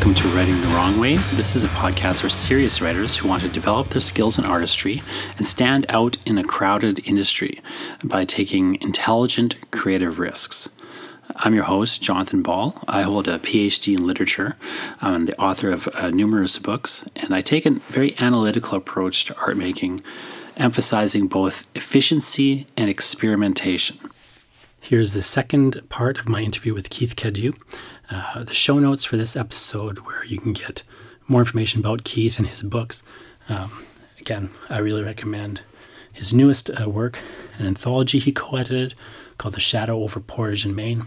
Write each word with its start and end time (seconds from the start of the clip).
Welcome 0.00 0.14
to 0.14 0.28
Writing 0.28 0.58
the 0.62 0.68
Wrong 0.68 0.98
Way. 0.98 1.18
This 1.34 1.54
is 1.54 1.62
a 1.62 1.68
podcast 1.68 2.22
for 2.22 2.30
serious 2.30 2.80
writers 2.80 3.18
who 3.18 3.28
want 3.28 3.42
to 3.42 3.50
develop 3.50 3.90
their 3.90 4.00
skills 4.00 4.38
in 4.38 4.46
artistry 4.46 5.02
and 5.36 5.44
stand 5.44 5.84
out 5.90 6.16
in 6.24 6.38
a 6.38 6.42
crowded 6.42 7.06
industry 7.06 7.60
by 8.02 8.24
taking 8.24 8.80
intelligent, 8.80 9.56
creative 9.70 10.18
risks. 10.18 10.70
I'm 11.36 11.52
your 11.52 11.64
host, 11.64 12.00
Jonathan 12.00 12.40
Ball. 12.40 12.82
I 12.88 13.02
hold 13.02 13.28
a 13.28 13.40
PhD 13.40 13.98
in 13.98 14.06
literature. 14.06 14.56
I'm 15.02 15.26
the 15.26 15.38
author 15.38 15.68
of 15.68 15.86
uh, 15.88 16.08
numerous 16.08 16.56
books, 16.56 17.04
and 17.14 17.34
I 17.34 17.42
take 17.42 17.66
a 17.66 17.72
very 17.72 18.16
analytical 18.18 18.78
approach 18.78 19.26
to 19.26 19.36
art 19.36 19.58
making, 19.58 20.00
emphasizing 20.56 21.28
both 21.28 21.68
efficiency 21.74 22.66
and 22.74 22.88
experimentation. 22.88 23.98
Here's 24.80 25.12
the 25.12 25.22
second 25.22 25.86
part 25.90 26.18
of 26.18 26.26
my 26.26 26.40
interview 26.40 26.72
with 26.72 26.88
Keith 26.88 27.16
Cadieux. 27.16 27.52
Uh, 28.10 28.42
the 28.42 28.54
show 28.54 28.78
notes 28.78 29.04
for 29.04 29.16
this 29.16 29.36
episode, 29.36 30.00
where 30.00 30.24
you 30.24 30.38
can 30.38 30.52
get 30.52 30.82
more 31.28 31.40
information 31.40 31.80
about 31.80 32.02
Keith 32.02 32.38
and 32.38 32.48
his 32.48 32.62
books. 32.62 33.04
Um, 33.48 33.84
again, 34.18 34.50
I 34.68 34.78
really 34.78 35.02
recommend 35.02 35.60
his 36.12 36.34
newest 36.34 36.70
uh, 36.80 36.88
work, 36.90 37.20
an 37.58 37.66
anthology 37.66 38.18
he 38.18 38.32
co 38.32 38.56
edited 38.56 38.94
called 39.38 39.54
The 39.54 39.60
Shadow 39.60 40.02
Over 40.02 40.18
Portage 40.18 40.64
and 40.64 40.74
Main. 40.74 41.06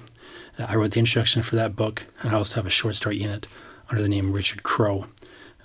Uh, 0.58 0.68
I 0.70 0.76
wrote 0.76 0.92
the 0.92 1.00
introduction 1.00 1.44
for 1.44 1.58
that 1.58 1.76
book, 1.76 2.06
and 2.22 2.32
I 2.32 2.38
also 2.38 2.56
have 2.56 2.66
a 2.66 2.70
short 2.70 2.96
story 2.96 3.22
in 3.22 3.30
it 3.30 3.48
under 3.90 4.02
the 4.02 4.10
name 4.10 4.32
Richard 4.32 4.64
Crow. 4.64 5.08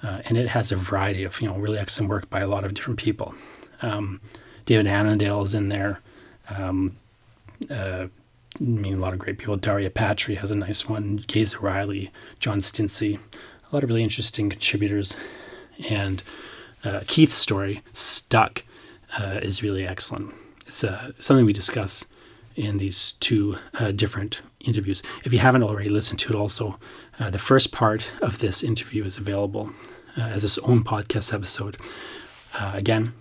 Uh, 0.03 0.20
and 0.27 0.36
it 0.36 0.48
has 0.48 0.70
a 0.70 0.77
variety 0.77 1.25
of 1.25 1.41
you 1.41 1.48
know 1.48 1.56
really 1.56 1.78
excellent 1.78 2.11
work 2.11 2.31
by 2.31 2.41
a 2.41 2.48
lot 2.48 2.64
of 2.64 2.75
different 2.75 2.98
people. 2.98 3.34
Um, 3.83 4.20
David 4.64 4.86
Annandale 4.86 5.42
is 5.42 5.55
in 5.55 5.69
there. 5.69 6.00
Um, 6.50 6.97
uh, 7.70 8.09
I 8.61 8.64
mean, 8.64 8.95
a 8.95 9.01
lot 9.01 9.12
of 9.12 9.19
great 9.19 9.39
people. 9.39 9.56
Daria 9.56 9.91
Patry 9.91 10.37
has 10.39 10.51
a 10.51 10.56
nice 10.56 10.89
one. 10.89 11.17
Gaze 11.27 11.59
Riley, 11.59 12.11
John 12.41 12.59
Stintsey, 12.59 13.19
a 13.70 13.75
lot 13.75 13.84
of 13.84 13.89
really 13.89 14.03
interesting 14.03 14.50
contributors. 14.50 15.17
And 15.89 16.23
uh, 16.84 17.00
Keith's 17.06 17.34
story, 17.34 17.83
Stuck, 17.92 18.65
uh, 19.19 19.41
is 19.42 19.62
really 19.62 19.87
excellent. 19.87 20.34
It's 20.67 20.83
uh, 20.83 21.12
something 21.20 21.47
we 21.47 21.53
discuss 21.53 22.05
in 22.56 22.78
these 22.78 23.12
two 23.12 23.59
uh, 23.75 23.92
different 23.92 24.42
interviews. 24.61 25.03
If 25.25 25.33
you 25.33 25.39
haven't 25.39 25.62
already 25.62 25.89
listened 25.89 26.19
to 26.20 26.31
it, 26.31 26.34
also, 26.34 26.78
uh, 27.20 27.31
the 27.31 27.39
first 27.39 27.72
part 27.72 28.11
of 28.20 28.41
this 28.41 28.65
interview 28.65 29.05
is 29.05 29.17
available 29.19 29.70
uh, 30.17 30.22
as 30.22 30.43
its 30.43 30.59
own 30.59 30.83
podcast 30.83 31.33
episode. 31.33 31.77
again, 32.75 33.15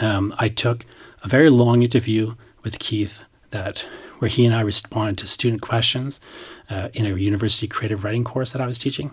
um, 0.00 0.34
I 0.38 0.48
took 0.48 0.84
a 1.22 1.28
very 1.28 1.48
long 1.48 1.82
interview 1.82 2.34
with 2.62 2.78
Keith 2.78 3.24
that 3.50 3.88
where 4.20 4.28
he 4.28 4.44
and 4.44 4.54
I 4.54 4.60
responded 4.60 5.16
to 5.18 5.26
student 5.26 5.62
questions 5.62 6.20
uh, 6.68 6.88
in 6.92 7.06
a 7.06 7.16
university 7.16 7.66
creative 7.66 8.04
writing 8.04 8.22
course 8.22 8.52
that 8.52 8.60
I 8.60 8.66
was 8.66 8.78
teaching, 8.78 9.12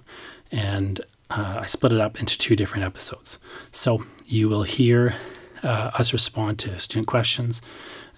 and 0.52 1.00
uh, 1.30 1.60
I 1.62 1.66
split 1.66 1.94
it 1.94 2.02
up 2.02 2.20
into 2.20 2.38
two 2.38 2.56
different 2.56 2.84
episodes. 2.84 3.40
So 3.72 4.04
you 4.26 4.50
will 4.50 4.64
hear 4.64 5.16
uh, 5.64 5.92
us 5.94 6.12
respond 6.12 6.60
to 6.60 6.78
student 6.80 7.08
questions 7.08 7.62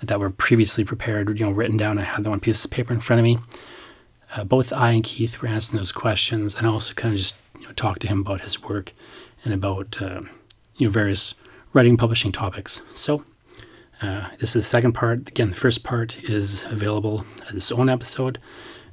that 0.02 0.20
were 0.20 0.31
previously 0.31 0.84
prepared, 0.84 1.40
you 1.40 1.46
know, 1.46 1.52
written 1.52 1.78
down. 1.78 2.00
I 2.00 2.04
had 2.04 2.23
them 2.23 2.34
on 2.34 2.40
pieces 2.40 2.66
of 2.66 2.72
paper 2.72 2.92
in 2.92 3.00
front 3.00 3.20
of 3.20 3.24
me. 3.24 3.38
Uh, 4.36 4.44
both 4.44 4.74
I 4.74 4.92
and 4.92 5.03
Keith 5.03 5.42
were 5.42 5.48
answering 5.48 5.78
those 5.78 5.92
questions, 5.92 6.56
and 6.56 6.66
I 6.66 6.72
also 6.72 6.94
kind 6.96 7.14
of 7.14 7.20
just 7.20 7.40
you 7.59 7.66
know, 7.66 7.74
talked 7.74 8.02
to 8.02 8.08
him 8.08 8.22
about 8.22 8.42
his 8.42 8.64
work 8.64 8.94
and 9.44 9.53
about 9.53 10.02
uh, 10.02 10.22
you 10.76 10.88
know 10.88 10.92
various 10.92 11.36
writing 11.74 11.97
publishing 11.97 12.31
topics. 12.31 12.81
So 12.94 13.25
uh, 14.02 14.30
this 14.40 14.56
is 14.56 14.64
the 14.64 14.70
second 14.70 14.94
part. 14.94 15.30
Again, 15.30 15.50
the 15.50 15.56
first 15.56 15.84
part 15.84 16.24
is 16.24 16.64
available 16.66 17.26
as 17.48 17.56
its 17.56 17.72
own 17.72 17.90
episode. 17.90 18.40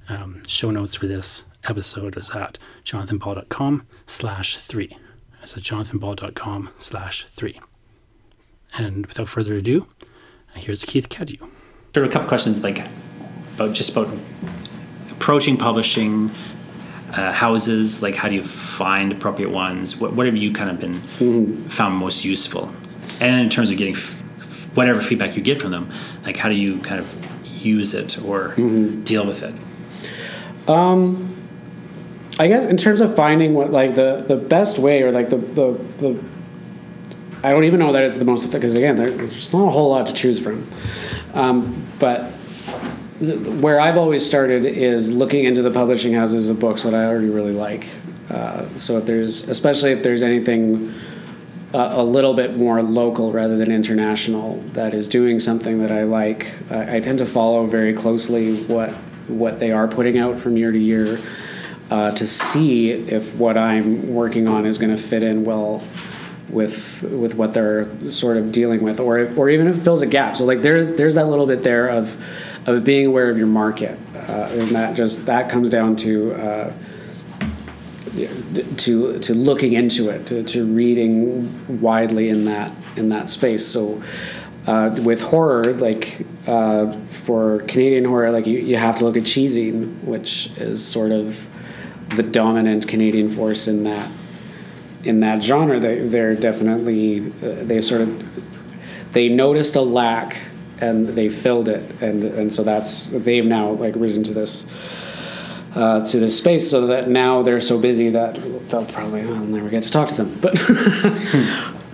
Um, 0.09 0.43
show 0.47 0.71
notes 0.71 0.95
for 0.95 1.07
this 1.07 1.45
episode 1.65 2.17
is 2.17 2.31
at 2.31 2.59
jonathanball.com 2.85 3.87
slash 4.07 4.57
three. 4.57 4.97
That's 5.41 5.57
at 5.57 5.63
jonathanball.com 5.63 6.71
slash 6.77 7.25
three. 7.25 7.61
And 8.77 9.07
without 9.07 9.29
further 9.29 9.55
ado, 9.55 9.87
uh, 10.03 10.59
here's 10.59 10.85
Keith 10.85 11.09
Cadieux. 11.09 11.49
Sort 11.95 12.05
of 12.07 12.11
a 12.11 12.13
couple 12.13 12.29
questions 12.29 12.63
like 12.63 12.85
about 13.55 13.75
just 13.75 13.93
about 13.93 14.15
approaching 15.11 15.57
publishing 15.57 16.31
uh, 17.13 17.33
houses. 17.33 18.03
Like, 18.03 18.15
how 18.15 18.29
do 18.29 18.35
you 18.35 18.43
find 18.43 19.13
appropriate 19.13 19.51
ones? 19.51 19.97
What, 19.97 20.13
what 20.15 20.27
have 20.27 20.37
you 20.37 20.53
kind 20.53 20.71
of 20.71 20.79
been 20.79 20.95
mm-hmm. 20.95 21.69
found 21.69 21.95
most 21.95 22.25
useful? 22.25 22.73
And 23.21 23.41
in 23.41 23.49
terms 23.49 23.71
of 23.71 23.79
getting 23.79 23.95
whatever 24.77 25.01
feedback 25.01 25.37
you 25.37 25.43
get 25.43 25.59
from 25.61 25.71
them, 25.71 25.91
like 26.25 26.37
how 26.37 26.49
do 26.49 26.55
you 26.55 26.79
kind 26.79 27.01
of 27.01 27.45
use 27.45 27.95
it 27.95 28.19
or 28.23 28.51
mm-hmm. 28.51 29.03
deal 29.03 29.27
with 29.27 29.43
it? 29.43 29.55
Um, 30.69 31.37
I 32.39 32.49
guess 32.49 32.65
in 32.65 32.77
terms 32.77 33.01
of 33.01 33.15
finding 33.17 33.55
what 33.55 33.71
like 33.71 33.95
the 33.95 34.25
the 34.27 34.37
best 34.37 34.79
way 34.79 35.03
or 35.03 35.13
like 35.13 35.31
the 35.31 35.39
the, 35.39 35.73
the 35.99 36.25
I 37.43 37.51
don't 37.51 37.65
even 37.65 37.81
know 37.81 37.93
that 37.93 38.03
it's 38.03 38.19
the 38.19 38.25
most 38.25 38.45
effective 38.45 38.63
because 38.63 38.75
again 38.75 38.97
there's 38.97 39.53
not 39.53 39.67
a 39.67 39.71
whole 39.71 39.91
lot 39.91 40.07
to 40.09 40.13
choose 40.13 40.39
from, 40.39 40.67
um, 41.35 41.87
but 41.99 42.33
where 43.19 43.81
I've 43.81 43.97
always 43.97 44.27
started 44.27 44.67
is 44.67 45.13
looking 45.13 45.45
into 45.45 45.63
the 45.63 45.71
publishing 45.71 46.13
houses 46.13 46.51
of 46.51 46.61
books 46.61 46.83
that 46.83 46.95
I 46.95 47.07
already 47.07 47.29
really 47.29 47.53
like. 47.53 47.87
Uh, 48.29 48.67
so 48.77 48.99
if 48.99 49.07
there's, 49.07 49.49
especially 49.49 49.93
if 49.93 50.03
there's 50.03 50.23
anything 50.23 50.93
a, 51.77 52.03
little 52.03 52.35
bit 52.35 52.57
more 52.57 52.83
local 52.83 53.33
rather 53.33 53.57
than 53.57 53.71
international 53.71 54.59
that 54.73 54.95
is 54.95 55.09
doing 55.09 55.39
something 55.39 55.81
that 55.81 55.93
I 55.93 56.05
like. 56.05 56.51
I, 56.71 56.97
I, 56.97 57.01
tend 57.01 57.19
to 57.19 57.27
follow 57.27 57.67
very 57.67 57.93
closely 57.93 58.57
what 58.65 58.91
what 59.29 59.59
they 59.59 59.73
are 59.73 59.89
putting 59.89 60.19
out 60.19 60.39
from 60.39 60.57
year 60.57 60.73
to 60.73 60.79
year 60.79 61.21
uh, 61.91 62.13
to 62.13 62.27
see 62.27 62.91
if 62.93 63.35
what 63.37 63.57
I'm 63.57 64.13
working 64.13 64.49
on 64.49 64.67
is 64.67 64.79
going 64.79 64.95
to 64.95 65.03
fit 65.03 65.23
in 65.23 65.45
well 65.45 65.83
with 66.49 67.03
with 67.03 67.35
what 67.35 67.53
they're 67.53 67.89
sort 68.09 68.37
of 68.37 68.53
dealing 68.53 68.83
with, 68.83 69.01
or 69.01 69.19
if, 69.19 69.39
or 69.39 69.51
even 69.51 69.67
if 69.67 69.77
it 69.77 69.81
fills 69.81 70.03
a 70.03 70.07
gap. 70.07 70.37
So 70.37 70.45
like 70.45 70.63
there's 70.63 70.97
there's 70.97 71.17
that 71.17 71.27
little 71.27 71.47
bit 71.47 71.63
there 71.63 71.89
of 71.89 72.17
of 72.67 72.85
being 72.85 73.07
aware 73.07 73.31
of 73.31 73.39
your 73.39 73.47
market, 73.47 73.99
uh, 74.15 74.49
and 74.53 74.69
that 74.69 74.97
just 74.97 75.27
that 75.27 75.51
comes 75.51 75.71
down 75.71 75.97
to. 75.97 76.35
Uh, 76.35 76.73
to 78.17 79.19
to 79.19 79.35
looking 79.35 79.73
into 79.73 80.09
it, 80.11 80.27
to, 80.27 80.43
to 80.43 80.65
reading 80.65 81.81
widely 81.81 82.29
in 82.29 82.45
that 82.45 82.73
in 82.97 83.09
that 83.11 83.29
space. 83.29 83.67
So 83.67 84.03
uh, 84.67 84.95
with 85.03 85.21
horror, 85.21 85.73
like 85.75 86.27
uh, 86.47 86.91
for 87.09 87.61
Canadian 87.63 88.05
horror, 88.05 88.31
like 88.31 88.47
you, 88.47 88.59
you 88.59 88.77
have 88.77 88.99
to 88.99 89.05
look 89.05 89.17
at 89.17 89.23
ChiZine, 89.23 90.03
which 90.03 90.51
is 90.57 90.85
sort 90.85 91.13
of 91.13 91.49
the 92.17 92.23
dominant 92.23 92.89
Canadian 92.89 93.29
force 93.29 93.69
in 93.69 93.85
that 93.85 94.11
in 95.05 95.21
that 95.21 95.43
genre. 95.43 95.79
They 95.79 96.01
they're 96.01 96.35
definitely 96.35 97.21
uh, 97.43 97.65
they 97.65 97.81
sort 97.81 98.01
of 98.03 99.13
they 99.13 99.29
noticed 99.29 99.77
a 99.77 99.83
lack 99.83 100.37
and 100.81 101.09
they 101.09 101.29
filled 101.29 101.69
it, 101.69 102.03
and 102.03 102.25
and 102.25 102.53
so 102.53 102.63
that's 102.63 103.09
they've 103.11 103.47
now 103.47 103.71
like 103.71 103.95
risen 103.97 104.25
to 104.25 104.35
this 104.35 104.67
uh, 105.77 106.05
to 106.07 106.19
this 106.19 106.39
space 106.39 106.71
so 106.71 106.87
that 106.87 107.09
now 107.09 107.43
they're 107.43 107.61
so 107.61 107.79
busy 107.79 108.09
that 108.11 108.35
they'll 108.69 108.87
probably 108.87 109.21
I'll 109.21 109.37
never 109.37 109.69
get 109.69 109.83
to 109.83 109.91
talk 109.91 110.09
to 110.09 110.25
them. 110.25 110.41
But 110.41 110.59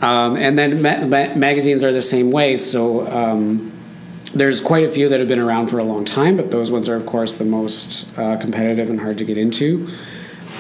um, 0.03 0.37
and 0.37 0.57
then 0.57 0.81
ma- 0.81 1.05
ma- 1.05 1.35
magazines 1.35 1.83
are 1.83 1.93
the 1.93 2.01
same 2.03 2.31
way. 2.31 2.57
So 2.57 3.07
um, 3.11 3.73
there's 4.35 4.61
quite 4.61 4.85
a 4.85 4.89
few 4.89 5.09
that 5.09 5.19
have 5.19 5.29
been 5.29 5.41
around 5.41 5.67
for 5.67 5.81
a 5.81 5.85
long 5.85 6.05
time, 6.05 6.37
but 6.37 6.53
those 6.53 6.71
ones 6.71 6.89
are 6.89 6.95
of 6.95 7.07
course 7.07 7.35
the 7.35 7.45
most 7.45 8.17
uh, 8.17 8.37
competitive 8.37 8.89
and 8.89 9.01
hard 9.01 9.19
to 9.19 9.25
get 9.25 9.37
into. 9.37 9.89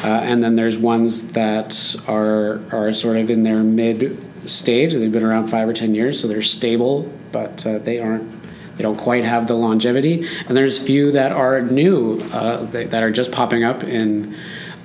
Uh, 0.04 0.08
and 0.08 0.42
then 0.42 0.56
there's 0.56 0.76
ones 0.76 1.32
that 1.32 1.96
are 2.08 2.60
are 2.72 2.92
sort 2.92 3.16
of 3.16 3.30
in 3.30 3.44
their 3.44 3.62
mid 3.62 4.20
stage. 4.50 4.94
They've 4.94 5.12
been 5.12 5.22
around 5.22 5.46
five 5.46 5.69
or 5.69 5.72
ten 5.72 5.94
years, 5.94 6.19
so 6.20 6.26
they're 6.26 6.42
stable, 6.42 7.10
but 7.30 7.64
uh, 7.64 7.78
they 7.78 8.00
aren't 8.00 8.41
they 8.76 8.82
don't 8.82 8.96
quite 8.96 9.24
have 9.24 9.46
the 9.46 9.54
longevity. 9.54 10.26
And 10.48 10.56
there's 10.56 10.78
few 10.78 11.12
that 11.12 11.32
are 11.32 11.60
new 11.60 12.20
uh, 12.32 12.64
that 12.66 13.02
are 13.02 13.10
just 13.10 13.32
popping 13.32 13.64
up 13.64 13.82
and 13.82 14.34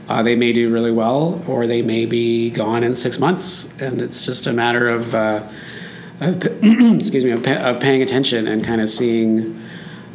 uh, 0.07 0.24
they 0.24 0.36
may 0.36 0.54
do 0.54 0.72
really 0.72 0.92
well 0.92 1.44
or 1.48 1.68
they 1.68 1.81
may 1.81 2.06
be 2.06 2.50
gone 2.50 2.84
in 2.84 2.95
six 2.95 3.19
months. 3.19 3.72
And 3.80 4.01
it's 4.01 4.25
just 4.25 4.48
a 4.48 4.54
matter 4.54 4.89
of, 4.89 5.13
uh, 5.13 5.48
of 6.19 6.44
excuse 6.63 7.25
me, 7.25 7.31
of, 7.31 7.45
of, 7.45 7.80
paying 7.80 8.01
attention 8.01 8.48
and 8.48 8.63
kind 8.63 8.81
of 8.81 8.89
seeing 8.89 9.62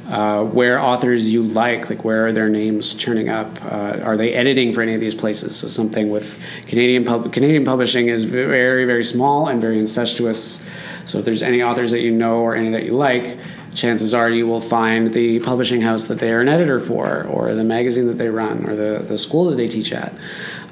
uh, 0.08 0.44
where 0.44 0.80
authors 0.80 1.28
you 1.28 1.42
like, 1.42 1.88
like 1.88 2.04
where 2.04 2.26
are 2.26 2.32
their 2.32 2.48
names 2.48 2.94
turning 2.94 3.28
up? 3.28 3.62
Uh, 3.64 4.00
are 4.02 4.16
they 4.16 4.32
editing 4.34 4.72
for 4.72 4.82
any 4.82 4.94
of 4.94 5.00
these 5.00 5.14
places? 5.14 5.54
So 5.56 5.69
something 5.69 6.10
with 6.10 6.42
Canadian 6.66 7.04
pub- 7.04 7.32
Canadian 7.32 7.64
publishing 7.64 8.08
is 8.08 8.24
very 8.24 8.84
very 8.84 9.04
small 9.04 9.48
and 9.48 9.60
very 9.60 9.78
incestuous. 9.78 10.62
So 11.04 11.19
if 11.19 11.24
there's 11.24 11.42
any 11.42 11.62
authors 11.62 11.92
that 11.92 12.00
you 12.00 12.10
know 12.10 12.38
or 12.38 12.54
any 12.54 12.70
that 12.70 12.84
you 12.84 12.92
like, 12.92 13.38
chances 13.74 14.14
are 14.14 14.30
you 14.30 14.46
will 14.46 14.60
find 14.60 15.12
the 15.12 15.40
publishing 15.40 15.80
house 15.80 16.06
that 16.06 16.19
they 16.19 16.32
are 16.32 16.40
an 16.40 16.48
editor 16.48 16.78
for, 16.78 17.24
or 17.24 17.54
the 17.54 17.64
magazine 17.64 18.06
that 18.06 18.19
they 18.19 18.28
run, 18.28 18.69
or 18.69 18.76
the, 18.76 19.04
the 19.04 19.19
school 19.19 19.46
that 19.46 19.56
they 19.56 19.69
teach 19.69 19.92
at. 19.92 20.14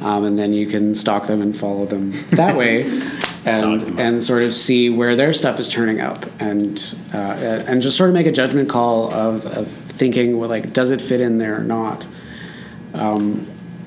Um, 0.01 0.25
and 0.25 0.39
then 0.39 0.53
you 0.53 0.67
can 0.67 0.95
stalk 0.95 1.27
them 1.27 1.43
and 1.43 1.57
follow 1.57 1.87
them 1.87 2.13
that 2.31 2.57
way. 2.57 2.83
and, 3.45 3.99
and 3.99 4.23
sort 4.23 4.43
of 4.43 4.55
see 4.55 4.91
where 4.91 5.17
their 5.17 5.33
stuff 5.33 5.59
is 5.59 5.69
turning 5.69 6.01
up 6.01 6.27
and 6.41 6.95
uh, 7.15 7.65
and 7.67 7.81
just 7.81 7.97
sort 7.97 8.11
of 8.11 8.15
make 8.15 8.27
a 8.27 8.33
judgment 8.33 8.69
call 8.69 9.13
of, 9.13 9.47
of 9.47 9.67
thinking 9.67 10.39
well, 10.39 10.49
like 10.49 10.73
does 10.73 10.91
it 10.91 11.01
fit 11.01 11.21
in 11.21 11.39
there 11.39 11.59
or 11.59 11.65
not 11.65 12.07
um, 12.93 13.45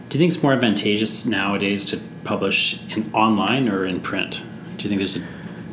Do 0.09 0.17
you 0.17 0.19
think 0.19 0.33
it's 0.33 0.41
more 0.41 0.53
advantageous 0.53 1.25
nowadays 1.25 1.85
to 1.87 1.99
publish 2.23 2.83
in 2.89 3.13
online 3.13 3.69
or 3.69 3.85
in 3.85 4.01
print? 4.01 4.41
Do 4.77 4.83
you 4.83 4.89
think 4.89 4.97
there's 4.97 5.17
a 5.17 5.23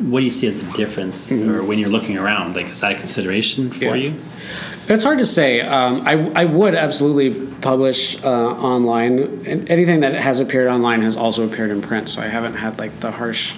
what 0.00 0.20
do 0.20 0.24
you 0.24 0.30
see 0.30 0.46
as 0.46 0.62
the 0.62 0.72
difference, 0.72 1.30
mm-hmm. 1.30 1.50
or 1.50 1.62
when 1.62 1.78
you're 1.78 1.90
looking 1.90 2.16
around? 2.16 2.56
Like, 2.56 2.66
is 2.66 2.80
that 2.80 2.92
a 2.92 2.94
consideration 2.94 3.70
for 3.70 3.84
yeah. 3.84 3.94
you? 3.94 4.14
It's 4.88 5.04
hard 5.04 5.18
to 5.18 5.26
say. 5.26 5.60
Um, 5.60 6.02
I, 6.06 6.42
I 6.42 6.44
would 6.46 6.74
absolutely 6.74 7.48
publish 7.60 8.22
uh, 8.24 8.28
online. 8.28 9.46
Anything 9.46 10.00
that 10.00 10.14
has 10.14 10.40
appeared 10.40 10.68
online 10.68 11.02
has 11.02 11.16
also 11.16 11.46
appeared 11.46 11.70
in 11.70 11.80
print, 11.80 12.08
so 12.08 12.20
I 12.20 12.26
haven't 12.26 12.54
had 12.54 12.78
like 12.78 12.98
the 13.00 13.12
harsh 13.12 13.56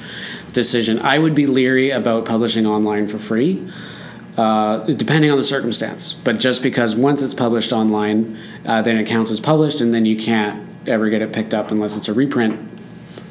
decision. 0.52 0.98
I 0.98 1.18
would 1.18 1.34
be 1.34 1.46
leery 1.46 1.90
about 1.90 2.26
publishing 2.26 2.66
online 2.66 3.08
for 3.08 3.18
free. 3.18 3.66
Uh, 4.36 4.78
depending 4.86 5.30
on 5.30 5.36
the 5.36 5.44
circumstance. 5.44 6.14
But 6.14 6.40
just 6.40 6.62
because 6.62 6.96
once 6.96 7.20
it's 7.20 7.34
published 7.34 7.70
online, 7.70 8.38
uh, 8.64 8.80
then 8.80 8.96
it 8.96 9.06
counts 9.06 9.30
as 9.30 9.40
published, 9.40 9.82
and 9.82 9.92
then 9.92 10.06
you 10.06 10.16
can't 10.16 10.66
ever 10.86 11.10
get 11.10 11.20
it 11.20 11.34
picked 11.34 11.52
up 11.52 11.70
unless 11.70 11.98
it's 11.98 12.08
a 12.08 12.14
reprint 12.14 12.54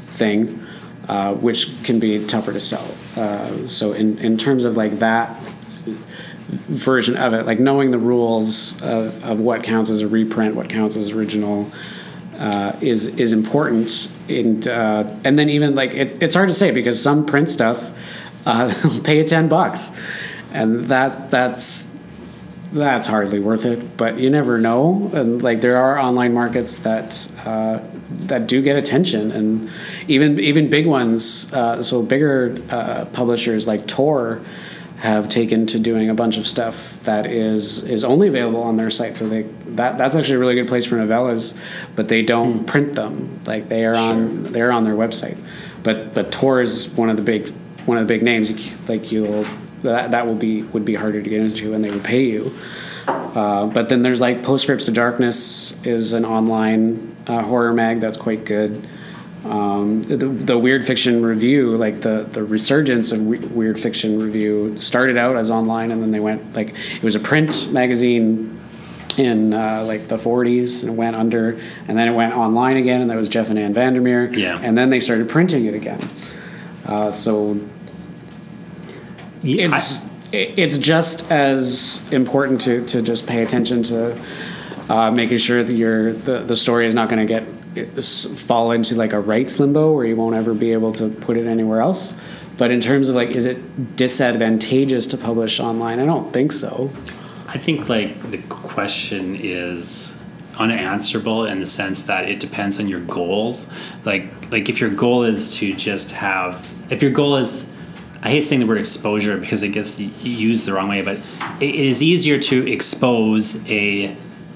thing, 0.09 0.63
uh, 1.09 1.33
which 1.33 1.83
can 1.83 1.99
be 1.99 2.23
tougher 2.27 2.53
to 2.53 2.59
sell. 2.59 2.85
Uh, 3.15 3.67
so, 3.67 3.93
in, 3.93 4.17
in 4.19 4.37
terms 4.37 4.65
of 4.65 4.77
like 4.77 4.99
that 4.99 5.35
version 6.47 7.17
of 7.17 7.33
it, 7.33 7.45
like 7.45 7.59
knowing 7.59 7.91
the 7.91 7.97
rules 7.97 8.81
of, 8.81 9.23
of 9.23 9.39
what 9.39 9.63
counts 9.63 9.89
as 9.89 10.01
a 10.01 10.07
reprint, 10.07 10.55
what 10.55 10.69
counts 10.69 10.95
as 10.95 11.11
original. 11.11 11.71
Uh, 12.37 12.75
is 12.81 13.05
is 13.19 13.33
important, 13.33 14.11
and 14.27 14.67
uh, 14.67 15.03
and 15.23 15.37
then 15.37 15.47
even 15.47 15.75
like 15.75 15.91
it, 15.91 16.23
it's 16.23 16.33
hard 16.33 16.49
to 16.49 16.55
say 16.55 16.71
because 16.71 16.99
some 16.99 17.23
print 17.23 17.47
stuff 17.47 17.91
pay 19.03 19.19
you 19.19 19.23
ten 19.23 19.47
bucks, 19.47 19.91
and 20.51 20.85
that 20.85 21.29
that's 21.29 21.90
that's 22.71 23.07
hardly 23.07 23.39
worth 23.39 23.65
it. 23.65 23.97
But 23.97 24.19
you 24.19 24.29
never 24.29 24.57
know, 24.57 25.11
and 25.13 25.41
like 25.41 25.61
there 25.61 25.77
are 25.77 25.99
online 25.99 26.33
markets 26.33 26.79
that 26.79 27.31
uh, 27.45 27.79
that 28.27 28.47
do 28.47 28.61
get 28.61 28.77
attention, 28.77 29.31
and 29.31 29.69
even 30.07 30.39
even 30.39 30.69
big 30.69 30.87
ones. 30.87 31.51
Uh, 31.53 31.83
so 31.83 32.01
bigger 32.01 32.57
uh, 32.69 33.05
publishers 33.05 33.67
like 33.67 33.87
Tor 33.87 34.41
have 35.01 35.27
taken 35.27 35.65
to 35.65 35.79
doing 35.79 36.11
a 36.11 36.13
bunch 36.13 36.37
of 36.37 36.45
stuff 36.45 36.99
that 37.03 37.25
is 37.25 37.83
is 37.83 38.03
only 38.03 38.27
available 38.27 38.61
on 38.61 38.77
their 38.77 38.91
site. 38.91 39.15
So 39.17 39.27
they 39.27 39.41
that 39.41 39.97
that's 39.97 40.15
actually 40.15 40.35
a 40.35 40.39
really 40.39 40.55
good 40.55 40.67
place 40.67 40.85
for 40.85 40.95
novellas, 40.95 41.57
but 41.95 42.07
they 42.07 42.21
don't 42.21 42.59
mm. 42.59 42.67
print 42.67 42.95
them. 42.95 43.41
Like 43.45 43.67
they 43.67 43.83
are 43.85 43.95
sure. 43.95 44.03
on 44.03 44.43
they're 44.43 44.71
on 44.71 44.83
their 44.83 44.95
website. 44.95 45.37
But 45.83 46.13
but 46.13 46.31
Tor 46.31 46.61
is 46.61 46.87
one 46.89 47.09
of 47.09 47.17
the 47.17 47.23
big 47.23 47.49
one 47.85 47.97
of 47.97 48.07
the 48.07 48.13
big 48.13 48.21
names. 48.23 48.51
Like 48.87 49.11
you'll 49.11 49.45
that 49.83 50.11
that 50.11 50.27
will 50.27 50.35
be 50.35 50.63
would 50.63 50.85
be 50.85 50.95
harder 50.95 51.21
to 51.21 51.29
get 51.29 51.41
into, 51.41 51.73
and 51.73 51.83
they 51.83 51.91
would 51.91 52.03
pay 52.03 52.25
you. 52.25 52.51
Uh, 53.07 53.65
but 53.65 53.89
then 53.89 54.01
there's 54.03 54.21
like 54.21 54.43
Postscripts 54.43 54.85
to 54.85 54.91
Darkness 54.91 55.83
is 55.85 56.13
an 56.13 56.25
online 56.25 57.15
uh, 57.27 57.41
horror 57.41 57.73
mag 57.73 57.99
that's 57.99 58.17
quite 58.17 58.45
good. 58.45 58.87
Um, 59.43 60.03
the, 60.03 60.17
the, 60.17 60.57
weird 60.57 60.85
fiction 60.85 61.23
review, 61.23 61.75
like 61.75 62.01
the 62.01 62.27
the 62.31 62.43
resurgence 62.43 63.11
of 63.11 63.25
we- 63.25 63.39
weird 63.39 63.79
fiction 63.79 64.19
review, 64.19 64.79
started 64.81 65.17
out 65.17 65.35
as 65.35 65.49
online, 65.49 65.91
and 65.91 66.01
then 66.01 66.11
they 66.11 66.19
went 66.19 66.55
like 66.55 66.75
it 66.95 67.03
was 67.03 67.15
a 67.15 67.19
print 67.19 67.71
magazine 67.71 68.59
in 69.17 69.53
uh, 69.53 69.83
like 69.85 70.07
the 70.07 70.17
40s 70.17 70.83
and 70.83 70.93
it 70.93 70.95
went 70.95 71.15
under, 71.15 71.59
and 71.87 71.97
then 71.97 72.07
it 72.07 72.13
went 72.13 72.33
online 72.33 72.77
again, 72.77 73.01
and 73.01 73.09
that 73.09 73.17
was 73.17 73.29
Jeff 73.29 73.49
and 73.49 73.57
Ann 73.57 73.73
Vandermeer. 73.73 74.31
Yeah. 74.33 74.59
And 74.61 74.77
then 74.77 74.89
they 74.89 74.99
started 74.99 75.27
printing 75.27 75.65
it 75.65 75.73
again. 75.73 75.99
Uh, 76.85 77.11
so 77.11 77.59
yeah, 79.43 79.67
it's 79.67 80.05
I, 80.05 80.09
it's 80.33 80.77
just 80.77 81.31
as 81.31 82.07
important 82.11 82.61
to, 82.61 82.85
to 82.87 83.01
just 83.01 83.27
pay 83.27 83.43
attention 83.43 83.83
to 83.83 84.21
uh, 84.89 85.11
making 85.11 85.37
sure 85.37 85.63
that 85.63 85.73
your 85.73 86.13
the, 86.13 86.39
the 86.39 86.55
story 86.55 86.85
is 86.85 86.95
not 86.95 87.09
going 87.09 87.25
to 87.25 87.31
get 87.31 87.43
fall 88.03 88.71
into 88.71 88.95
like 88.95 89.13
a 89.13 89.19
rights 89.19 89.59
limbo 89.59 89.93
where 89.93 90.05
you 90.05 90.15
won't 90.15 90.35
ever 90.35 90.53
be 90.53 90.73
able 90.73 90.91
to 90.91 91.09
put 91.09 91.37
it 91.37 91.47
anywhere 91.47 91.81
else. 91.81 92.13
But 92.57 92.69
in 92.71 92.81
terms 92.81 93.09
of 93.09 93.15
like, 93.15 93.29
is 93.29 93.45
it 93.45 93.95
disadvantageous 93.95 95.07
to 95.07 95.17
publish 95.17 95.59
online? 95.59 95.99
I 95.99 96.05
don't 96.05 96.31
think 96.31 96.51
so. 96.51 96.91
I 97.47 97.57
think 97.57 97.89
like 97.89 98.31
the 98.31 98.39
question 98.49 99.35
is 99.35 100.17
unanswerable 100.57 101.45
in 101.45 101.59
the 101.59 101.67
sense 101.67 102.03
that 102.03 102.29
it 102.29 102.39
depends 102.39 102.79
on 102.79 102.87
your 102.87 102.99
goals. 103.01 103.67
Like 104.05 104.51
like 104.51 104.69
if 104.69 104.79
your 104.79 104.89
goal 104.89 105.23
is 105.23 105.55
to 105.57 105.73
just 105.73 106.11
have 106.11 106.69
if 106.89 107.01
your 107.01 107.11
goal 107.11 107.37
is 107.37 107.70
I 108.23 108.29
hate 108.29 108.41
saying 108.41 108.59
the 108.59 108.67
word 108.67 108.77
exposure 108.77 109.37
because 109.37 109.63
it 109.63 109.69
gets 109.69 109.99
used 109.99 110.65
the 110.65 110.73
wrong 110.73 110.89
way, 110.89 111.01
but 111.01 111.17
it 111.59 111.75
is 111.75 112.03
easier 112.03 112.37
to 112.37 112.71
expose 112.71 113.67
a 113.69 114.15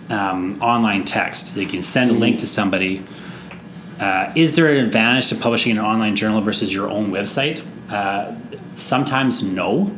um, 0.09 0.61
online 0.61 1.03
text. 1.03 1.57
You 1.57 1.65
can 1.65 1.81
send 1.81 2.11
a 2.11 2.13
link 2.13 2.39
to 2.39 2.47
somebody. 2.47 3.03
Uh, 3.99 4.31
is 4.35 4.55
there 4.55 4.71
an 4.71 4.85
advantage 4.85 5.29
to 5.29 5.35
publishing 5.35 5.71
an 5.71 5.79
online 5.79 6.15
journal 6.15 6.41
versus 6.41 6.71
your 6.71 6.89
own 6.89 7.11
website? 7.11 7.63
Uh, 7.89 8.35
sometimes 8.75 9.41
no. 9.41 9.95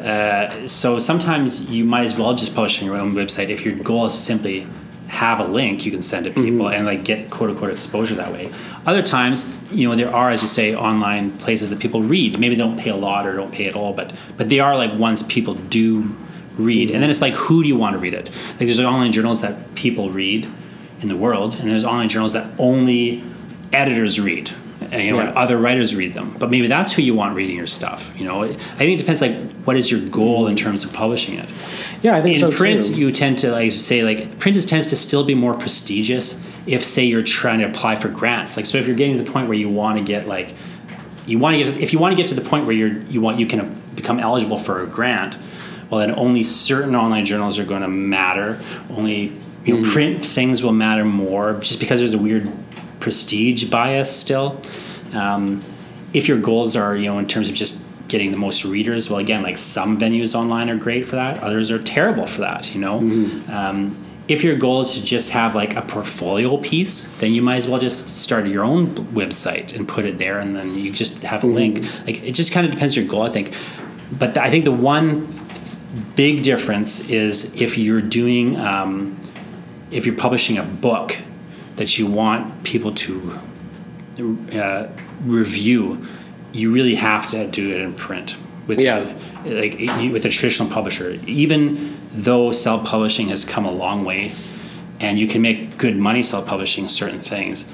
Uh, 0.00 0.68
so 0.68 0.98
sometimes 0.98 1.64
you 1.66 1.84
might 1.84 2.04
as 2.04 2.16
well 2.16 2.32
just 2.34 2.54
publish 2.54 2.80
on 2.80 2.86
your 2.86 2.96
own 2.96 3.12
website 3.12 3.48
if 3.48 3.64
your 3.64 3.74
goal 3.74 4.06
is 4.06 4.14
simply 4.14 4.66
have 5.10 5.40
a 5.40 5.44
link 5.44 5.84
you 5.84 5.90
can 5.90 6.02
send 6.02 6.24
to 6.24 6.30
people 6.30 6.66
mm-hmm. 6.66 6.72
and 6.72 6.86
like 6.86 7.02
get 7.02 7.30
quote 7.30 7.50
unquote 7.50 7.70
exposure 7.70 8.14
that 8.14 8.32
way. 8.32 8.50
Other 8.86 9.02
times, 9.02 9.54
you 9.72 9.88
know, 9.88 9.96
there 9.96 10.14
are, 10.14 10.30
as 10.30 10.40
you 10.40 10.48
say, 10.48 10.74
online 10.74 11.32
places 11.38 11.68
that 11.70 11.80
people 11.80 12.02
read. 12.02 12.38
Maybe 12.38 12.54
they 12.54 12.62
don't 12.62 12.78
pay 12.78 12.90
a 12.90 12.96
lot 12.96 13.26
or 13.26 13.34
don't 13.34 13.52
pay 13.52 13.66
at 13.66 13.74
all, 13.74 13.92
but 13.92 14.14
but 14.36 14.48
they 14.48 14.60
are 14.60 14.76
like 14.76 14.96
ones 14.96 15.24
people 15.24 15.54
do 15.54 16.16
read. 16.56 16.92
And 16.92 17.02
then 17.02 17.10
it's 17.10 17.20
like, 17.20 17.34
who 17.34 17.62
do 17.62 17.68
you 17.68 17.76
want 17.76 17.94
to 17.94 17.98
read 17.98 18.14
it? 18.14 18.30
Like 18.50 18.60
there's 18.60 18.78
online 18.78 19.10
journals 19.10 19.40
that 19.40 19.74
people 19.74 20.10
read 20.10 20.48
in 21.00 21.08
the 21.08 21.16
world, 21.16 21.54
and 21.54 21.68
there's 21.68 21.84
online 21.84 22.08
journals 22.08 22.32
that 22.34 22.48
only 22.58 23.24
editors 23.72 24.20
read. 24.20 24.50
And, 24.92 25.04
you 25.04 25.12
know, 25.12 25.22
yeah. 25.22 25.30
other 25.30 25.56
writers 25.56 25.94
read 25.94 26.14
them, 26.14 26.34
but 26.38 26.50
maybe 26.50 26.66
that's 26.66 26.92
who 26.92 27.02
you 27.02 27.14
want 27.14 27.36
reading 27.36 27.56
your 27.56 27.68
stuff. 27.68 28.10
You 28.16 28.24
know, 28.24 28.42
I 28.42 28.54
think 28.54 28.92
it 28.92 28.96
depends. 28.98 29.20
Like, 29.20 29.36
what 29.62 29.76
is 29.76 29.90
your 29.90 30.00
goal 30.08 30.48
in 30.48 30.56
terms 30.56 30.82
of 30.82 30.92
publishing 30.92 31.38
it? 31.38 31.48
Yeah, 32.02 32.16
I 32.16 32.22
think 32.22 32.36
in 32.36 32.40
so 32.40 32.50
print, 32.50 32.84
too. 32.84 32.94
you 32.94 33.12
tend 33.12 33.38
to 33.40 33.52
like 33.52 33.72
say 33.72 34.02
like 34.02 34.38
print 34.38 34.56
is, 34.56 34.66
tends 34.66 34.88
to 34.88 34.96
still 34.96 35.24
be 35.24 35.34
more 35.34 35.54
prestigious 35.54 36.44
if 36.66 36.82
say 36.82 37.04
you're 37.04 37.22
trying 37.22 37.60
to 37.60 37.66
apply 37.66 37.96
for 37.96 38.08
grants. 38.08 38.56
Like 38.56 38.66
so, 38.66 38.78
if 38.78 38.86
you're 38.86 38.96
getting 38.96 39.16
to 39.18 39.22
the 39.22 39.30
point 39.30 39.48
where 39.48 39.56
you 39.56 39.68
want 39.68 39.98
to 39.98 40.04
get 40.04 40.26
like 40.26 40.54
you 41.26 41.38
want 41.38 41.54
to 41.56 41.62
get 41.62 41.78
if 41.78 41.92
you 41.92 41.98
want 41.98 42.12
to 42.12 42.20
get 42.20 42.28
to 42.30 42.34
the 42.34 42.46
point 42.48 42.66
where 42.66 42.74
you're 42.74 42.98
you 43.02 43.20
want 43.20 43.38
you 43.38 43.46
can 43.46 43.80
become 43.94 44.18
eligible 44.18 44.58
for 44.58 44.82
a 44.82 44.86
grant, 44.86 45.36
well 45.90 46.00
then 46.00 46.14
only 46.18 46.42
certain 46.42 46.96
online 46.96 47.24
journals 47.24 47.58
are 47.58 47.64
going 47.64 47.82
to 47.82 47.88
matter. 47.88 48.60
Only 48.90 49.32
you 49.64 49.74
know 49.74 49.82
mm 49.82 49.92
print 49.92 50.24
things 50.24 50.62
will 50.62 50.72
matter 50.72 51.04
more 51.04 51.54
just 51.60 51.80
because 51.80 52.00
there's 52.00 52.14
a 52.14 52.18
weird 52.18 52.50
prestige 53.00 53.64
bias 53.64 54.14
still. 54.14 54.60
Um, 55.12 55.62
if 56.12 56.28
your 56.28 56.38
goals 56.38 56.76
are 56.76 56.96
you 56.96 57.06
know 57.06 57.18
in 57.18 57.26
terms 57.26 57.48
of 57.48 57.54
just 57.54 57.84
getting 58.08 58.32
the 58.32 58.36
most 58.36 58.64
readers 58.64 59.08
well 59.08 59.20
again 59.20 59.42
like 59.42 59.56
some 59.56 59.98
venues 59.98 60.34
online 60.34 60.68
are 60.68 60.76
great 60.76 61.06
for 61.06 61.16
that 61.16 61.38
others 61.42 61.70
are 61.70 61.78
terrible 61.82 62.26
for 62.26 62.40
that 62.40 62.74
you 62.74 62.80
know 62.80 63.00
mm-hmm. 63.00 63.50
um, 63.50 63.96
if 64.26 64.44
your 64.44 64.56
goal 64.56 64.82
is 64.82 64.94
to 64.94 65.04
just 65.04 65.30
have 65.30 65.54
like 65.54 65.76
a 65.76 65.82
portfolio 65.82 66.56
piece 66.56 67.04
then 67.18 67.32
you 67.32 67.40
might 67.40 67.56
as 67.56 67.68
well 67.68 67.80
just 67.80 68.08
start 68.08 68.46
your 68.46 68.64
own 68.64 68.88
website 69.12 69.74
and 69.74 69.86
put 69.86 70.04
it 70.04 70.18
there 70.18 70.38
and 70.38 70.56
then 70.56 70.76
you 70.76 70.90
just 70.90 71.22
have 71.22 71.44
a 71.44 71.46
mm-hmm. 71.46 71.56
link 71.56 72.06
like 72.06 72.22
it 72.24 72.32
just 72.32 72.52
kind 72.52 72.66
of 72.66 72.72
depends 72.72 72.96
your 72.96 73.06
goal 73.06 73.22
i 73.22 73.30
think 73.30 73.54
but 74.18 74.36
i 74.38 74.50
think 74.50 74.64
the 74.64 74.72
one 74.72 75.28
big 76.16 76.42
difference 76.42 77.08
is 77.08 77.54
if 77.60 77.78
you're 77.78 78.02
doing 78.02 78.56
um, 78.58 79.16
if 79.90 80.06
you're 80.06 80.16
publishing 80.16 80.58
a 80.58 80.62
book 80.62 81.16
that 81.80 81.98
you 81.98 82.06
want 82.06 82.62
people 82.62 82.92
to 82.92 83.40
uh, 84.52 84.86
review 85.24 86.06
you 86.52 86.70
really 86.70 86.94
have 86.94 87.26
to 87.28 87.46
do 87.46 87.72
it 87.72 87.80
in 87.80 87.94
print 87.94 88.36
with 88.66 88.78
yeah. 88.78 88.98
like 89.44 89.78
with 90.12 90.26
a 90.26 90.28
traditional 90.28 90.68
publisher. 90.68 91.18
Even 91.26 91.96
though 92.12 92.52
self 92.52 92.86
publishing 92.86 93.28
has 93.28 93.44
come 93.44 93.64
a 93.64 93.70
long 93.70 94.04
way, 94.04 94.32
and 95.00 95.18
you 95.18 95.26
can 95.26 95.40
make 95.40 95.78
good 95.78 95.96
money 95.96 96.22
self 96.22 96.46
publishing 96.46 96.86
certain 96.88 97.20
things, 97.20 97.70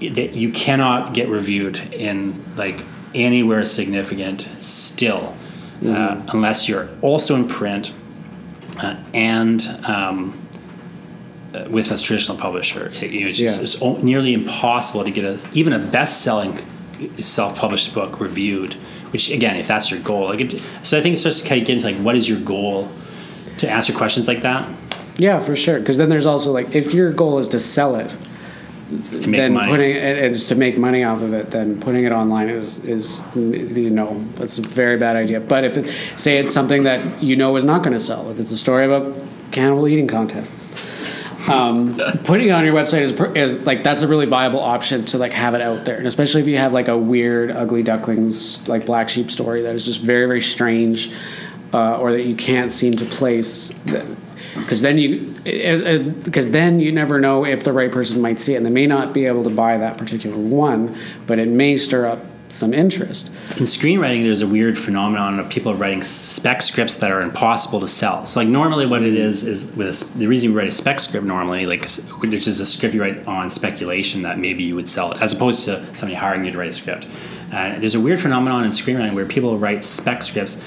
that 0.00 0.34
you 0.34 0.50
cannot 0.50 1.14
get 1.14 1.28
reviewed 1.28 1.76
in 1.92 2.42
like 2.56 2.76
anywhere 3.14 3.64
significant 3.64 4.46
still, 4.58 5.16
uh, 5.18 5.84
mm-hmm. 5.84 5.92
uh, 5.92 6.32
unless 6.32 6.68
you're 6.68 6.88
also 7.02 7.34
in 7.36 7.46
print 7.46 7.92
uh, 8.78 8.96
and. 9.14 9.62
Um, 9.84 10.47
Uh, 11.58 11.68
with 11.70 11.90
a 11.90 11.98
traditional 11.98 12.36
publisher, 12.36 12.88
it, 12.94 13.02
it's, 13.02 13.40
yeah. 13.40 13.50
it's 13.60 13.80
nearly 14.02 14.34
impossible 14.34 15.04
to 15.04 15.10
get 15.10 15.24
a 15.24 15.40
even 15.54 15.72
a 15.72 15.78
best-selling 15.78 16.56
uh, 16.58 17.22
self-published 17.22 17.94
book 17.94 18.20
reviewed 18.20 18.74
which 19.12 19.30
again 19.30 19.56
if 19.56 19.66
that's 19.66 19.90
your 19.90 20.00
goal 20.00 20.26
like 20.26 20.40
it, 20.40 20.62
so 20.82 20.98
i 20.98 21.02
think 21.02 21.14
it's 21.14 21.22
just 21.22 21.46
kind 21.46 21.60
of 21.60 21.66
getting 21.66 21.80
to 21.80 21.86
like 21.86 21.96
what 21.96 22.14
is 22.14 22.28
your 22.28 22.40
goal 22.40 22.88
to 23.56 23.68
answer 23.70 23.92
questions 23.92 24.28
like 24.28 24.42
that 24.42 24.68
yeah 25.16 25.38
for 25.38 25.56
sure 25.56 25.78
because 25.78 25.96
then 25.96 26.08
there's 26.08 26.26
also 26.26 26.52
like 26.52 26.74
if 26.74 26.92
your 26.92 27.12
goal 27.12 27.38
is 27.38 27.48
to 27.48 27.58
sell 27.58 27.96
it 27.96 28.14
then 28.90 29.52
money. 29.52 29.68
putting 29.68 29.90
it 29.90 30.18
is 30.18 30.48
to 30.48 30.54
make 30.54 30.78
money 30.78 31.04
off 31.04 31.22
of 31.22 31.32
it 31.32 31.50
then 31.50 31.80
putting 31.80 32.04
it 32.04 32.12
online 32.12 32.48
is 32.48 32.84
is 32.84 33.22
you 33.34 33.90
know 33.90 34.22
that's 34.34 34.58
a 34.58 34.62
very 34.62 34.96
bad 34.96 35.16
idea 35.16 35.40
but 35.40 35.64
if 35.64 35.76
it, 35.76 35.86
say 36.18 36.38
it's 36.38 36.54
something 36.54 36.82
that 36.82 37.22
you 37.22 37.36
know 37.36 37.54
is 37.56 37.64
not 37.64 37.82
going 37.82 37.92
to 37.92 38.00
sell 38.00 38.30
if 38.30 38.38
it's 38.38 38.50
a 38.50 38.56
story 38.56 38.84
about 38.84 39.14
cannibal 39.50 39.88
eating 39.88 40.06
contests 40.06 40.87
um, 41.48 41.98
putting 42.24 42.48
it 42.48 42.52
on 42.52 42.64
your 42.64 42.74
website 42.74 43.02
is, 43.02 43.12
is 43.34 43.66
like 43.66 43.82
that's 43.82 44.02
a 44.02 44.08
really 44.08 44.26
viable 44.26 44.60
option 44.60 45.04
to 45.06 45.18
like 45.18 45.32
have 45.32 45.54
it 45.54 45.60
out 45.60 45.84
there, 45.84 45.96
and 45.96 46.06
especially 46.06 46.40
if 46.40 46.48
you 46.48 46.58
have 46.58 46.72
like 46.72 46.88
a 46.88 46.96
weird, 46.96 47.50
ugly 47.50 47.82
ducklings 47.82 48.66
like 48.68 48.86
black 48.86 49.08
sheep 49.08 49.30
story 49.30 49.62
that 49.62 49.74
is 49.74 49.84
just 49.84 50.02
very, 50.02 50.26
very 50.26 50.42
strange, 50.42 51.12
uh, 51.72 51.98
or 51.98 52.12
that 52.12 52.22
you 52.22 52.36
can't 52.36 52.72
seem 52.72 52.94
to 52.94 53.04
place. 53.04 53.72
Because 54.54 54.82
then 54.82 54.98
you, 54.98 55.34
because 56.24 56.50
then 56.50 56.80
you 56.80 56.90
never 56.90 57.20
know 57.20 57.44
if 57.44 57.62
the 57.62 57.72
right 57.72 57.92
person 57.92 58.20
might 58.20 58.40
see 58.40 58.54
it, 58.54 58.56
and 58.56 58.66
they 58.66 58.70
may 58.70 58.86
not 58.86 59.12
be 59.12 59.26
able 59.26 59.44
to 59.44 59.50
buy 59.50 59.78
that 59.78 59.98
particular 59.98 60.36
one, 60.36 60.96
but 61.26 61.38
it 61.38 61.48
may 61.48 61.76
stir 61.76 62.06
up 62.06 62.24
some 62.48 62.72
interest. 62.72 63.28
In 63.56 63.64
screenwriting, 63.64 64.22
there's 64.24 64.42
a 64.42 64.46
weird 64.46 64.78
phenomenon 64.78 65.38
of 65.40 65.48
people 65.48 65.74
writing 65.74 66.02
spec 66.02 66.62
scripts 66.62 66.96
that 66.96 67.10
are 67.10 67.20
impossible 67.20 67.80
to 67.80 67.88
sell. 67.88 68.26
So, 68.26 68.40
like 68.40 68.48
normally, 68.48 68.86
what 68.86 69.02
it 69.02 69.14
is 69.14 69.44
is 69.44 69.74
with 69.76 69.88
a, 69.88 70.18
the 70.18 70.26
reason 70.26 70.50
you 70.50 70.56
write 70.56 70.68
a 70.68 70.72
spec 70.72 71.00
script 71.00 71.26
normally, 71.26 71.66
like 71.66 71.88
which 72.20 72.46
is 72.46 72.60
a 72.60 72.66
script 72.66 72.94
you 72.94 73.00
write 73.00 73.26
on 73.26 73.50
speculation 73.50 74.22
that 74.22 74.38
maybe 74.38 74.64
you 74.64 74.74
would 74.74 74.88
sell 74.88 75.12
it, 75.12 75.22
as 75.22 75.32
opposed 75.32 75.64
to 75.66 75.84
somebody 75.94 76.14
hiring 76.14 76.44
you 76.44 76.52
to 76.52 76.58
write 76.58 76.68
a 76.68 76.72
script. 76.72 77.06
Uh, 77.52 77.78
there's 77.78 77.94
a 77.94 78.00
weird 78.00 78.20
phenomenon 78.20 78.64
in 78.64 78.70
screenwriting 78.70 79.14
where 79.14 79.26
people 79.26 79.58
write 79.58 79.84
spec 79.84 80.22
scripts 80.22 80.62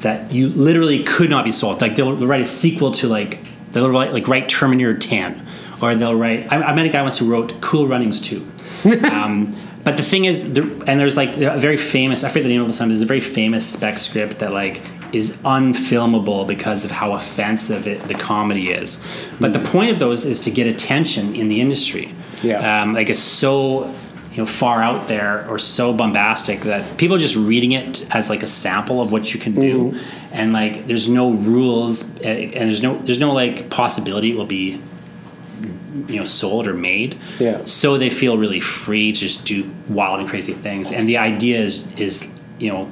that 0.00 0.32
you 0.32 0.48
literally 0.48 1.04
could 1.04 1.30
not 1.30 1.44
be 1.44 1.52
sold. 1.52 1.80
Like 1.80 1.96
they'll, 1.96 2.14
they'll 2.16 2.28
write 2.28 2.40
a 2.40 2.46
sequel 2.46 2.92
to 2.92 3.08
like 3.08 3.38
they'll 3.72 3.90
write 3.90 4.12
like 4.12 4.28
write 4.28 4.48
Terminator 4.48 4.96
10, 4.96 5.46
or 5.82 5.94
they'll 5.94 6.16
write. 6.16 6.52
I, 6.52 6.62
I 6.62 6.74
met 6.74 6.86
a 6.86 6.88
guy 6.88 7.02
once 7.02 7.18
who 7.18 7.30
wrote 7.30 7.60
Cool 7.60 7.86
Runnings 7.86 8.20
2. 8.20 8.52
um, 9.10 9.54
but 9.84 9.96
the 9.96 10.02
thing 10.02 10.24
is, 10.24 10.52
there, 10.54 10.64
and 10.86 10.98
there's 10.98 11.16
like 11.16 11.36
a 11.36 11.58
very 11.58 11.76
famous. 11.76 12.24
I 12.24 12.28
forget 12.28 12.44
the 12.44 12.48
name 12.48 12.60
of 12.62 12.66
the 12.66 12.72
song. 12.72 12.88
There's 12.88 13.02
a 13.02 13.06
very 13.06 13.20
famous 13.20 13.64
spec 13.66 13.98
script 13.98 14.38
that 14.38 14.52
like 14.52 14.80
is 15.12 15.36
unfilmable 15.44 16.46
because 16.46 16.84
of 16.84 16.90
how 16.90 17.12
offensive 17.12 17.86
it, 17.86 18.00
the 18.08 18.14
comedy 18.14 18.70
is. 18.70 18.98
But 19.40 19.52
the 19.52 19.60
point 19.60 19.90
of 19.90 19.98
those 19.98 20.24
is 20.26 20.40
to 20.40 20.50
get 20.50 20.66
attention 20.66 21.34
in 21.36 21.48
the 21.48 21.60
industry. 21.60 22.12
Yeah. 22.42 22.80
Um, 22.80 22.94
like 22.94 23.08
it's 23.10 23.20
so 23.20 23.86
you 24.32 24.38
know 24.38 24.46
far 24.46 24.82
out 24.82 25.06
there 25.06 25.48
or 25.48 25.58
so 25.60 25.92
bombastic 25.92 26.60
that 26.62 26.96
people 26.98 27.14
are 27.14 27.20
just 27.20 27.36
reading 27.36 27.72
it 27.72 28.12
as 28.14 28.28
like 28.28 28.42
a 28.42 28.48
sample 28.48 29.00
of 29.00 29.12
what 29.12 29.32
you 29.32 29.38
can 29.38 29.54
do, 29.54 29.92
Mm-hmm. 29.92 30.34
and 30.34 30.52
like 30.52 30.86
there's 30.88 31.08
no 31.08 31.30
rules 31.30 32.02
uh, 32.20 32.24
and 32.24 32.68
there's 32.68 32.82
no 32.82 32.98
there's 32.98 33.20
no 33.20 33.32
like 33.32 33.70
possibility 33.70 34.32
it 34.32 34.36
will 34.36 34.46
be 34.46 34.80
you 36.08 36.18
know 36.18 36.24
sold 36.24 36.66
or 36.66 36.74
made 36.74 37.16
Yeah. 37.38 37.64
so 37.64 37.96
they 37.98 38.10
feel 38.10 38.36
really 38.38 38.60
free 38.60 39.12
to 39.12 39.18
just 39.20 39.46
do 39.46 39.70
wild 39.88 40.20
and 40.20 40.28
crazy 40.28 40.52
things 40.52 40.92
and 40.92 41.08
the 41.08 41.18
idea 41.18 41.58
is 41.60 41.92
is 41.98 42.28
you 42.58 42.70
know 42.70 42.88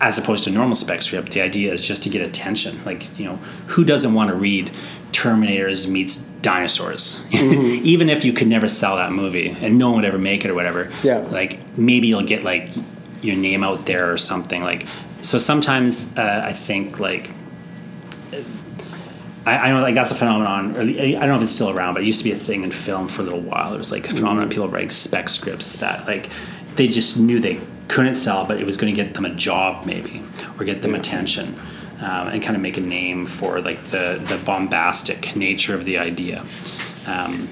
as 0.00 0.18
opposed 0.18 0.44
to 0.44 0.50
normal 0.50 0.74
spec 0.74 1.02
script 1.02 1.32
the 1.32 1.40
idea 1.40 1.72
is 1.72 1.86
just 1.86 2.02
to 2.04 2.08
get 2.10 2.22
attention 2.22 2.78
like 2.84 3.18
you 3.18 3.24
know 3.24 3.36
who 3.68 3.84
doesn't 3.84 4.12
want 4.14 4.28
to 4.30 4.36
read 4.36 4.70
terminators 5.12 5.88
meets 5.88 6.16
dinosaurs 6.42 7.22
Mm-hmm. 7.30 7.84
even 7.86 8.08
if 8.10 8.24
you 8.24 8.32
could 8.32 8.48
never 8.48 8.68
sell 8.68 8.96
that 8.96 9.12
movie 9.12 9.56
and 9.60 9.78
no 9.78 9.88
one 9.88 9.96
would 9.96 10.04
ever 10.04 10.18
make 10.18 10.44
it 10.44 10.50
or 10.50 10.54
whatever 10.54 10.90
Yeah. 11.02 11.18
like 11.18 11.58
maybe 11.76 12.06
you'll 12.08 12.22
get 12.34 12.42
like 12.42 12.70
your 13.22 13.36
name 13.36 13.62
out 13.64 13.86
there 13.86 14.12
or 14.12 14.18
something 14.18 14.62
like 14.62 14.86
so 15.22 15.38
sometimes 15.38 16.16
uh, 16.16 16.42
i 16.44 16.52
think 16.52 17.00
like 17.00 17.30
I, 19.46 19.56
I 19.56 19.70
know 19.70 19.80
like 19.80 19.94
that's 19.94 20.10
a 20.10 20.14
phenomenon. 20.14 20.76
Or 20.76 20.80
I 20.80 21.12
don't 21.12 21.28
know 21.28 21.36
if 21.36 21.42
it's 21.42 21.52
still 21.52 21.70
around, 21.70 21.94
but 21.94 22.02
it 22.02 22.06
used 22.06 22.20
to 22.20 22.24
be 22.24 22.32
a 22.32 22.36
thing 22.36 22.64
in 22.64 22.70
film 22.70 23.08
for 23.08 23.22
a 23.22 23.24
little 23.24 23.40
while. 23.40 23.74
It 23.74 23.78
was 23.78 23.92
like 23.92 24.08
a 24.08 24.14
phenomenon. 24.14 24.48
People 24.48 24.68
writing 24.68 24.90
spec 24.90 25.28
scripts 25.28 25.76
that 25.76 26.06
like 26.06 26.30
they 26.76 26.88
just 26.88 27.18
knew 27.18 27.38
they 27.40 27.60
couldn't 27.88 28.14
sell, 28.14 28.46
but 28.46 28.60
it 28.60 28.66
was 28.66 28.76
going 28.76 28.94
to 28.94 29.02
get 29.02 29.14
them 29.14 29.24
a 29.24 29.34
job 29.34 29.86
maybe 29.86 30.22
or 30.58 30.64
get 30.64 30.82
them 30.82 30.94
attention 30.94 31.54
um, 32.00 32.28
and 32.28 32.42
kind 32.42 32.56
of 32.56 32.62
make 32.62 32.76
a 32.76 32.80
name 32.80 33.26
for 33.26 33.60
like 33.60 33.82
the 33.88 34.22
the 34.26 34.38
bombastic 34.44 35.36
nature 35.36 35.74
of 35.74 35.84
the 35.84 35.98
idea. 35.98 36.44
Um, 37.06 37.48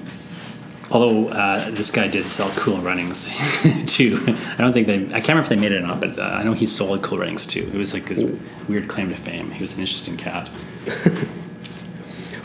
although 0.89 1.29
uh, 1.29 1.69
this 1.71 1.91
guy 1.91 2.07
did 2.07 2.27
sell 2.27 2.49
Cool 2.51 2.77
Runnings 2.77 3.31
too. 3.85 4.17
I 4.27 4.57
don't 4.57 4.73
think 4.73 4.87
they. 4.87 5.05
I 5.05 5.19
can't 5.21 5.29
remember 5.29 5.43
if 5.43 5.49
they 5.49 5.55
made 5.55 5.71
it 5.71 5.77
or 5.77 5.87
not, 5.87 5.99
but 5.99 6.17
uh, 6.17 6.23
I 6.23 6.43
know 6.43 6.53
he 6.53 6.65
sold 6.65 7.01
Cool 7.03 7.19
Runnings 7.19 7.45
too. 7.45 7.69
It 7.73 7.77
was 7.77 7.93
like 7.93 8.05
this 8.05 8.23
weird 8.67 8.87
claim 8.87 9.09
to 9.09 9.15
fame. 9.15 9.51
He 9.51 9.61
was 9.61 9.73
an 9.73 9.81
interesting 9.81 10.17
cat. 10.17 10.49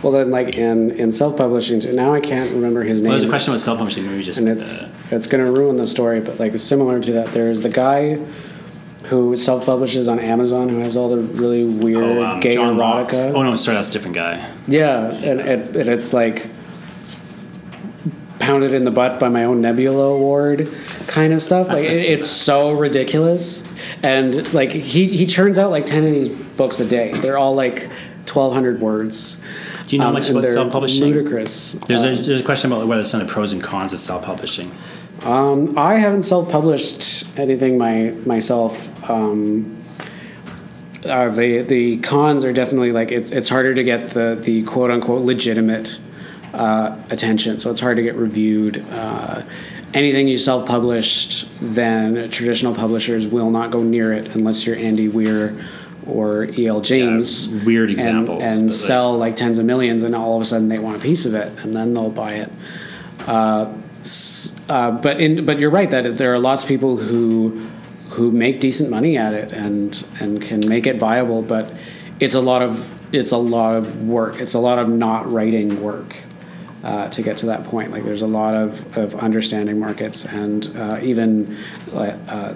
Well, 0.02 0.12
then, 0.12 0.30
like 0.30 0.54
in 0.54 0.92
in 0.92 1.10
self 1.10 1.36
publishing, 1.36 1.80
now 1.94 2.14
I 2.14 2.20
can't 2.20 2.52
remember 2.52 2.82
his 2.84 3.02
name. 3.02 3.10
Well, 3.10 3.18
there's 3.18 3.24
a 3.24 3.28
question 3.28 3.52
about 3.52 3.60
self-publishing. 3.60 4.06
Maybe 4.06 4.22
just 4.22 4.38
and 4.38 4.48
it's 4.48 4.84
uh, 4.84 4.90
it's 5.10 5.26
going 5.26 5.44
to 5.44 5.50
ruin 5.50 5.76
the 5.76 5.86
story. 5.86 6.20
But 6.20 6.38
like 6.38 6.56
similar 6.58 7.00
to 7.00 7.12
that, 7.12 7.32
there's 7.32 7.62
the 7.62 7.68
guy 7.68 8.18
who 9.08 9.36
self 9.36 9.64
publishes 9.64 10.06
on 10.06 10.20
Amazon 10.20 10.68
who 10.68 10.78
has 10.80 10.96
all 10.96 11.08
the 11.08 11.18
really 11.18 11.64
weird 11.64 12.04
oh, 12.04 12.22
um, 12.22 12.40
gay 12.40 12.54
John 12.54 12.76
erotica. 12.76 13.32
Oh 13.32 13.42
no, 13.42 13.56
sorry, 13.56 13.76
that's 13.76 13.88
a 13.88 13.92
different 13.92 14.14
guy. 14.14 14.48
Yeah, 14.68 15.10
and, 15.10 15.40
and, 15.40 15.76
and 15.76 15.88
it's 15.88 16.12
like 16.12 16.46
pounded 18.38 18.74
in 18.74 18.84
the 18.84 18.90
butt 18.90 19.18
by 19.18 19.28
my 19.28 19.44
own 19.44 19.60
Nebula 19.60 20.14
award 20.14 20.72
kind 21.06 21.32
of 21.32 21.42
stuff. 21.42 21.68
Like 21.68 21.84
it, 21.84 22.04
it's 22.04 22.26
so 22.26 22.72
ridiculous, 22.72 23.68
and 24.02 24.52
like 24.52 24.70
he 24.70 25.08
he 25.08 25.26
churns 25.26 25.58
out 25.58 25.70
like 25.70 25.86
ten 25.86 26.04
of 26.04 26.12
these 26.12 26.28
books 26.28 26.78
a 26.78 26.86
day. 26.86 27.12
They're 27.14 27.38
all 27.38 27.54
like 27.54 27.90
twelve 28.26 28.52
hundred 28.52 28.80
words. 28.80 29.40
Do 29.88 29.96
you 29.96 30.00
know 30.00 30.08
Um, 30.08 30.12
much 30.14 30.28
about 30.28 30.44
self-publishing? 30.44 31.02
Ludicrous. 31.02 31.72
There's 31.86 32.04
Uh, 32.04 32.08
a 32.10 32.14
there's 32.16 32.40
a 32.40 32.44
question 32.44 32.70
about 32.70 32.86
whether 32.86 33.04
some 33.04 33.20
of 33.22 33.26
the 33.26 33.32
pros 33.32 33.52
and 33.54 33.62
cons 33.62 33.94
of 33.94 34.00
self-publishing. 34.00 34.70
Um, 35.24 35.74
I 35.78 35.94
haven't 35.94 36.22
self-published 36.24 37.24
anything 37.38 37.78
my 37.78 38.12
myself. 38.26 38.90
Um, 39.10 39.76
uh, 41.08 41.30
the 41.30 41.62
the 41.62 41.96
cons 41.98 42.44
are 42.44 42.52
definitely 42.52 42.92
like 42.92 43.10
it's 43.10 43.30
it's 43.32 43.48
harder 43.48 43.74
to 43.74 43.82
get 43.82 44.10
the 44.10 44.36
the 44.40 44.62
quote 44.64 44.90
unquote 44.90 45.22
legitimate 45.22 45.98
uh, 46.52 46.92
attention. 47.10 47.58
So 47.58 47.70
it's 47.70 47.80
hard 47.80 47.96
to 47.96 48.02
get 48.02 48.14
reviewed. 48.14 48.84
Uh, 48.92 49.40
anything 49.94 50.28
you 50.28 50.36
self-published, 50.36 51.48
then 51.62 52.28
traditional 52.28 52.74
publishers 52.74 53.26
will 53.26 53.50
not 53.50 53.70
go 53.70 53.82
near 53.82 54.12
it 54.12 54.34
unless 54.34 54.66
you're 54.66 54.76
Andy 54.76 55.08
Weir 55.08 55.54
or 56.08 56.44
E.L. 56.56 56.80
James. 56.80 57.48
weird 57.48 57.90
and- 57.90 57.98
examples, 57.98 58.42
and, 58.42 58.66
like- 58.68 58.72
sell 58.72 59.16
like 59.16 59.36
tens 59.36 59.58
of 59.58 59.64
millions, 59.64 60.02
and 60.02 60.14
all 60.14 60.36
of 60.36 60.42
a 60.42 60.44
sudden 60.44 60.68
they 60.68 60.78
want 60.78 60.96
a 60.96 61.00
piece 61.00 61.26
of 61.26 61.34
it, 61.34 61.52
and 61.62 61.74
then 61.74 61.94
they'll 61.94 62.10
buy 62.10 62.34
it. 62.34 62.50
Uh, 63.26 63.72
but 64.68 65.20
in 65.20 65.44
but 65.44 65.58
you're 65.58 65.70
right 65.70 65.90
that 65.90 66.18
there 66.18 66.32
are 66.32 66.38
lots 66.38 66.62
of 66.62 66.68
people 66.68 66.96
who 66.96 67.68
who 68.10 68.30
make 68.30 68.60
decent 68.60 68.90
money 68.90 69.16
at 69.16 69.34
it 69.34 69.52
and 69.52 70.06
and 70.20 70.40
can 70.40 70.66
make 70.68 70.86
it 70.86 70.96
viable 70.96 71.42
but 71.42 71.72
it's 72.20 72.34
a 72.34 72.40
lot 72.40 72.62
of 72.62 72.98
it's 73.14 73.32
a 73.32 73.36
lot 73.36 73.74
of 73.74 74.08
work 74.08 74.40
it's 74.40 74.54
a 74.54 74.58
lot 74.58 74.78
of 74.78 74.88
not 74.88 75.30
writing 75.30 75.82
work 75.82 76.16
uh, 76.84 77.08
to 77.08 77.22
get 77.22 77.38
to 77.38 77.46
that 77.46 77.64
point 77.64 77.90
like 77.90 78.04
there's 78.04 78.22
a 78.22 78.26
lot 78.26 78.54
of, 78.54 78.96
of 78.96 79.14
understanding 79.16 79.78
markets 79.78 80.24
and 80.24 80.74
uh, 80.76 80.98
even 81.02 81.56
uh, 81.92 82.54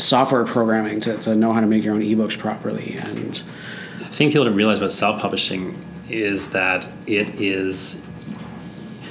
software 0.00 0.44
programming 0.44 1.00
to, 1.00 1.16
to 1.18 1.34
know 1.34 1.52
how 1.52 1.60
to 1.60 1.66
make 1.66 1.84
your 1.84 1.94
own 1.94 2.02
ebooks 2.02 2.38
properly 2.38 2.96
and 3.00 3.42
I 4.10 4.12
think 4.12 4.32
people 4.32 4.44
don't 4.44 4.56
realize 4.56 4.78
about 4.78 4.90
self-publishing 4.90 5.80
is 6.08 6.50
that 6.50 6.88
it 7.06 7.40
is. 7.40 8.04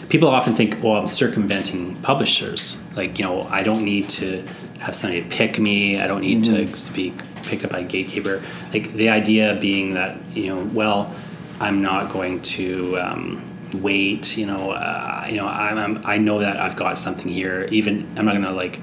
People 0.10 0.28
often 0.28 0.54
think, 0.54 0.84
"Well, 0.84 0.98
I'm 0.98 1.08
circumventing 1.08 1.96
publishers. 2.02 2.76
Like, 2.98 3.18
you 3.18 3.24
know, 3.24 3.44
I 3.44 3.64
don't 3.64 3.86
need 3.86 4.10
to 4.10 4.44
have 4.82 4.94
somebody 4.94 5.22
pick 5.22 5.58
me. 5.58 6.02
I 6.02 6.06
don't 6.08 6.20
need 6.20 6.44
to 6.44 6.92
be 6.94 7.14
picked 7.44 7.64
up 7.64 7.72
by 7.72 7.80
a 7.80 7.84
gatekeeper." 7.84 8.44
Like 8.74 8.92
the 8.94 9.08
idea 9.08 9.58
being 9.62 9.94
that, 9.94 10.18
you 10.34 10.48
know, 10.54 10.70
well, 10.74 11.16
I'm 11.62 11.82
not 11.82 12.12
going 12.12 12.42
to 12.42 13.00
um, 13.00 13.42
wait. 13.76 14.38
You 14.38 14.48
know, 14.48 14.72
uh, 14.72 15.26
you 15.30 15.38
know, 15.38 15.48
I'm, 15.48 15.78
I'm, 15.78 16.06
I 16.06 16.18
know 16.18 16.40
that 16.40 16.58
I've 16.58 16.76
got 16.76 17.00
something 17.00 17.30
here. 17.30 17.70
Even 17.72 18.06
I'm 18.18 18.26
not 18.26 18.34
going 18.34 18.44
to 18.44 18.52
like. 18.52 18.82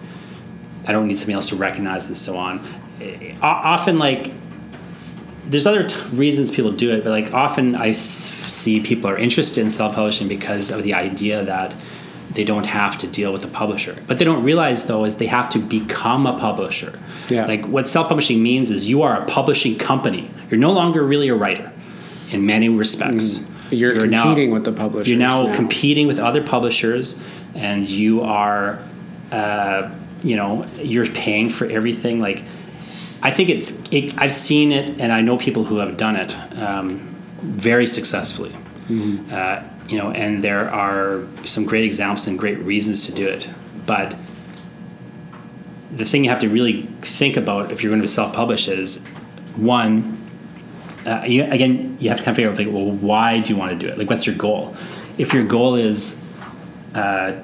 I 0.87 0.93
don't 0.93 1.07
need 1.09 1.19
somebody 1.19 1.35
else 1.35 1.49
to 1.50 1.57
recognize 1.57 2.07
and 2.09 2.16
so 2.16 2.37
on. 2.37 2.61
Often, 3.43 3.99
like 3.99 4.33
there's 5.49 5.66
other 5.66 5.85
t- 5.88 6.00
reasons 6.12 6.50
people 6.50 6.73
do 6.73 6.93
it, 6.93 7.05
but 7.05 7.11
like 7.11 7.33
often 7.35 7.75
I 7.75 7.90
s- 7.90 8.00
see 8.00 8.81
people 8.81 9.09
are 9.11 9.16
interested 9.19 9.62
in 9.62 9.71
self-publishing 9.71 10.28
because 10.28 10.71
of 10.71 10.83
the 10.83 10.95
idea 10.95 11.45
that 11.45 11.75
they 12.33 12.45
don't 12.45 12.66
have 12.66 12.99
to 12.99 13.07
deal 13.07 13.33
with 13.33 13.45
a 13.45 13.49
publisher. 13.49 13.97
But 14.07 14.19
they 14.19 14.25
don't 14.25 14.43
realize 14.43 14.87
though 14.87 15.05
is 15.05 15.16
they 15.16 15.26
have 15.26 15.49
to 15.50 15.59
become 15.59 16.26
a 16.26 16.38
publisher. 16.38 16.99
Yeah. 17.28 17.47
Like 17.47 17.66
what 17.66 17.88
self-publishing 17.88 18.43
means 18.43 18.71
is 18.71 18.88
you 18.88 19.02
are 19.02 19.21
a 19.23 19.25
publishing 19.26 19.76
company. 19.78 20.31
You're 20.50 20.61
no 20.61 20.73
longer 20.73 21.02
really 21.05 21.28
a 21.28 21.35
writer 21.35 21.73
in 22.31 22.45
many 22.45 22.69
respects. 22.69 23.40
you're, 23.71 24.07
now- 24.07 24.25
competing 24.25 24.50
with 24.52 24.64
the 24.64 24.73
publishers 24.73 25.09
you're 25.09 25.19
now, 25.19 25.55
competing 25.55 26.07
with 26.07 26.19
other 26.19 26.43
publishers, 26.43 27.19
and 27.55 27.88
you 27.88 28.23
are, 28.23 28.81
uh, 29.33 29.90
you 30.23 30.37
know, 30.37 30.66
you're 30.78 31.06
paying 31.06 31.50
for 31.50 31.66
everything. 31.66 32.20
Like, 32.20 32.42
I 33.23 33.30
think 33.30 33.49
it's. 33.49 33.73
It, 33.90 34.16
I've 34.18 34.32
seen 34.32 34.73
it, 34.73 35.00
and 35.00 35.12
I 35.12 35.20
know 35.20 35.37
people 35.37 35.64
who 35.64 35.78
have 35.78 35.96
done 35.96 36.16
it 36.16 36.35
um, 36.58 37.14
very 37.40 37.87
successfully. 37.87 38.54
Uh, 39.32 39.62
you 39.88 39.99
know, 39.99 40.11
and 40.11 40.42
there 40.42 40.70
are 40.70 41.25
some 41.44 41.64
great 41.64 41.85
examples 41.85 42.26
and 42.26 42.38
great 42.38 42.58
reasons 42.58 43.06
to 43.06 43.12
do 43.12 43.26
it, 43.26 43.49
but 43.85 44.16
the 45.92 46.04
thing 46.04 46.25
you 46.25 46.30
have 46.30 46.40
to 46.40 46.49
really 46.49 46.82
think 47.00 47.37
about 47.37 47.70
if 47.70 47.82
you're 47.82 47.90
going 47.90 48.02
to 48.02 48.08
self-publish 48.08 48.68
is 48.68 49.06
one 49.56 50.12
uh, 51.06 51.23
you, 51.25 51.44
again, 51.44 51.96
you 52.00 52.08
have 52.08 52.18
to 52.18 52.25
kind 52.25 52.32
of 52.32 52.37
figure 52.37 52.50
out 52.50 52.58
like, 52.58 52.66
well, 52.66 52.90
why 52.90 53.38
do 53.38 53.52
you 53.52 53.58
want 53.58 53.70
to 53.70 53.78
do 53.78 53.90
it? 53.90 53.96
Like, 53.96 54.11
what's 54.11 54.26
your 54.26 54.35
goal? 54.35 54.76
if 55.18 55.32
your 55.32 55.44
goal 55.44 55.76
is 55.76 56.20
uh, 56.94 57.42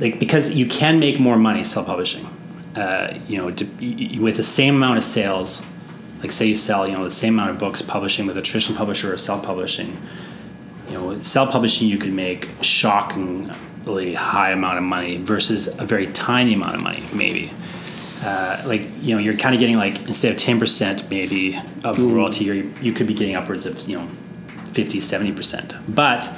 like 0.00 0.18
because 0.18 0.54
you 0.54 0.66
can 0.66 0.98
make 0.98 1.20
more 1.20 1.36
money 1.36 1.64
self-publishing. 1.64 2.26
Uh, 2.76 3.18
you 3.26 3.36
know 3.36 3.50
to, 3.50 3.64
with 4.20 4.36
the 4.36 4.44
same 4.44 4.76
amount 4.76 4.96
of 4.96 5.02
sales 5.02 5.66
like 6.22 6.30
say 6.30 6.46
you 6.46 6.54
sell 6.54 6.86
you 6.86 6.92
know 6.92 7.02
the 7.02 7.10
same 7.10 7.34
amount 7.34 7.50
of 7.50 7.58
books 7.58 7.82
publishing 7.82 8.26
with 8.26 8.36
a 8.36 8.42
traditional 8.42 8.78
publisher 8.78 9.12
or 9.12 9.18
self-publishing 9.18 9.96
you 10.90 10.94
know 10.94 11.20
self-publishing 11.22 11.88
you 11.88 11.98
could 11.98 12.12
make 12.12 12.48
shockingly 12.60 14.14
high 14.14 14.50
amount 14.50 14.78
of 14.78 14.84
money 14.84 15.16
versus 15.18 15.68
a 15.78 15.84
very 15.84 16.06
tiny 16.08 16.54
amount 16.54 16.74
of 16.74 16.82
money 16.82 17.02
maybe. 17.12 17.50
Uh, 18.22 18.62
like 18.66 18.82
you 19.00 19.14
know 19.14 19.20
you're 19.20 19.36
kind 19.36 19.54
of 19.54 19.58
getting 19.58 19.76
like 19.76 19.96
instead 20.06 20.30
of 20.30 20.36
10% 20.36 21.08
maybe 21.08 21.56
of 21.84 21.96
mm. 21.96 22.14
royalty 22.14 22.44
you 22.44 22.70
you 22.82 22.92
could 22.92 23.06
be 23.06 23.14
getting 23.14 23.34
upwards 23.34 23.64
of 23.64 23.80
you 23.88 23.98
know 23.98 24.06
50 24.72 24.98
70% 24.98 25.82
but 25.88 26.28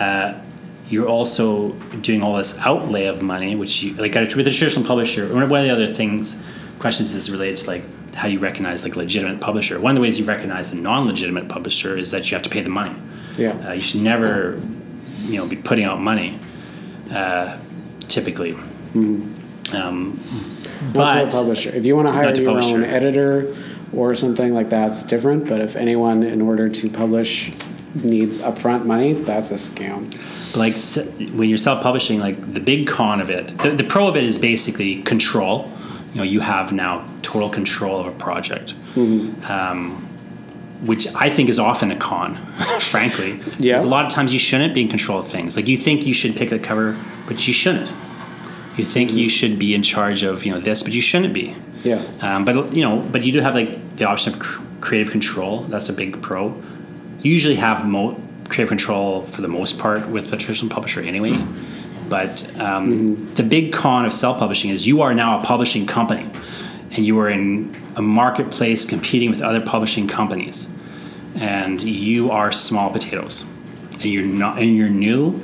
uh, 0.00 0.40
you're 0.88 1.08
also 1.08 1.72
doing 2.00 2.22
all 2.22 2.36
this 2.36 2.58
outlay 2.58 3.06
of 3.06 3.22
money 3.22 3.56
which 3.56 3.82
you 3.82 3.94
like 3.94 4.14
with 4.14 4.46
a 4.46 4.50
traditional 4.50 4.86
publisher 4.86 5.32
one 5.32 5.42
of 5.42 5.48
the 5.48 5.70
other 5.70 5.92
things 5.92 6.42
questions 6.78 7.14
is 7.14 7.30
related 7.30 7.56
to 7.56 7.66
like 7.66 7.82
how 8.14 8.28
you 8.28 8.38
recognize 8.38 8.82
like 8.82 8.96
legitimate 8.96 9.40
publisher 9.40 9.80
one 9.80 9.90
of 9.90 9.94
the 9.96 10.00
ways 10.00 10.18
you 10.18 10.24
recognize 10.24 10.72
a 10.72 10.76
non-legitimate 10.76 11.48
publisher 11.48 11.98
is 11.98 12.10
that 12.10 12.30
you 12.30 12.34
have 12.34 12.42
to 12.42 12.50
pay 12.50 12.62
the 12.62 12.70
money 12.70 12.94
yeah 13.36 13.50
uh, 13.68 13.72
you 13.72 13.80
should 13.80 14.00
never 14.00 14.60
you 15.22 15.36
know 15.36 15.46
be 15.46 15.56
putting 15.56 15.84
out 15.84 16.00
money 16.00 16.38
uh, 17.10 17.58
typically 18.08 18.52
mm. 18.94 19.74
um, 19.74 20.18
a 20.94 21.26
publisher. 21.30 21.70
If 21.70 21.86
you 21.86 21.96
want 21.96 22.08
to 22.08 22.12
hire 22.12 22.32
to 22.32 22.42
your 22.42 22.52
publisher. 22.52 22.76
own 22.76 22.84
editor 22.84 23.54
or 23.92 24.14
something 24.14 24.54
like 24.54 24.70
that, 24.70 24.88
it's 24.88 25.02
different. 25.02 25.48
But 25.48 25.60
if 25.60 25.76
anyone, 25.76 26.22
in 26.22 26.42
order 26.42 26.68
to 26.68 26.90
publish, 26.90 27.52
needs 27.94 28.40
upfront 28.40 28.84
money, 28.84 29.14
that's 29.14 29.50
a 29.50 29.54
scam. 29.54 30.12
Like 30.56 30.76
when 31.32 31.48
you're 31.48 31.58
self-publishing, 31.58 32.18
like 32.18 32.54
the 32.54 32.60
big 32.60 32.86
con 32.86 33.20
of 33.20 33.30
it, 33.30 33.56
the, 33.58 33.70
the 33.70 33.84
pro 33.84 34.08
of 34.08 34.16
it 34.16 34.24
is 34.24 34.38
basically 34.38 35.02
control. 35.02 35.70
You 36.12 36.18
know, 36.18 36.22
you 36.22 36.40
have 36.40 36.72
now 36.72 37.06
total 37.22 37.50
control 37.50 38.00
of 38.00 38.06
a 38.06 38.12
project. 38.12 38.74
Mm-hmm. 38.94 39.44
Um, 39.50 40.02
which 40.82 41.06
I 41.14 41.30
think 41.30 41.48
is 41.48 41.58
often 41.58 41.90
a 41.90 41.96
con, 41.96 42.36
frankly. 42.80 43.40
Yeah. 43.58 43.82
A 43.82 43.84
lot 43.84 44.04
of 44.04 44.12
times 44.12 44.32
you 44.32 44.38
shouldn't 44.38 44.74
be 44.74 44.82
in 44.82 44.88
control 44.88 45.18
of 45.18 45.28
things. 45.28 45.56
Like 45.56 45.68
you 45.68 45.76
think 45.76 46.06
you 46.06 46.12
should 46.12 46.36
pick 46.36 46.50
the 46.50 46.58
cover, 46.58 46.96
but 47.26 47.46
you 47.48 47.54
shouldn't. 47.54 47.90
You 48.76 48.84
think 48.84 49.10
mm-hmm. 49.10 49.18
you 49.18 49.28
should 49.28 49.58
be 49.58 49.74
in 49.74 49.82
charge 49.82 50.22
of 50.22 50.44
you 50.44 50.52
know 50.52 50.60
this, 50.60 50.82
but 50.82 50.92
you 50.92 51.00
shouldn't 51.00 51.32
be. 51.32 51.56
Yeah. 51.82 52.02
Um, 52.20 52.44
but 52.44 52.74
you 52.74 52.82
know, 52.82 52.98
but 52.98 53.24
you 53.24 53.32
do 53.32 53.40
have 53.40 53.54
like 53.54 53.96
the 53.96 54.04
option 54.04 54.34
of 54.34 54.38
cr- 54.38 54.62
creative 54.80 55.10
control. 55.10 55.60
That's 55.60 55.88
a 55.88 55.92
big 55.92 56.20
pro. 56.20 56.48
You 57.22 57.32
usually 57.32 57.56
have 57.56 57.86
mo- 57.86 58.20
creative 58.48 58.68
control 58.68 59.22
for 59.22 59.42
the 59.42 59.48
most 59.48 59.78
part 59.78 60.08
with 60.08 60.32
a 60.32 60.36
traditional 60.36 60.70
publisher 60.70 61.00
anyway. 61.00 61.32
Mm-hmm. 61.32 62.08
But 62.08 62.44
um, 62.60 62.92
mm-hmm. 62.92 63.34
the 63.34 63.42
big 63.42 63.72
con 63.72 64.04
of 64.04 64.12
self-publishing 64.12 64.70
is 64.70 64.86
you 64.86 65.02
are 65.02 65.14
now 65.14 65.40
a 65.40 65.42
publishing 65.42 65.86
company, 65.86 66.30
and 66.92 67.04
you 67.04 67.18
are 67.18 67.28
in 67.28 67.74
a 67.96 68.02
marketplace 68.02 68.84
competing 68.84 69.30
with 69.30 69.42
other 69.42 69.60
publishing 69.60 70.06
companies, 70.06 70.68
and 71.34 71.82
you 71.82 72.30
are 72.30 72.52
small 72.52 72.90
potatoes, 72.90 73.44
and 73.94 74.04
you're 74.04 74.24
not, 74.24 74.58
and 74.58 74.76
you're 74.76 74.88
new, 74.88 75.40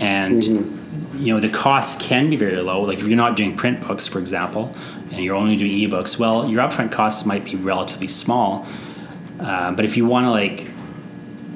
and 0.00 0.42
mm-hmm 0.42 0.78
you 1.18 1.34
know 1.34 1.40
the 1.40 1.48
costs 1.48 2.00
can 2.04 2.30
be 2.30 2.36
very 2.36 2.56
low. 2.56 2.82
Like 2.82 2.98
if 2.98 3.06
you're 3.06 3.16
not 3.16 3.36
doing 3.36 3.56
print 3.56 3.80
books, 3.80 4.06
for 4.06 4.18
example, 4.18 4.74
and 5.10 5.24
you're 5.24 5.36
only 5.36 5.56
doing 5.56 5.72
ebooks, 5.72 6.18
well, 6.18 6.48
your 6.48 6.62
upfront 6.62 6.92
costs 6.92 7.26
might 7.26 7.44
be 7.44 7.56
relatively 7.56 8.08
small. 8.08 8.66
Uh, 9.40 9.72
but 9.72 9.84
if 9.84 9.96
you 9.96 10.06
want 10.06 10.24
to 10.26 10.30
like, 10.30 10.68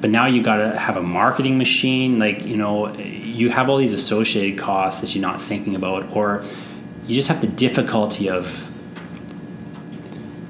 but 0.03 0.09
now 0.09 0.25
you 0.25 0.43
got 0.43 0.57
to 0.57 0.77
have 0.77 0.97
a 0.97 1.01
marketing 1.01 1.57
machine. 1.57 2.19
Like 2.19 2.45
you 2.45 2.57
know, 2.57 2.93
you 2.97 3.49
have 3.51 3.69
all 3.69 3.77
these 3.77 3.93
associated 3.93 4.59
costs 4.59 4.99
that 4.99 5.15
you're 5.15 5.21
not 5.21 5.41
thinking 5.41 5.77
about, 5.77 6.13
or 6.13 6.43
you 7.07 7.15
just 7.15 7.29
have 7.29 7.39
the 7.39 7.47
difficulty 7.47 8.29
of 8.29 8.69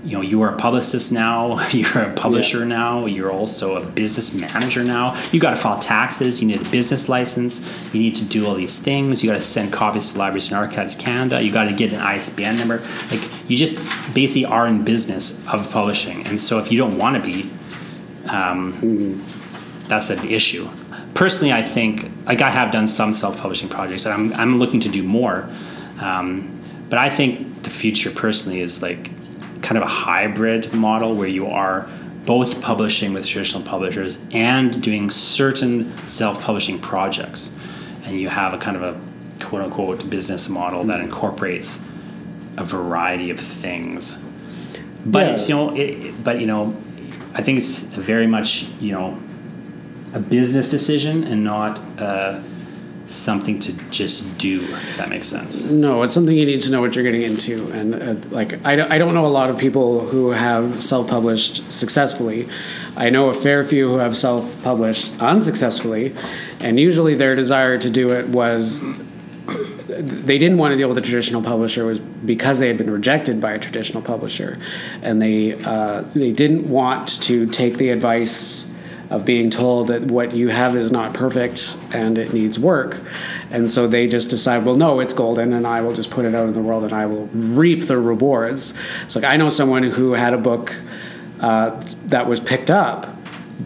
you 0.04 0.14
know 0.18 0.22
you 0.22 0.42
are 0.42 0.56
a 0.56 0.58
publicist 0.58 1.12
now 1.12 1.66
you're 1.70 2.02
a 2.02 2.14
publisher 2.16 2.62
yeah. 2.62 2.66
now 2.66 3.06
you're 3.06 3.32
also 3.32 3.78
a 3.78 3.86
business 3.92 4.34
manager 4.34 4.84
now 4.84 5.16
you 5.32 5.40
got 5.40 5.52
to 5.52 5.56
file 5.56 5.80
taxes 5.80 6.42
you 6.42 6.48
need 6.48 6.60
a 6.60 6.70
business 6.72 7.08
license 7.08 7.62
you 7.94 8.02
need 8.02 8.14
to 8.14 8.26
do 8.26 8.46
all 8.46 8.54
these 8.54 8.78
things 8.78 9.24
you 9.24 9.30
got 9.30 9.36
to 9.36 9.42
send 9.42 9.72
copies 9.72 10.12
to 10.12 10.20
libraries 10.20 10.50
and 10.50 10.58
archives 10.58 10.94
canada 10.98 11.42
you 11.42 11.54
got 11.54 11.70
to 11.70 11.74
get 11.74 11.94
an 11.94 12.00
isbn 12.00 12.60
number 12.60 12.80
like 13.12 13.50
you 13.50 13.56
just 13.56 13.78
basically 14.14 14.44
are 14.44 14.68
in 14.68 14.84
business 14.84 15.40
of 15.48 15.70
publishing 15.72 16.28
and 16.28 16.42
so 16.42 16.60
if 16.60 16.70
you 16.70 16.78
don't 16.78 16.98
want 16.98 17.16
to 17.16 17.22
be 17.24 17.50
um, 18.26 18.74
mm-hmm. 18.74 19.43
That's 19.88 20.10
an 20.10 20.28
issue. 20.28 20.68
Personally 21.14 21.54
i 21.54 21.62
think 21.62 22.10
like 22.26 22.42
i 22.42 22.50
have 22.50 22.72
done 22.72 22.88
some 22.88 23.14
self-publishing 23.14 23.70
projects 23.70 24.06
and 24.06 24.14
i'm, 24.14 24.34
I'm 24.34 24.60
looking 24.60 24.80
to 24.82 24.90
do 24.90 25.04
more. 25.04 25.50
Um, 26.00 26.60
but 26.90 27.00
i 27.00 27.10
think 27.10 27.64
the 27.64 27.70
future 27.70 28.12
personally 28.12 28.62
is 28.62 28.82
like 28.82 29.12
kind 29.62 29.78
of 29.78 29.84
a 29.84 29.88
hybrid 29.88 30.74
model 30.74 31.16
where 31.16 31.28
you 31.28 31.48
are 31.48 31.88
both 32.26 32.62
publishing 32.62 33.14
with 33.14 33.26
traditional 33.26 33.64
publishers 33.64 34.26
and 34.32 34.82
doing 34.82 35.10
certain 35.10 35.96
self-publishing 36.06 36.80
projects. 36.80 37.54
And 38.06 38.20
you 38.20 38.30
have 38.30 38.54
a 38.54 38.58
kind 38.58 38.78
of 38.78 38.84
a 38.84 39.44
quote 39.44 39.62
unquote 39.62 40.10
business 40.10 40.48
model 40.50 40.84
that 40.86 41.00
incorporates 41.02 41.86
a 42.58 42.64
variety 42.64 43.30
of 43.30 43.40
things. 43.40 44.24
But 45.06 45.28
yeah. 45.28 45.46
you 45.46 45.56
know 45.56 45.76
it, 45.76 46.24
but 46.24 46.40
you 46.40 46.48
know 46.48 46.74
i 47.34 47.42
think 47.42 47.58
it's 47.58 47.80
very 47.80 48.28
much 48.28 48.68
you 48.80 48.94
know 48.94 49.20
a 50.14 50.20
business 50.20 50.70
decision 50.70 51.24
and 51.24 51.44
not 51.44 51.80
uh, 51.98 52.42
something 53.06 53.60
to 53.60 53.74
just 53.90 54.38
do 54.38 54.62
if 54.62 54.98
that 54.98 55.10
makes 55.10 55.28
sense. 55.28 55.70
No 55.70 56.04
it's 56.04 56.14
something 56.14 56.36
you 56.36 56.46
need 56.46 56.62
to 56.62 56.72
know 56.72 56.82
what 56.82 56.96
you're 56.96 57.04
getting 57.04 57.24
into 57.24 57.70
and 57.72 57.96
uh, 57.96 58.28
like 58.30 58.66
I 58.66 58.76
don't, 58.76 58.92
I 58.92 58.98
don't 58.98 59.14
know 59.14 59.26
a 59.26 59.28
lot 59.28 59.50
of 59.50 59.58
people 59.58 60.06
who 60.08 60.32
have 60.32 60.82
self-published 60.82 61.72
successfully. 61.72 62.48
I 62.96 63.10
know 63.10 63.30
a 63.30 63.34
fair 63.34 63.64
few 63.64 63.90
who 63.90 63.98
have 63.98 64.16
self-published 64.16 65.22
unsuccessfully 65.22 66.16
and 66.60 66.80
usually 66.80 67.16
their 67.16 67.36
desire 67.36 67.78
to 67.78 67.90
do 67.90 68.14
it 68.14 68.30
was 68.30 68.86
they 69.46 70.38
didn't 70.38 70.58
want 70.58 70.72
to 70.72 70.78
deal 70.78 70.88
with 70.88 70.98
a 70.98 71.02
traditional 71.02 71.42
publisher 71.42 71.86
was 71.86 72.00
because 72.00 72.60
they 72.60 72.68
had 72.68 72.78
been 72.78 72.90
rejected 72.90 73.42
by 73.42 73.52
a 73.52 73.60
traditional 73.60 74.02
publisher 74.02 74.58
and 75.02 75.22
they 75.22 75.62
uh, 75.64 76.02
they 76.14 76.32
didn't 76.32 76.70
want 76.70 77.22
to 77.22 77.48
take 77.48 77.76
the 77.76 77.90
advice 77.90 78.70
of 79.14 79.26
being 79.26 79.52
told 79.52 79.88
that 79.88 80.02
what 80.02 80.34
you 80.34 80.50
have 80.50 80.76
is 80.76 80.92
not 80.92 81.14
perfect 81.14 81.78
and 81.94 82.18
it 82.18 82.34
needs 82.34 82.58
work. 82.58 83.00
And 83.52 83.70
so 83.70 83.86
they 83.86 84.08
just 84.08 84.32
decide, 84.32 84.66
well, 84.66 84.74
no, 84.74 85.00
it's 85.00 85.14
golden, 85.14 85.54
and 85.54 85.68
I 85.68 85.82
will 85.82 85.94
just 85.94 86.10
put 86.10 86.26
it 86.26 86.34
out 86.34 86.48
in 86.48 86.54
the 86.54 86.62
world 86.62 86.84
and 86.84 86.92
I 86.92 87.06
will 87.06 87.28
reap 87.28 87.86
the 87.86 88.00
rewards. 88.00 88.74
So, 89.08 89.20
like, 89.20 89.32
I 89.32 89.38
know 89.38 89.50
someone 89.50 89.84
who 89.84 90.14
had 90.14 90.34
a 90.34 90.38
book 90.40 90.76
uh, 91.40 91.80
that 92.08 92.28
was 92.28 92.40
picked 92.40 92.72
up 92.72 93.08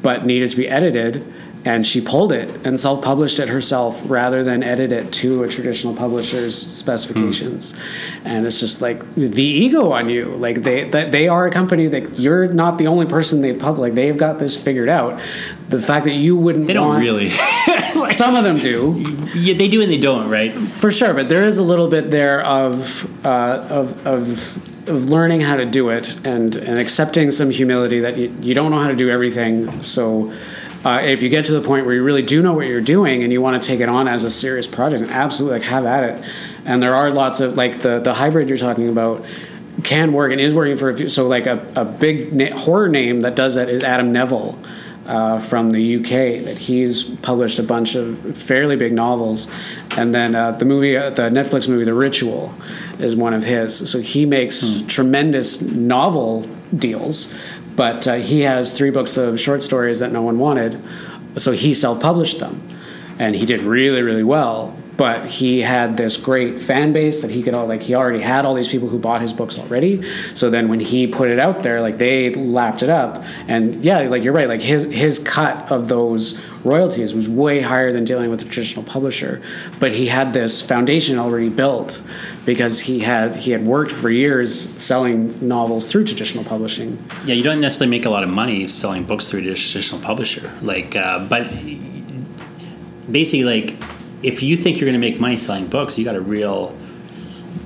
but 0.01 0.25
needed 0.25 0.49
to 0.49 0.57
be 0.57 0.67
edited 0.67 1.33
and 1.67 1.85
she 1.85 1.99
pulled 1.99 2.31
it 2.31 2.65
and 2.65 2.79
self-published 2.79 3.39
it 3.39 3.49
herself 3.49 4.01
rather 4.05 4.41
than 4.41 4.63
edit 4.63 4.93
it 4.93 5.11
to 5.11 5.43
a 5.43 5.49
traditional 5.49 5.93
publisher's 5.93 6.55
specifications. 6.55 7.73
Mm. 7.73 8.21
and 8.23 8.45
it's 8.45 8.61
just 8.61 8.81
like 8.81 9.03
the 9.15 9.43
ego 9.43 9.91
on 9.91 10.09
you. 10.09 10.25
Like 10.37 10.63
they 10.63 10.85
they 10.85 11.27
are 11.27 11.45
a 11.45 11.51
company 11.51 11.87
that 11.87 12.17
you're 12.17 12.47
not 12.47 12.77
the 12.77 12.87
only 12.87 13.05
person 13.05 13.41
they've 13.41 13.59
published 13.59 13.95
they've 13.95 14.17
got 14.17 14.39
this 14.39 14.55
figured 14.55 14.87
out. 14.87 15.19
The 15.67 15.81
fact 15.81 16.05
that 16.05 16.13
you 16.13 16.37
wouldn't 16.37 16.67
they 16.67 16.73
don't 16.73 16.99
really. 16.99 17.31
Like, 17.95 18.11
some 18.23 18.35
of 18.35 18.45
them 18.45 18.59
do. 18.59 19.03
Yeah 19.35 19.57
they 19.57 19.67
do 19.67 19.81
and 19.81 19.91
they 19.91 19.99
don't 19.99 20.29
right? 20.29 20.53
For 20.53 20.89
sure 20.89 21.13
but 21.13 21.27
there 21.27 21.43
is 21.43 21.57
a 21.57 21.63
little 21.63 21.89
bit 21.89 22.11
there 22.11 22.45
of 22.45 23.25
uh, 23.25 23.67
of 23.69 24.07
of 24.07 24.87
of 24.87 25.09
learning 25.09 25.41
how 25.41 25.57
to 25.57 25.65
do 25.65 25.89
it 25.89 26.15
and 26.25 26.55
and 26.55 26.79
accepting 26.79 27.31
some 27.31 27.49
humility 27.49 27.99
that 27.99 28.15
you, 28.17 28.33
you 28.39 28.53
don't 28.53 28.71
know 28.71 28.79
how 28.79 28.87
to 28.87 28.95
do 28.95 29.09
everything. 29.09 29.83
So 29.83 30.31
uh, 30.87 31.01
if 31.01 31.21
you 31.21 31.27
get 31.27 31.43
to 31.45 31.51
the 31.51 31.59
point 31.59 31.85
where 31.85 31.93
you 31.93 32.01
really 32.01 32.21
do 32.21 32.41
know 32.41 32.53
what 32.53 32.65
you're 32.65 32.79
doing 32.79 33.21
and 33.21 33.33
you 33.33 33.41
want 33.41 33.61
to 33.61 33.67
take 33.67 33.81
it 33.81 33.89
on 33.89 34.07
as 34.07 34.23
a 34.23 34.31
serious 34.31 34.67
project, 34.67 35.03
absolutely 35.11 35.59
like 35.59 35.67
have 35.67 35.85
at 35.85 36.03
it. 36.03 36.25
And 36.63 36.81
there 36.81 36.95
are 36.95 37.11
lots 37.11 37.41
of 37.41 37.57
like 37.57 37.79
the 37.79 37.99
the 37.99 38.13
hybrid 38.13 38.47
you're 38.47 38.57
talking 38.57 38.87
about 38.87 39.25
can 39.83 40.13
work 40.13 40.31
and 40.31 40.39
is 40.39 40.53
working 40.53 40.77
for 40.77 40.89
a 40.89 40.95
few. 40.95 41.09
So 41.09 41.27
like 41.27 41.45
a, 41.45 41.65
a 41.75 41.83
big 41.83 42.31
na- 42.31 42.57
horror 42.57 42.87
name 42.87 43.19
that 43.21 43.35
does 43.35 43.55
that 43.55 43.67
is 43.67 43.83
Adam 43.83 44.13
Nevill. 44.13 44.57
Uh, 45.05 45.39
from 45.39 45.71
the 45.71 45.95
UK, 45.95 46.43
that 46.43 46.57
he's 46.57 47.05
published 47.05 47.59
a 47.59 47.63
bunch 47.63 47.95
of 47.95 48.37
fairly 48.37 48.75
big 48.75 48.91
novels, 48.91 49.47
and 49.91 50.13
then 50.13 50.35
uh, 50.35 50.51
the 50.51 50.65
movie, 50.65 50.97
uh, 50.97 51.09
the 51.09 51.29
Netflix 51.29 51.69
movie, 51.69 51.85
The 51.85 51.93
Ritual, 51.93 52.53
is 52.99 53.15
one 53.15 53.33
of 53.33 53.45
his. 53.45 53.89
So 53.89 54.01
he 54.01 54.25
makes 54.25 54.79
hmm. 54.79 54.87
tremendous 54.87 55.61
novel 55.61 56.45
deals, 56.75 57.33
but 57.77 58.05
uh, 58.07 58.15
he 58.15 58.41
has 58.41 58.73
three 58.73 58.89
books 58.89 59.15
of 59.15 59.39
short 59.39 59.61
stories 59.61 59.99
that 60.01 60.11
no 60.11 60.21
one 60.21 60.37
wanted, 60.39 60.77
so 61.37 61.53
he 61.53 61.73
self-published 61.73 62.39
them, 62.39 62.67
and 63.19 63.35
he 63.35 63.45
did 63.45 63.61
really, 63.61 64.01
really 64.01 64.23
well. 64.23 64.75
but 64.97 65.25
he 65.27 65.61
had 65.61 65.95
this 65.95 66.17
great 66.17 66.59
fan 66.59 66.91
base 66.91 67.21
that 67.21 67.29
he 67.29 67.43
could 67.43 67.53
all 67.53 67.67
like 67.67 67.83
he 67.83 67.93
already 67.93 68.19
had 68.19 68.45
all 68.45 68.55
these 68.55 68.67
people 68.67 68.89
who 68.89 68.97
bought 68.97 69.21
his 69.21 69.31
books 69.31 69.57
already 69.59 70.01
so 70.33 70.49
then 70.49 70.67
when 70.69 70.79
he 70.79 71.05
put 71.05 71.29
it 71.29 71.37
out 71.39 71.61
there 71.61 71.81
like 71.81 71.99
they 71.99 72.33
lapped 72.33 72.81
it 72.81 72.89
up 72.89 73.23
and 73.47 73.85
yeah 73.85 73.99
like 74.09 74.23
you're 74.23 74.33
right 74.33 74.49
like 74.49 74.61
his 74.61 74.85
his 74.85 75.19
cut 75.19 75.71
of 75.71 75.87
those 75.87 76.41
royalties 76.63 77.13
was 77.13 77.27
way 77.29 77.61
higher 77.61 77.91
than 77.91 78.03
dealing 78.03 78.29
with 78.29 78.41
a 78.41 78.45
traditional 78.45 78.83
publisher 78.83 79.41
but 79.79 79.91
he 79.91 80.07
had 80.07 80.33
this 80.33 80.61
foundation 80.61 81.17
already 81.17 81.49
built 81.49 82.01
because 82.45 82.79
he 82.79 82.99
had 82.99 83.35
he 83.35 83.51
had 83.51 83.65
worked 83.65 83.91
for 83.91 84.09
years 84.09 84.69
selling 84.81 85.47
novels 85.47 85.85
through 85.85 86.03
traditional 86.03 86.43
publishing 86.43 86.97
Yeah, 87.25 87.35
you 87.35 87.43
don't 87.43 87.61
necessarily 87.61 87.89
make 87.89 88.05
a 88.05 88.09
lot 88.09 88.23
of 88.23 88.29
money 88.29 88.67
selling 88.67 89.03
books 89.03 89.27
through 89.27 89.39
a 89.39 89.43
traditional 89.43 90.01
publisher. 90.01 90.51
Like, 90.61 90.95
uh, 90.95 91.27
but 91.27 91.49
basically, 93.11 93.43
like, 93.43 93.75
if 94.23 94.41
you 94.41 94.57
think 94.57 94.79
you're 94.79 94.89
going 94.89 94.99
to 94.99 95.05
make 95.05 95.19
money 95.19 95.37
selling 95.37 95.67
books, 95.67 95.97
you 95.97 96.05
got 96.05 96.15
a 96.15 96.21
real 96.21 96.75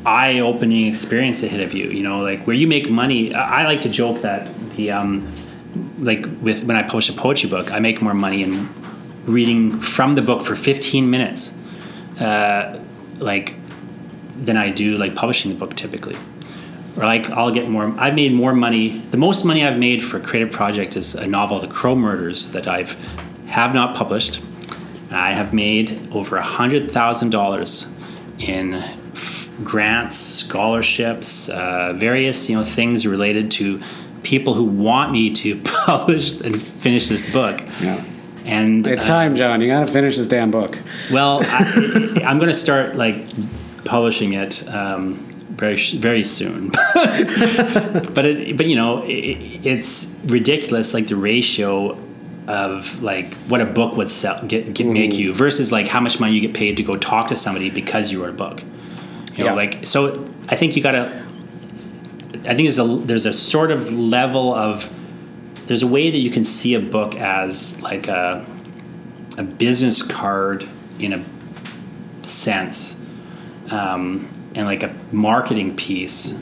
eye-opening 0.06 0.88
experience 0.88 1.44
ahead 1.44 1.62
of 1.62 1.74
you. 1.74 1.90
You 1.90 2.04
know, 2.04 2.20
like 2.22 2.46
where 2.48 2.56
you 2.56 2.68
make 2.68 2.90
money. 2.90 3.34
I 3.34 3.66
like 3.66 3.82
to 3.82 3.90
joke 3.90 4.22
that 4.22 4.50
the 4.76 4.92
um, 4.92 5.32
like 6.00 6.26
with 6.42 6.64
when 6.64 6.76
I 6.76 6.84
publish 6.84 7.10
a 7.10 7.14
poetry 7.14 7.50
book, 7.50 7.72
I 7.72 7.80
make 7.80 8.02
more 8.02 8.14
money 8.14 8.44
in 8.44 8.68
reading 9.32 9.80
from 9.80 10.16
the 10.16 10.22
book 10.22 10.44
for 10.46 10.56
15 10.56 11.10
minutes, 11.10 11.54
uh, 12.20 12.80
like 13.18 13.56
than 14.36 14.58
I 14.58 14.72
do 14.72 14.98
like 14.98 15.16
publishing 15.16 15.52
the 15.52 15.58
book 15.58 15.76
typically 15.76 16.18
or 16.98 17.04
like 17.04 17.30
I'll 17.30 17.52
get 17.52 17.70
more. 17.70 17.94
I've 17.98 18.16
made 18.16 18.34
more 18.34 18.54
money. 18.54 19.00
The 19.12 19.18
most 19.18 19.46
money 19.46 19.66
I've 19.66 19.78
made 19.78 20.04
for 20.04 20.18
a 20.18 20.20
creative 20.20 20.52
project 20.52 20.96
is 20.96 21.16
a 21.16 21.28
novel, 21.28 21.60
The 21.60 21.68
Crow 21.68 21.96
Murders, 21.96 22.48
that 22.48 22.68
I've 22.68 22.94
have 23.48 23.74
not 23.74 23.96
published. 23.96 24.42
And 25.10 25.18
I 25.18 25.32
have 25.32 25.54
made 25.54 26.10
over 26.12 26.38
a 26.38 26.44
hundred 26.44 26.92
thousand 26.92 27.32
dollars 27.32 27.88
in 28.40 28.74
f- 28.74 29.50
grants, 29.64 30.18
scholarships, 30.18 31.50
uh, 31.50 31.94
various 31.98 32.50
you 32.50 32.58
know 32.58 32.64
things 32.64 33.06
related 33.06 33.52
to 33.52 33.82
people 34.24 34.54
who 34.54 34.64
want 34.64 35.12
me 35.12 35.34
to 35.34 35.60
publish 35.64 36.40
and 36.42 36.62
finish 36.62 37.08
this 37.08 37.32
book. 37.32 37.62
yeah 37.82 38.04
And 38.46 38.86
it's 38.88 39.04
uh, 39.06 39.08
time 39.08 39.36
john 39.36 39.62
you 39.62 39.68
gotta 39.68 39.86
finish 39.92 40.18
this 40.18 40.28
damn 40.28 40.50
book 40.52 40.78
well, 41.12 41.42
I, 41.44 42.24
I'm 42.26 42.38
going 42.40 42.50
to 42.50 42.56
start 42.56 42.96
like 42.96 43.24
publishing 43.86 44.34
it 44.34 44.68
um, 44.70 45.16
very 45.58 45.76
very 45.96 46.24
soon. 46.24 46.70
but 46.94 48.26
it, 48.26 48.58
but 48.58 48.66
you 48.66 48.76
know, 48.76 49.04
it, 49.04 49.38
it's 49.66 50.18
ridiculous 50.26 50.94
like 50.94 51.08
the 51.08 51.16
ratio 51.16 51.98
of 52.48 53.02
like 53.04 53.34
what 53.48 53.62
a 53.62 53.66
book 53.66 53.96
would 53.96 54.10
sell 54.10 54.44
get, 54.48 54.74
get 54.74 54.88
make 54.88 55.14
you 55.14 55.32
versus 55.34 55.72
like 55.72 55.88
how 55.88 56.00
much 56.00 56.20
money 56.20 56.34
you 56.34 56.42
get 56.42 56.54
paid 56.54 56.78
to 56.78 56.84
go 56.84 56.98
talk 56.98 57.28
to 57.28 57.36
somebody 57.36 57.70
because 57.70 58.12
you 58.12 58.22
wrote 58.24 58.32
a 58.32 58.34
book. 58.34 58.62
You 59.36 59.44
know, 59.44 59.52
Yeah. 59.52 59.54
like 59.54 59.86
so. 59.86 60.28
I 60.50 60.56
think 60.56 60.76
you 60.76 60.82
got 60.84 60.92
to. 60.94 61.26
I 62.46 62.56
think 62.56 62.60
there's 62.68 62.80
a 62.80 62.86
there's 62.86 63.26
a 63.26 63.34
sort 63.34 63.72
of 63.72 63.94
level 63.94 64.54
of 64.54 64.90
there's 65.72 65.84
a 65.84 65.88
way 65.88 66.12
that 66.12 66.18
you 66.18 66.30
can 66.30 66.44
see 66.44 66.74
a 66.74 66.82
book 66.82 67.16
as 67.16 67.82
like 67.82 68.10
a 68.10 68.46
a 69.38 69.44
business 69.44 70.04
card 70.04 70.68
in 71.00 71.14
a 71.14 72.26
sense 72.26 73.00
um, 73.70 74.28
and 74.54 74.68
like 74.68 74.84
a 74.84 74.94
marketing 75.14 75.74
piece 75.74 76.38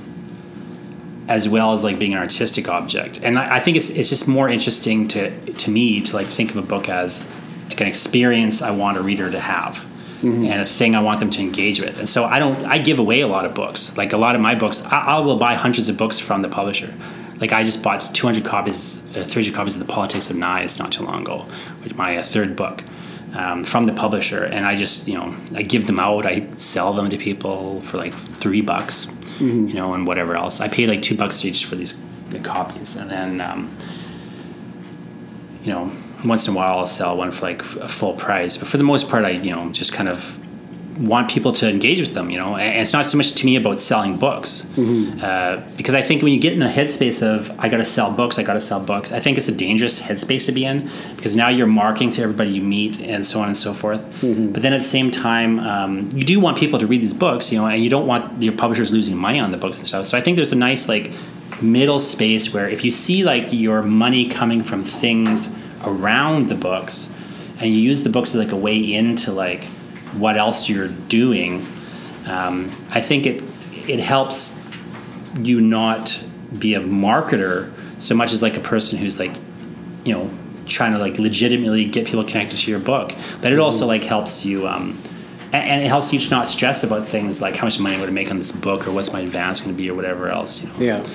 as 1.27 1.47
well 1.47 1.73
as 1.73 1.83
like 1.83 1.99
being 1.99 2.13
an 2.13 2.17
artistic 2.17 2.67
object. 2.67 3.19
And 3.21 3.37
I, 3.37 3.57
I 3.57 3.59
think 3.59 3.77
it's 3.77 3.91
it's 3.91 4.09
just 4.09 4.27
more 4.27 4.49
interesting 4.49 5.07
to 5.09 5.29
to 5.53 5.69
me 5.69 6.01
to 6.01 6.15
like 6.15 6.25
think 6.25 6.49
of 6.49 6.57
a 6.57 6.63
book 6.63 6.89
as 6.89 7.23
like 7.67 7.79
an 7.81 7.85
experience 7.85 8.63
I 8.63 8.71
want 8.71 8.97
a 8.97 9.03
reader 9.03 9.29
to 9.29 9.39
have 9.39 9.85
and 10.23 10.59
a 10.59 10.65
thing 10.65 10.95
I 10.95 11.01
want 11.03 11.19
them 11.19 11.29
to 11.29 11.41
engage 11.41 11.79
with. 11.79 11.99
And 11.99 12.09
so 12.09 12.25
I 12.25 12.39
don't 12.39 12.65
I 12.65 12.79
give 12.79 12.97
away 12.97 13.21
a 13.21 13.27
lot 13.27 13.45
of 13.45 13.53
books. 13.53 13.95
Like 13.95 14.11
a 14.11 14.17
lot 14.17 14.33
of 14.33 14.41
my 14.41 14.55
books 14.55 14.83
I, 14.85 15.17
I 15.17 15.19
will 15.19 15.37
buy 15.37 15.53
hundreds 15.53 15.87
of 15.87 15.97
books 15.97 16.17
from 16.17 16.41
the 16.41 16.49
publisher 16.49 16.91
like 17.39 17.53
I 17.53 17.63
just 17.63 17.83
bought 17.83 18.13
200 18.13 18.45
copies 18.45 18.99
uh, 19.15 19.23
300 19.23 19.53
copies 19.53 19.75
of 19.75 19.79
the 19.85 19.91
Politics 19.93 20.29
of 20.29 20.35
Knives 20.35 20.79
not 20.79 20.91
too 20.91 21.03
long 21.03 21.21
ago 21.21 21.45
which 21.83 21.95
my 21.95 22.17
uh, 22.17 22.23
third 22.23 22.55
book 22.55 22.83
um, 23.33 23.63
from 23.63 23.85
the 23.85 23.93
publisher, 23.93 24.43
and 24.43 24.65
I 24.65 24.75
just 24.75 25.07
you 25.07 25.15
know 25.15 25.35
I 25.55 25.61
give 25.61 25.87
them 25.87 25.99
out. 25.99 26.25
I 26.25 26.49
sell 26.51 26.93
them 26.93 27.09
to 27.09 27.17
people 27.17 27.81
for 27.81 27.97
like 27.97 28.13
three 28.13 28.61
bucks, 28.61 29.07
you 29.67 29.73
know, 29.73 29.93
and 29.93 30.07
whatever 30.07 30.35
else. 30.35 30.61
I 30.61 30.67
pay 30.67 30.87
like 30.87 31.01
two 31.01 31.15
bucks 31.15 31.45
each 31.45 31.65
for 31.65 31.75
these 31.75 32.03
copies, 32.43 32.95
and 32.95 33.09
then 33.09 33.41
um, 33.41 33.73
you 35.63 35.73
know 35.73 35.91
once 36.25 36.47
in 36.47 36.53
a 36.53 36.57
while 36.57 36.79
I'll 36.79 36.85
sell 36.85 37.15
one 37.15 37.31
for 37.31 37.45
like 37.45 37.61
a 37.61 37.87
full 37.87 38.13
price. 38.13 38.57
But 38.57 38.67
for 38.67 38.77
the 38.77 38.83
most 38.83 39.09
part, 39.09 39.25
I 39.25 39.31
you 39.31 39.51
know 39.51 39.71
just 39.71 39.93
kind 39.93 40.09
of 40.09 40.37
want 40.99 41.29
people 41.31 41.51
to 41.53 41.69
engage 41.69 41.99
with 41.99 42.13
them. 42.13 42.29
You 42.29 42.37
know, 42.37 42.55
and 42.57 42.81
it's 42.81 42.93
not 42.93 43.05
so 43.05 43.17
much 43.17 43.31
to 43.33 43.45
me 43.45 43.55
about 43.55 43.79
selling 43.81 44.17
books 44.17 44.65
uh, 44.77 45.63
because 45.77 45.95
I 45.95 46.01
think 46.01 46.21
when 46.23 46.33
you 46.33 46.39
get 46.39 46.53
in 46.53 46.61
a 46.61 46.69
headspace 46.69 47.23
of 47.23 47.51
I 47.59 47.69
got 47.69 47.77
to 47.77 47.85
sell 47.85 48.11
books, 48.11 48.37
I 48.37 48.43
got 48.43 48.53
to 48.53 48.61
sell 48.61 48.79
books. 48.79 49.11
I 49.11 49.19
think 49.19 49.37
it's 49.37 49.47
a 49.47 49.55
dangerous 49.55 50.01
headspace 50.01 50.45
to 50.47 50.51
be 50.51 50.65
in 50.65 50.89
because 51.15 51.35
now 51.35 51.49
you're 51.49 51.67
marketing 51.67 52.11
to 52.11 52.21
everybody 52.21 52.51
you 52.51 52.61
meet 52.61 52.99
and 53.01 53.25
so 53.25 53.39
on 53.41 53.47
and 53.47 53.57
so 53.57 53.73
forth. 53.73 54.01
But 54.53 54.61
then 54.61 54.73
at 54.73 54.79
the 54.79 54.83
same 54.87 55.09
time, 55.11 55.59
um, 55.59 56.05
you 56.15 56.23
do 56.23 56.39
want 56.39 56.57
people 56.57 56.79
to 56.79 56.87
read 56.87 57.01
these 57.01 57.13
books, 57.13 57.51
you 57.51 57.57
know, 57.57 57.67
and 57.67 57.83
you 57.83 57.89
don't 57.89 58.07
want 58.07 58.41
your 58.41 58.53
publishers 58.53 58.91
losing 58.91 59.15
money 59.17 59.39
on 59.39 59.51
the 59.51 59.57
books 59.57 59.77
and 59.77 59.87
stuff. 59.87 60.05
So 60.05 60.17
I 60.17 60.21
think 60.21 60.35
there's 60.35 60.51
a 60.51 60.57
nice 60.57 60.87
like 60.89 61.11
middle 61.61 61.99
space 61.99 62.53
where 62.53 62.67
if 62.69 62.83
you 62.85 62.91
see 62.91 63.23
like 63.23 63.51
your 63.51 63.81
money 63.81 64.29
coming 64.29 64.63
from 64.63 64.83
things 64.83 65.57
around 65.83 66.49
the 66.49 66.55
books 66.55 67.09
and 67.59 67.69
you 67.69 67.79
use 67.79 68.03
the 68.03 68.09
books 68.09 68.35
as 68.35 68.43
like 68.43 68.51
a 68.53 68.57
way 68.57 68.93
into 68.93 69.31
like 69.31 69.63
what 70.13 70.37
else 70.37 70.69
you're 70.69 70.87
doing 70.87 71.65
um, 72.25 72.71
i 72.91 73.01
think 73.01 73.25
it 73.25 73.43
it 73.87 73.99
helps 73.99 74.59
you 75.39 75.61
not 75.61 76.21
be 76.57 76.73
a 76.73 76.79
marketer 76.79 77.71
so 77.99 78.15
much 78.15 78.33
as 78.33 78.41
like 78.41 78.57
a 78.57 78.61
person 78.61 78.97
who's 78.97 79.19
like 79.19 79.35
you 80.03 80.13
know 80.13 80.29
trying 80.69 80.93
to 80.93 80.99
like 80.99 81.17
legitimately 81.17 81.85
get 81.85 82.05
people 82.05 82.23
connected 82.23 82.57
to 82.57 82.71
your 82.71 82.79
book. 82.79 83.11
But 83.41 83.51
it 83.51 83.59
also 83.59 83.85
like 83.85 84.03
helps 84.03 84.45
you 84.45 84.67
um, 84.67 84.97
and, 85.51 85.81
it 85.81 85.87
helps 85.87 86.13
you 86.13 86.19
to 86.19 86.29
not 86.29 86.47
stress 86.47 86.83
about 86.83 87.07
things 87.07 87.41
like 87.41 87.55
how 87.55 87.65
much 87.65 87.79
money 87.79 87.99
would 87.99 88.07
I 88.07 88.11
make 88.11 88.29
on 88.29 88.37
this 88.37 88.51
book 88.51 88.87
or 88.87 88.91
what's 88.91 89.11
my 89.11 89.21
advance 89.21 89.61
going 89.61 89.75
to 89.75 89.77
be 89.77 89.89
or 89.89 89.95
whatever 89.95 90.29
else 90.29 90.61
you 90.61 90.69
know. 90.69 90.75
Yeah. 90.79 91.07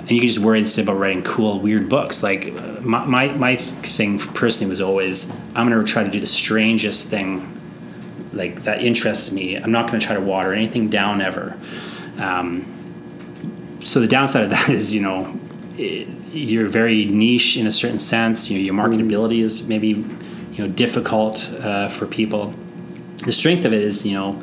And 0.00 0.10
you 0.12 0.20
can 0.20 0.26
just 0.26 0.38
worry 0.38 0.58
instead 0.58 0.84
about 0.84 0.94
writing 0.98 1.22
cool, 1.22 1.60
weird 1.60 1.90
books. 1.90 2.22
Like 2.22 2.48
uh, 2.48 2.80
my 2.80 3.04
my, 3.04 3.28
my 3.28 3.56
thing 3.56 4.18
personally 4.18 4.70
was 4.70 4.80
always 4.80 5.30
I'm 5.54 5.68
going 5.68 5.84
to 5.84 5.92
try 5.92 6.02
to 6.02 6.10
do 6.10 6.18
the 6.18 6.26
strangest 6.26 7.08
thing, 7.08 7.57
like 8.32 8.62
that 8.62 8.82
interests 8.82 9.32
me. 9.32 9.56
I'm 9.56 9.72
not 9.72 9.88
going 9.88 10.00
to 10.00 10.06
try 10.06 10.16
to 10.16 10.22
water 10.22 10.52
anything 10.52 10.88
down 10.88 11.20
ever. 11.20 11.56
Um, 12.18 12.74
so 13.82 14.00
the 14.00 14.08
downside 14.08 14.44
of 14.44 14.50
that 14.56 14.68
is, 14.68 14.94
you 14.94 15.02
know, 15.02 15.38
it, 15.76 16.08
you're 16.32 16.68
very 16.68 17.06
niche 17.06 17.56
in 17.56 17.66
a 17.66 17.70
certain 17.70 17.98
sense. 17.98 18.50
You 18.50 18.58
know, 18.58 18.64
your 18.64 18.74
marketability 18.74 19.42
is 19.42 19.66
maybe 19.66 19.88
you 19.88 20.58
know 20.58 20.68
difficult 20.68 21.50
uh, 21.60 21.88
for 21.88 22.06
people. 22.06 22.54
The 23.24 23.32
strength 23.32 23.64
of 23.64 23.72
it 23.72 23.82
is, 23.82 24.06
you 24.06 24.14
know, 24.14 24.42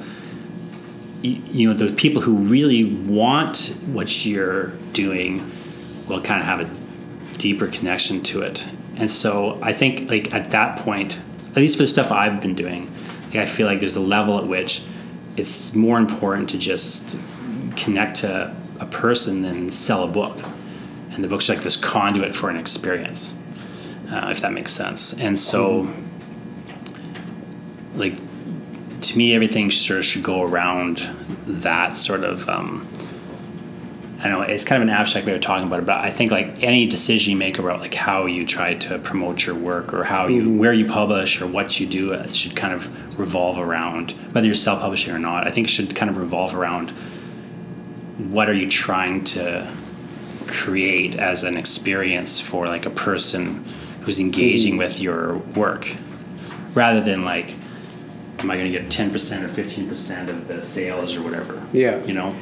you 1.25 1.67
know 1.67 1.73
those 1.73 1.93
people 1.93 2.21
who 2.21 2.35
really 2.35 2.83
want 2.83 3.75
what 3.87 4.25
you're 4.25 4.67
doing 4.93 5.51
will 6.07 6.21
kind 6.21 6.39
of 6.39 6.45
have 6.45 6.61
a 6.61 7.37
deeper 7.37 7.67
connection 7.67 8.21
to 8.21 8.41
it 8.41 8.65
and 8.97 9.09
so 9.09 9.59
i 9.61 9.73
think 9.73 10.09
like 10.09 10.33
at 10.33 10.51
that 10.51 10.77
point 10.79 11.17
at 11.51 11.57
least 11.57 11.77
for 11.77 11.83
the 11.83 11.87
stuff 11.87 12.11
i've 12.11 12.39
been 12.41 12.55
doing 12.55 12.91
i 13.39 13.45
feel 13.45 13.67
like 13.67 13.79
there's 13.79 13.95
a 13.95 14.01
level 14.01 14.37
at 14.37 14.47
which 14.47 14.83
it's 15.37 15.73
more 15.73 15.97
important 15.97 16.49
to 16.49 16.57
just 16.57 17.17
connect 17.75 18.17
to 18.17 18.55
a 18.79 18.85
person 18.85 19.41
than 19.41 19.71
sell 19.71 20.03
a 20.03 20.07
book 20.07 20.37
and 21.11 21.23
the 21.23 21.27
book's 21.27 21.49
like 21.49 21.61
this 21.61 21.77
conduit 21.77 22.35
for 22.35 22.49
an 22.49 22.57
experience 22.57 23.33
uh, 24.11 24.29
if 24.31 24.41
that 24.41 24.53
makes 24.53 24.71
sense 24.71 25.13
and 25.19 25.37
so 25.37 25.91
like 27.95 28.13
to 29.05 29.17
me, 29.17 29.33
everything 29.33 29.71
sort 29.71 29.99
of 29.99 30.05
should 30.05 30.23
go 30.23 30.43
around 30.43 31.09
that 31.45 31.95
sort 31.95 32.23
of. 32.23 32.47
Um, 32.49 32.87
I 34.23 34.29
know 34.29 34.41
it's 34.41 34.63
kind 34.63 34.81
of 34.81 34.87
an 34.87 34.93
abstract 34.93 35.27
way 35.27 35.33
of 35.33 35.41
talking 35.41 35.67
about 35.67 35.79
it, 35.79 35.85
but 35.85 35.99
I 35.99 36.09
think 36.09 36.31
like 36.31 36.63
any 36.63 36.85
decision 36.87 37.31
you 37.31 37.37
make 37.37 37.59
about 37.59 37.81
like 37.81 37.93
how 37.93 38.25
you 38.25 38.45
try 38.45 38.73
to 38.73 38.97
promote 38.99 39.45
your 39.45 39.55
work 39.55 39.93
or 39.93 40.03
how 40.03 40.27
you 40.27 40.43
mm-hmm. 40.43 40.57
where 40.57 40.73
you 40.73 40.85
publish 40.85 41.41
or 41.41 41.47
what 41.47 41.79
you 41.79 41.85
do 41.85 42.13
it 42.13 42.31
should 42.31 42.55
kind 42.55 42.73
of 42.73 43.19
revolve 43.19 43.59
around 43.59 44.11
whether 44.33 44.45
you're 44.45 44.55
self-publishing 44.55 45.13
or 45.13 45.19
not. 45.19 45.47
I 45.47 45.51
think 45.51 45.67
it 45.67 45.69
should 45.69 45.95
kind 45.95 46.09
of 46.09 46.17
revolve 46.17 46.55
around 46.55 46.91
what 48.17 48.49
are 48.49 48.53
you 48.53 48.69
trying 48.69 49.23
to 49.25 49.69
create 50.47 51.17
as 51.17 51.43
an 51.43 51.57
experience 51.57 52.39
for 52.39 52.65
like 52.67 52.85
a 52.85 52.89
person 52.89 53.65
who's 54.01 54.19
engaging 54.19 54.73
mm-hmm. 54.73 54.79
with 54.79 55.01
your 55.01 55.37
work 55.37 55.93
rather 56.73 57.01
than 57.01 57.25
like 57.25 57.53
am 58.39 58.51
I 58.51 58.57
going 58.57 58.71
to 58.71 58.79
get 58.79 58.89
10% 58.89 59.43
or 59.43 59.47
15% 59.47 60.27
of 60.29 60.47
the 60.47 60.61
sales 60.61 61.15
or 61.15 61.23
whatever? 61.23 61.61
Yeah. 61.73 62.03
You 62.03 62.13
know? 62.13 62.35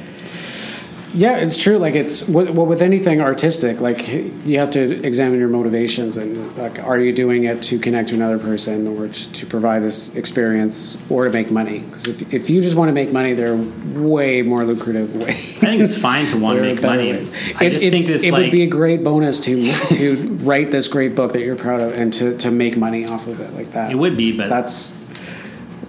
Yeah, 1.14 1.36
it's 1.36 1.62
true. 1.62 1.78
Like 1.78 1.94
it's 1.94 2.28
well 2.28 2.66
with 2.66 2.82
anything 2.82 3.20
artistic, 3.20 3.80
like 3.80 4.08
you 4.08 4.58
have 4.58 4.72
to 4.72 5.06
examine 5.06 5.38
your 5.38 5.48
motivations 5.48 6.16
and 6.16 6.56
like, 6.56 6.82
are 6.82 6.98
you 6.98 7.12
doing 7.12 7.44
it 7.44 7.62
to 7.64 7.78
connect 7.78 8.08
to 8.08 8.16
another 8.16 8.38
person 8.38 8.88
or 8.88 9.06
to, 9.06 9.32
to 9.32 9.46
provide 9.46 9.82
this 9.82 10.16
experience 10.16 10.98
or 11.08 11.26
to 11.26 11.30
make 11.32 11.52
money? 11.52 11.80
Because 11.80 12.08
if, 12.08 12.34
if 12.34 12.50
you 12.50 12.60
just 12.60 12.76
want 12.76 12.88
to 12.88 12.92
make 12.92 13.12
money, 13.12 13.32
they're 13.32 13.56
way 13.56 14.42
more 14.42 14.64
lucrative 14.64 15.14
way. 15.22 15.28
I 15.28 15.34
think 15.34 15.82
it's 15.82 15.96
fine 15.96 16.26
to 16.26 16.36
want 16.36 16.58
to 16.58 16.64
make 16.64 16.82
money. 16.82 17.12
Ways. 17.12 17.32
I 17.60 17.64
it, 17.66 17.70
just 17.70 17.84
think 17.84 18.08
it 18.08 18.32
like, 18.32 18.42
would 18.42 18.50
be 18.50 18.64
a 18.64 18.68
great 18.68 19.04
bonus 19.04 19.38
to 19.42 19.72
to 19.96 20.36
write 20.42 20.72
this 20.72 20.88
great 20.88 21.14
book 21.14 21.32
that 21.34 21.42
you're 21.42 21.56
proud 21.56 21.80
of 21.80 21.92
and 21.92 22.12
to, 22.14 22.36
to 22.38 22.50
make 22.50 22.76
money 22.76 23.06
off 23.06 23.28
of 23.28 23.40
it 23.40 23.52
like 23.54 23.70
that. 23.72 23.92
It 23.92 23.96
would 23.96 24.16
be, 24.16 24.36
but 24.36 24.48
that's. 24.48 25.00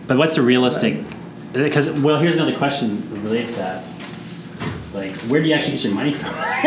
But 0.07 0.17
what's 0.17 0.37
a 0.37 0.43
realistic? 0.43 1.03
Because 1.51 1.89
well, 1.89 2.19
here's 2.19 2.35
another 2.35 2.55
question 2.55 3.01
related 3.23 3.47
to 3.47 3.55
that 3.55 3.94
like 4.95 5.15
where 5.29 5.41
do 5.41 5.47
you 5.47 5.53
actually 5.53 5.73
get 5.73 5.83
your 5.83 5.93
money 5.93 6.13
from? 6.13 6.31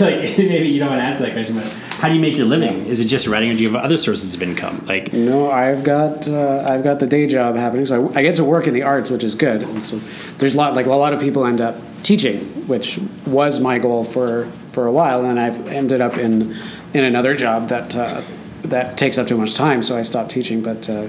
like 0.00 0.38
maybe 0.38 0.68
you 0.68 0.80
don't 0.80 0.88
want 0.88 1.00
to 1.00 1.04
answer 1.04 1.24
that 1.24 1.32
question, 1.32 1.56
but 1.56 1.66
how 1.98 2.08
do 2.08 2.14
you 2.14 2.20
make 2.20 2.36
your 2.36 2.46
living? 2.46 2.86
Is 2.86 3.00
it 3.00 3.04
just 3.04 3.26
writing, 3.26 3.50
or 3.50 3.52
do 3.52 3.60
you 3.60 3.70
have 3.70 3.84
other 3.84 3.98
sources 3.98 4.34
of 4.34 4.42
income? 4.42 4.84
Like 4.86 5.12
no, 5.12 5.50
I've 5.50 5.84
got 5.84 6.26
uh, 6.26 6.64
I've 6.68 6.82
got 6.82 6.98
the 6.98 7.06
day 7.06 7.26
job 7.26 7.56
happening, 7.56 7.86
so 7.86 8.08
I, 8.08 8.20
I, 8.20 8.22
get 8.22 8.36
to 8.36 8.44
work 8.44 8.66
in 8.66 8.74
the 8.74 8.82
arts, 8.82 9.10
which 9.10 9.22
is 9.22 9.34
good. 9.34 9.62
And 9.62 9.82
so 9.82 9.98
there's 10.38 10.54
a 10.54 10.56
lot 10.56 10.74
like 10.74 10.86
a 10.86 10.90
lot 10.90 11.12
of 11.12 11.20
people 11.20 11.44
end 11.44 11.60
up 11.60 11.76
teaching, 12.02 12.38
which 12.66 12.98
was 13.26 13.60
my 13.60 13.78
goal 13.78 14.04
for 14.04 14.46
for 14.72 14.86
a 14.86 14.92
while, 14.92 15.24
and 15.24 15.38
I've 15.38 15.68
ended 15.68 16.00
up 16.00 16.16
in 16.16 16.56
in 16.94 17.04
another 17.04 17.36
job 17.36 17.68
that 17.68 17.94
uh, 17.94 18.22
that 18.62 18.96
takes 18.96 19.18
up 19.18 19.26
too 19.26 19.36
much 19.36 19.54
time, 19.54 19.82
so 19.82 19.96
I 19.96 20.02
stopped 20.02 20.30
teaching. 20.30 20.62
But 20.62 20.88
uh, 20.88 21.08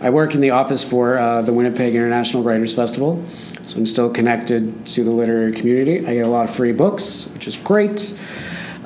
I 0.00 0.10
work 0.10 0.34
in 0.34 0.40
the 0.40 0.50
office 0.50 0.82
for 0.82 1.18
uh, 1.18 1.42
the 1.42 1.52
Winnipeg 1.52 1.94
International 1.94 2.42
Writers 2.42 2.74
Festival 2.74 3.24
so 3.70 3.78
I'm 3.78 3.86
still 3.86 4.10
connected 4.10 4.84
to 4.86 5.04
the 5.04 5.12
literary 5.12 5.52
community. 5.52 6.04
I 6.04 6.14
get 6.14 6.26
a 6.26 6.28
lot 6.28 6.48
of 6.48 6.52
free 6.52 6.72
books, 6.72 7.28
which 7.28 7.46
is 7.46 7.56
great. 7.56 8.18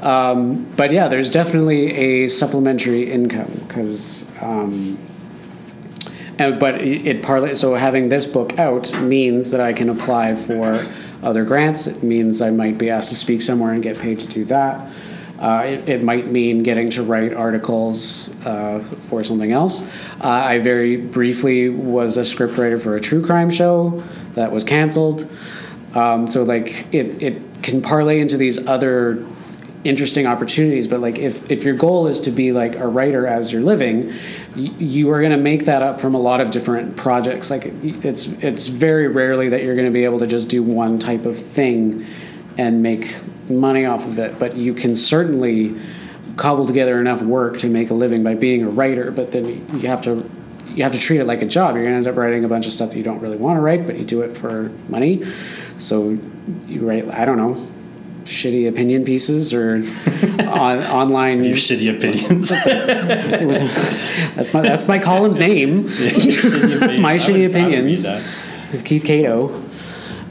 Um, 0.03 0.66
but 0.77 0.92
yeah, 0.92 1.09
there's 1.09 1.31
definitely 1.31 1.90
a 1.97 2.27
supplementary 2.29 3.11
income 3.11 3.51
because. 3.66 4.31
Um, 4.42 4.99
and, 6.37 6.61
but 6.61 6.83
it, 6.83 7.07
it 7.07 7.23
partly 7.23 7.55
so 7.55 7.77
having 7.77 8.11
this 8.11 8.27
book 8.27 8.59
out 8.59 8.92
means 9.01 9.53
that 9.53 9.61
I 9.62 9.73
can 9.73 9.88
apply 9.88 10.35
for 10.35 10.87
other 11.23 11.47
grants. 11.47 11.87
It 11.87 12.03
means 12.03 12.42
I 12.42 12.51
might 12.51 12.77
be 12.77 12.90
asked 12.90 13.09
to 13.09 13.14
speak 13.14 13.40
somewhere 13.40 13.73
and 13.73 13.83
get 13.83 13.99
paid 13.99 14.20
to 14.20 14.27
do 14.27 14.44
that. 14.47 14.92
Uh, 15.38 15.62
it, 15.64 15.88
it, 15.88 16.03
might 16.03 16.27
mean 16.27 16.62
getting 16.62 16.90
to 16.90 17.03
write 17.03 17.33
articles 17.33 18.35
uh, 18.44 18.81
for 18.81 19.25
something 19.25 19.51
else. 19.51 19.83
Uh, 20.23 20.29
I 20.29 20.59
very 20.59 20.97
briefly 20.97 21.68
was 21.68 22.16
a 22.16 22.20
scriptwriter 22.20 22.81
for 22.81 22.94
a 22.97 23.01
true 23.01 23.25
crime 23.25 23.51
show 23.51 24.03
that 24.35 24.53
was 24.53 24.64
canceled. 24.64 25.31
Um, 25.94 26.29
so 26.29 26.42
like 26.42 26.92
it 26.92 27.23
it 27.23 27.42
can 27.62 27.81
parlay 27.81 28.20
into 28.20 28.37
these 28.37 28.66
other 28.66 29.25
interesting 29.85 30.27
opportunities 30.27 30.87
but 30.87 31.01
like 31.01 31.18
if, 31.18 31.51
if 31.51 31.62
your 31.62 31.75
goal 31.75 32.07
is 32.07 32.20
to 32.20 32.31
be 32.31 32.53
like 32.53 32.75
a 32.77 32.87
writer 32.87 33.27
as 33.27 33.53
you're 33.53 33.62
living 33.62 34.11
you, 34.57 34.73
you 34.79 35.11
are 35.11 35.20
going 35.20 35.31
to 35.31 35.37
make 35.37 35.66
that 35.66 35.83
up 35.83 36.01
from 36.01 36.14
a 36.14 36.18
lot 36.18 36.40
of 36.40 36.51
different 36.51 36.97
projects 36.97 37.51
like 37.51 37.66
it's 37.83 38.29
it's 38.42 38.66
very 38.66 39.09
rarely 39.09 39.51
that 39.51 39.62
you're 39.62 39.75
going 39.75 39.87
to 39.87 39.92
be 39.92 40.05
able 40.05 40.18
to 40.18 40.27
just 40.27 40.49
do 40.49 40.62
one 40.62 40.99
type 40.99 41.27
of 41.27 41.38
thing 41.38 42.05
and 42.57 42.83
make 42.83 43.14
money 43.51 43.85
off 43.85 44.07
of 44.07 44.18
it 44.18 44.38
but 44.38 44.57
you 44.57 44.73
can 44.73 44.94
certainly 44.94 45.79
cobble 46.37 46.66
together 46.66 46.99
enough 46.99 47.20
work 47.20 47.59
to 47.59 47.68
make 47.68 47.90
a 47.90 47.94
living 47.94 48.25
by 48.25 48.35
being 48.35 48.62
a 48.62 48.68
writer 48.68 49.11
but 49.11 49.33
then 49.33 49.47
you 49.79 49.87
have 49.87 50.01
to 50.01 50.29
you 50.74 50.82
have 50.82 50.92
to 50.92 50.98
treat 50.98 51.20
it 51.20 51.24
like 51.24 51.40
a 51.40 51.46
job. 51.46 51.74
You're 51.74 51.84
going 51.84 51.94
to 51.94 51.98
end 51.98 52.08
up 52.08 52.16
writing 52.16 52.44
a 52.44 52.48
bunch 52.48 52.66
of 52.66 52.72
stuff 52.72 52.90
that 52.90 52.96
you 52.96 53.04
don't 53.04 53.20
really 53.20 53.37
want 53.37 53.58
to 53.58 53.62
write, 53.62 53.87
but 53.87 53.96
you 53.96 54.04
do 54.04 54.22
it 54.22 54.37
for 54.37 54.70
money. 54.88 55.24
So 55.78 56.18
you 56.66 56.88
write, 56.88 57.08
I 57.08 57.24
don't 57.24 57.37
know, 57.37 57.68
shitty 58.24 58.68
opinion 58.68 59.04
pieces 59.04 59.54
or 59.54 59.76
on, 60.40 60.78
online. 60.80 61.44
Your 61.44 61.56
shitty 61.56 61.96
opinions. 61.96 62.48
that's 64.34 64.52
my 64.52 64.62
that's 64.62 64.88
my 64.88 64.98
column's 64.98 65.38
name. 65.38 65.84
my 65.84 67.16
shitty 67.16 67.46
opinions 67.46 68.06
with 68.72 68.84
Keith 68.84 69.04
Cato. 69.04 69.54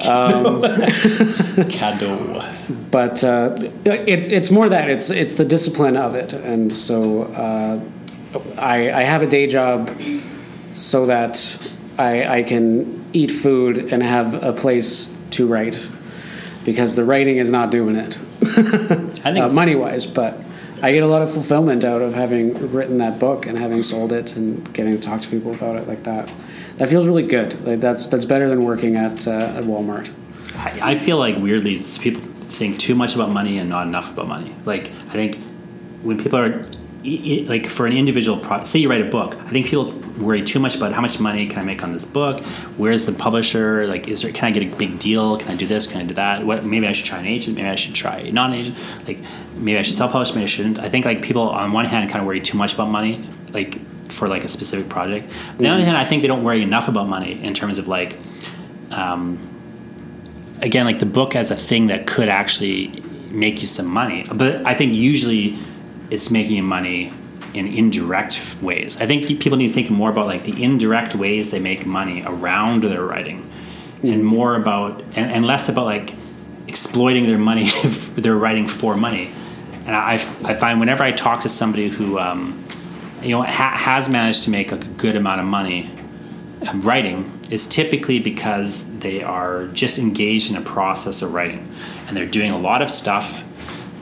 Um, 0.03 0.61
Cado. 1.69 2.89
But 2.91 3.23
uh, 3.23 3.55
it's 3.85 4.27
it's 4.27 4.51
more 4.51 4.67
that 4.67 4.89
it's 4.89 5.09
it's 5.09 5.35
the 5.35 5.45
discipline 5.45 5.95
of 5.95 6.15
it, 6.15 6.33
and 6.33 6.73
so 6.73 7.23
uh, 7.23 7.79
I 8.57 8.91
I 8.91 9.03
have 9.03 9.21
a 9.21 9.27
day 9.27 9.47
job 9.47 9.89
so 10.73 11.05
that 11.05 11.57
I, 11.97 12.39
I 12.39 12.43
can 12.43 13.05
eat 13.13 13.31
food 13.31 13.93
and 13.93 14.03
have 14.03 14.43
a 14.43 14.51
place 14.51 15.15
to 15.31 15.47
write. 15.47 15.79
Because 16.65 16.95
the 16.95 17.03
writing 17.03 17.37
is 17.37 17.49
not 17.49 17.71
doing 17.71 17.95
it. 17.95 18.19
Uh, 19.23 19.49
money 19.53 19.73
wise 19.73 20.05
but 20.05 20.37
I 20.83 20.91
get 20.91 21.01
a 21.01 21.07
lot 21.07 21.21
of 21.21 21.31
fulfillment 21.31 21.85
out 21.85 22.01
of 22.01 22.13
having 22.13 22.73
written 22.73 22.97
that 22.97 23.17
book 23.17 23.45
and 23.45 23.57
having 23.57 23.81
sold 23.83 24.11
it 24.11 24.35
and 24.35 24.73
getting 24.73 24.93
to 24.93 25.01
talk 25.01 25.21
to 25.21 25.29
people 25.29 25.55
about 25.55 25.77
it 25.77 25.87
like 25.87 26.03
that. 26.03 26.29
That 26.75 26.89
feels 26.89 27.07
really 27.07 27.23
good. 27.23 27.65
Like 27.65 27.79
that's 27.79 28.07
that's 28.07 28.25
better 28.25 28.49
than 28.49 28.65
working 28.65 28.97
at, 28.97 29.25
uh, 29.25 29.31
at 29.31 29.63
Walmart. 29.63 30.11
I, 30.55 30.91
I 30.91 30.97
feel 30.99 31.17
like 31.17 31.37
weirdly 31.37 31.81
people 32.01 32.21
think 32.21 32.79
too 32.79 32.95
much 32.95 33.15
about 33.15 33.31
money 33.31 33.59
and 33.59 33.69
not 33.69 33.87
enough 33.87 34.11
about 34.11 34.27
money. 34.27 34.53
Like 34.65 34.87
I 35.07 35.13
think 35.13 35.37
when 36.01 36.21
people 36.21 36.37
are 36.37 36.65
like 37.03 37.67
for 37.67 37.85
an 37.85 37.93
individual 37.93 38.37
product, 38.39 38.67
say 38.67 38.79
you 38.79 38.89
write 38.89 39.01
a 39.01 39.09
book, 39.09 39.35
I 39.35 39.49
think 39.49 39.65
people 39.65 39.91
worry 40.19 40.41
too 40.41 40.59
much 40.59 40.75
about 40.75 40.93
how 40.93 41.01
much 41.01 41.19
money 41.19 41.47
can 41.47 41.59
I 41.59 41.65
make 41.65 41.83
on 41.83 41.93
this 41.93 42.05
book? 42.05 42.43
Where's 42.77 43.05
the 43.05 43.11
publisher? 43.11 43.87
Like, 43.87 44.07
is 44.07 44.21
there? 44.21 44.31
Can 44.31 44.45
I 44.45 44.51
get 44.51 44.63
a 44.63 44.75
big 44.77 44.99
deal? 44.99 45.37
Can 45.37 45.51
I 45.51 45.55
do 45.55 45.67
this? 45.67 45.85
Can 45.85 46.01
I 46.01 46.05
do 46.05 46.13
that? 46.13 46.45
What? 46.45 46.63
Maybe 46.63 46.87
I 46.87 46.93
should 46.93 47.05
try 47.05 47.19
an 47.19 47.25
agent. 47.25 47.57
Maybe 47.57 47.67
I 47.67 47.75
should 47.75 47.93
try 47.93 48.19
a 48.19 48.31
non-agent. 48.31 48.77
Like, 49.05 49.19
maybe 49.55 49.77
I 49.77 49.81
should 49.81 49.95
self-publish. 49.95 50.33
Maybe 50.33 50.43
I 50.43 50.47
shouldn't. 50.47 50.79
I 50.79 50.87
think 50.87 51.05
like 51.05 51.21
people 51.21 51.49
on 51.49 51.73
one 51.73 51.85
hand 51.85 52.09
kind 52.09 52.21
of 52.21 52.27
worry 52.27 52.39
too 52.39 52.57
much 52.57 52.73
about 52.73 52.89
money, 52.89 53.27
like 53.51 53.79
for 54.09 54.29
like 54.29 54.43
a 54.43 54.47
specific 54.47 54.87
project. 54.89 55.27
On 55.51 55.57
the 55.57 55.67
other 55.67 55.83
hand, 55.83 55.97
I 55.97 56.05
think 56.05 56.21
they 56.21 56.27
don't 56.27 56.43
worry 56.43 56.61
enough 56.61 56.87
about 56.87 57.09
money 57.09 57.43
in 57.43 57.53
terms 57.53 57.77
of 57.79 57.87
like, 57.87 58.17
um, 58.91 59.39
again, 60.61 60.85
like 60.85 60.99
the 60.99 61.05
book 61.05 61.35
as 61.35 61.51
a 61.51 61.55
thing 61.55 61.87
that 61.87 62.07
could 62.07 62.29
actually 62.29 63.03
make 63.29 63.61
you 63.61 63.67
some 63.67 63.87
money. 63.87 64.25
But 64.31 64.65
I 64.65 64.75
think 64.75 64.93
usually 64.93 65.57
it's 66.09 66.29
making 66.29 66.63
money 66.63 67.13
in 67.53 67.67
indirect 67.67 68.39
ways. 68.61 68.99
I 68.99 69.05
think 69.05 69.25
people 69.25 69.57
need 69.57 69.67
to 69.67 69.73
think 69.73 69.89
more 69.89 70.09
about 70.09 70.25
like 70.25 70.43
the 70.43 70.63
indirect 70.63 71.15
ways 71.15 71.51
they 71.51 71.59
make 71.59 71.85
money 71.85 72.23
around 72.25 72.83
their 72.83 73.03
writing, 73.03 73.49
mm. 74.01 74.13
and 74.13 74.25
more 74.25 74.55
about 74.55 75.01
and, 75.15 75.31
and, 75.31 75.45
less 75.45 75.69
about 75.69 75.85
like 75.85 76.15
exploiting 76.67 77.27
their 77.27 77.37
money 77.37 77.63
if 77.67 78.15
they're 78.15 78.35
writing 78.35 78.67
for 78.67 78.95
money. 78.95 79.31
And 79.85 79.95
I, 79.95 80.13
I 80.13 80.55
find 80.55 80.79
whenever 80.79 81.03
I 81.03 81.11
talk 81.11 81.43
to 81.43 81.49
somebody 81.49 81.89
who 81.89 82.17
um, 82.17 82.63
you 83.21 83.29
know 83.29 83.43
ha- 83.43 83.75
has 83.77 84.09
managed 84.09 84.43
to 84.45 84.49
make 84.49 84.71
like 84.71 84.83
a 84.83 84.87
good 84.87 85.15
amount 85.15 85.41
of 85.41 85.45
money 85.45 85.91
writing 86.75 87.39
is 87.49 87.67
typically 87.67 88.19
because 88.19 88.99
they 88.99 89.21
are 89.21 89.67
just 89.67 89.99
engaged 89.99 90.49
in 90.49 90.55
a 90.55 90.61
process 90.61 91.21
of 91.21 91.33
writing 91.33 91.67
and 92.07 92.15
they're 92.15 92.25
doing 92.25 92.51
a 92.51 92.57
lot 92.57 92.81
of 92.81 92.89
stuff 92.89 93.43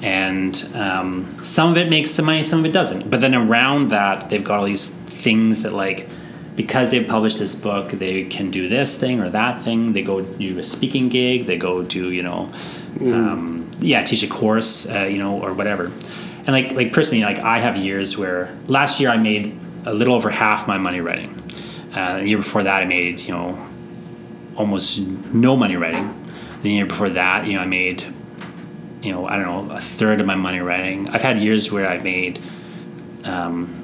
and 0.02 0.70
um, 0.74 1.38
some 1.40 1.70
of 1.70 1.78
it 1.78 1.90
makes 1.90 2.12
some 2.12 2.26
money, 2.26 2.44
some 2.44 2.60
of 2.60 2.66
it 2.66 2.72
doesn't. 2.72 3.10
But 3.10 3.22
then 3.22 3.36
around 3.36 3.90
that, 3.90 4.30
they've 4.30 4.44
got 4.44 4.60
all 4.60 4.66
these 4.66 4.90
things 4.90 5.64
that 5.64 5.74
like 5.74 6.08
because 6.56 6.92
they've 6.92 7.08
published 7.08 7.40
this 7.40 7.56
book, 7.56 7.92
they 7.92 8.26
can 8.26 8.52
do 8.52 8.68
this 8.68 8.98
thing 8.98 9.22
or 9.22 9.30
that 9.30 9.62
thing. 9.62 9.94
They 9.94 10.02
go 10.02 10.22
do 10.22 10.60
a 10.60 10.64
speaking 10.64 11.10
gig. 11.10 11.46
They 11.46 11.58
go 11.58 11.84
do 11.84 12.12
you 12.12 12.24
know, 12.24 12.52
mm. 12.96 13.14
um, 13.14 13.72
yeah, 13.80 14.04
teach 14.04 14.24
a 14.24 14.28
course, 14.28 14.90
uh, 14.90 15.04
you 15.04 15.18
know, 15.18 15.42
or 15.42 15.54
whatever. 15.54 15.92
And 16.46 16.50
like 16.50 16.72
like 16.72 16.94
personally, 16.94 17.24
like 17.24 17.40
I 17.40 17.60
have 17.60 17.78
years 17.78 18.18
where 18.18 18.56
last 18.68 19.00
year 19.00 19.10
I 19.10 19.18
made 19.18 19.58
a 19.86 19.94
little 19.94 20.16
over 20.16 20.30
half 20.30 20.68
my 20.68 20.78
money 20.78 21.02
writing. 21.02 21.38
Uh, 21.94 22.20
the 22.20 22.28
year 22.28 22.38
before 22.38 22.64
that, 22.64 22.82
I 22.82 22.86
made 22.86 23.20
you 23.22 23.34
know 23.34 23.68
almost 24.56 25.08
no 25.34 25.56
money 25.56 25.78
writing. 25.78 26.18
The 26.64 26.72
year 26.72 26.86
before 26.86 27.10
that, 27.10 27.48
you 27.48 27.54
know, 27.54 27.62
I 27.62 27.66
made 27.66 28.04
you 29.02 29.12
know, 29.12 29.26
I 29.26 29.38
don't 29.38 29.68
know, 29.68 29.76
a 29.76 29.82
third 29.82 30.20
of 30.20 30.28
my 30.28 30.36
money 30.36 30.60
writing. 30.60 31.10
I've 31.10 31.22
had 31.22 31.40
years 31.40 31.72
where 31.72 31.88
I 31.88 31.98
made 31.98 32.40
um, 33.24 33.78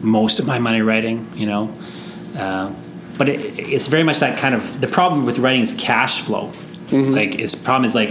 most 0.00 0.38
of 0.38 0.46
my 0.46 0.58
money 0.58 0.80
writing, 0.80 1.30
you 1.34 1.46
know. 1.46 1.72
Uh, 2.36 2.72
but 3.18 3.28
it, 3.28 3.58
it's 3.58 3.86
very 3.86 4.02
much 4.02 4.20
that 4.20 4.38
kind 4.38 4.54
of 4.54 4.80
the 4.80 4.88
problem 4.88 5.26
with 5.26 5.38
writing 5.38 5.60
is 5.60 5.74
cash 5.78 6.22
flow. 6.22 6.48
Mm-hmm. 6.86 7.12
Like, 7.12 7.38
its 7.38 7.54
problem 7.54 7.84
is 7.84 7.94
like, 7.94 8.10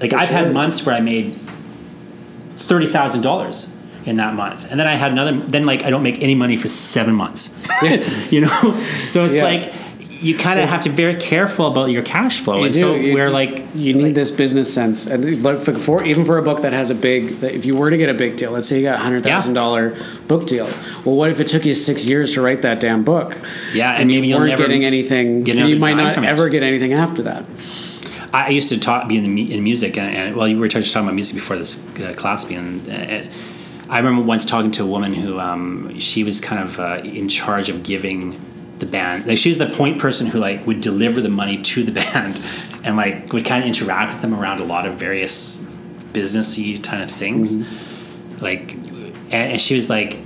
like 0.00 0.10
For 0.10 0.16
I've 0.16 0.28
sure. 0.28 0.38
had 0.38 0.54
months 0.54 0.84
where 0.86 0.94
I 0.94 1.00
made 1.00 1.34
thirty 2.56 2.86
thousand 2.86 3.22
dollars 3.22 3.68
in 4.04 4.16
that 4.16 4.34
month, 4.34 4.70
and 4.70 4.78
then 4.78 4.86
I 4.86 4.94
had 4.94 5.12
another. 5.12 5.32
Then 5.32 5.66
like 5.66 5.84
I 5.84 5.90
don't 5.90 6.02
make 6.02 6.22
any 6.22 6.34
money 6.34 6.56
for 6.56 6.68
seven 6.68 7.14
months. 7.14 7.54
you 8.30 8.42
know, 8.42 8.86
so 9.06 9.24
it's 9.24 9.34
yeah. 9.34 9.44
like 9.44 9.72
you 10.22 10.38
kind 10.38 10.60
of 10.60 10.68
have 10.68 10.82
to 10.82 10.88
be 10.88 10.94
very 10.94 11.16
careful 11.16 11.66
about 11.66 11.86
your 11.86 12.02
cash 12.02 12.40
flow. 12.40 12.58
You 12.58 12.64
and 12.66 12.74
do. 12.74 12.80
so 12.80 12.94
you, 12.94 13.12
we're 13.12 13.30
like, 13.30 13.64
you 13.74 13.92
need 13.92 14.04
like, 14.04 14.14
this 14.14 14.30
business 14.30 14.72
sense, 14.72 15.06
and 15.06 15.42
for, 15.42 15.56
for, 15.56 16.04
even 16.04 16.24
for 16.24 16.38
a 16.38 16.42
book 16.42 16.62
that 16.62 16.72
has 16.72 16.90
a 16.90 16.94
big, 16.94 17.42
if 17.42 17.64
you 17.64 17.76
were 17.76 17.90
to 17.90 17.96
get 17.96 18.08
a 18.08 18.14
big 18.14 18.36
deal, 18.36 18.52
let's 18.52 18.68
say 18.68 18.76
you 18.76 18.82
got 18.82 19.00
a 19.00 19.02
hundred 19.02 19.24
thousand 19.24 19.54
yeah. 19.54 19.60
dollar 19.60 19.96
book 20.28 20.46
deal. 20.46 20.66
Well, 21.04 21.16
what 21.16 21.30
if 21.30 21.40
it 21.40 21.48
took 21.48 21.64
you 21.64 21.74
six 21.74 22.06
years 22.06 22.34
to 22.34 22.40
write 22.40 22.62
that 22.62 22.80
damn 22.80 23.02
book? 23.02 23.36
Yeah, 23.74 23.92
and, 23.92 24.10
and 24.10 24.24
you 24.24 24.36
weren't 24.36 24.56
getting 24.56 24.84
anything. 24.84 25.42
Get 25.42 25.56
you 25.56 25.76
might 25.76 25.96
not 25.96 26.24
ever 26.24 26.48
get 26.48 26.62
anything 26.62 26.92
after 26.92 27.22
that. 27.24 27.44
I 28.32 28.48
used 28.48 28.70
to 28.70 28.80
talk 28.80 29.08
be 29.08 29.18
in, 29.18 29.34
the, 29.34 29.52
in 29.52 29.62
music, 29.62 29.98
and, 29.98 30.16
and 30.16 30.36
well, 30.36 30.48
you 30.48 30.58
were 30.58 30.68
talking 30.68 30.90
about 31.02 31.14
music 31.14 31.34
before 31.34 31.56
this 31.56 31.84
uh, 32.00 32.14
class 32.16 32.44
began. 32.44 32.80
Uh, 32.88 33.30
I 33.90 33.98
remember 33.98 34.22
once 34.22 34.46
talking 34.46 34.70
to 34.72 34.84
a 34.84 34.86
woman 34.86 35.12
who 35.12 35.38
um, 35.38 35.98
she 35.98 36.24
was 36.24 36.40
kind 36.40 36.62
of 36.62 36.78
uh, 36.78 37.00
in 37.04 37.28
charge 37.28 37.68
of 37.68 37.82
giving 37.82 38.40
the 38.82 38.90
band. 38.90 39.26
Like 39.26 39.38
she 39.38 39.48
was 39.48 39.58
the 39.58 39.68
point 39.68 39.98
person 39.98 40.26
who 40.26 40.38
like 40.38 40.66
would 40.66 40.80
deliver 40.80 41.20
the 41.20 41.28
money 41.28 41.62
to 41.62 41.82
the 41.84 41.92
band, 42.12 42.42
and 42.84 42.96
like 42.96 43.32
would 43.32 43.46
kind 43.46 43.62
of 43.62 43.68
interact 43.68 44.12
with 44.12 44.22
them 44.22 44.34
around 44.34 44.60
a 44.60 44.64
lot 44.64 44.86
of 44.86 44.94
various 44.94 45.62
businessy 46.12 46.82
kind 46.82 47.02
of 47.02 47.10
things. 47.10 47.56
Mm-hmm. 47.56 48.44
Like, 48.44 48.72
and, 48.72 49.52
and 49.52 49.60
she 49.60 49.74
was 49.74 49.88
like, 49.88 50.18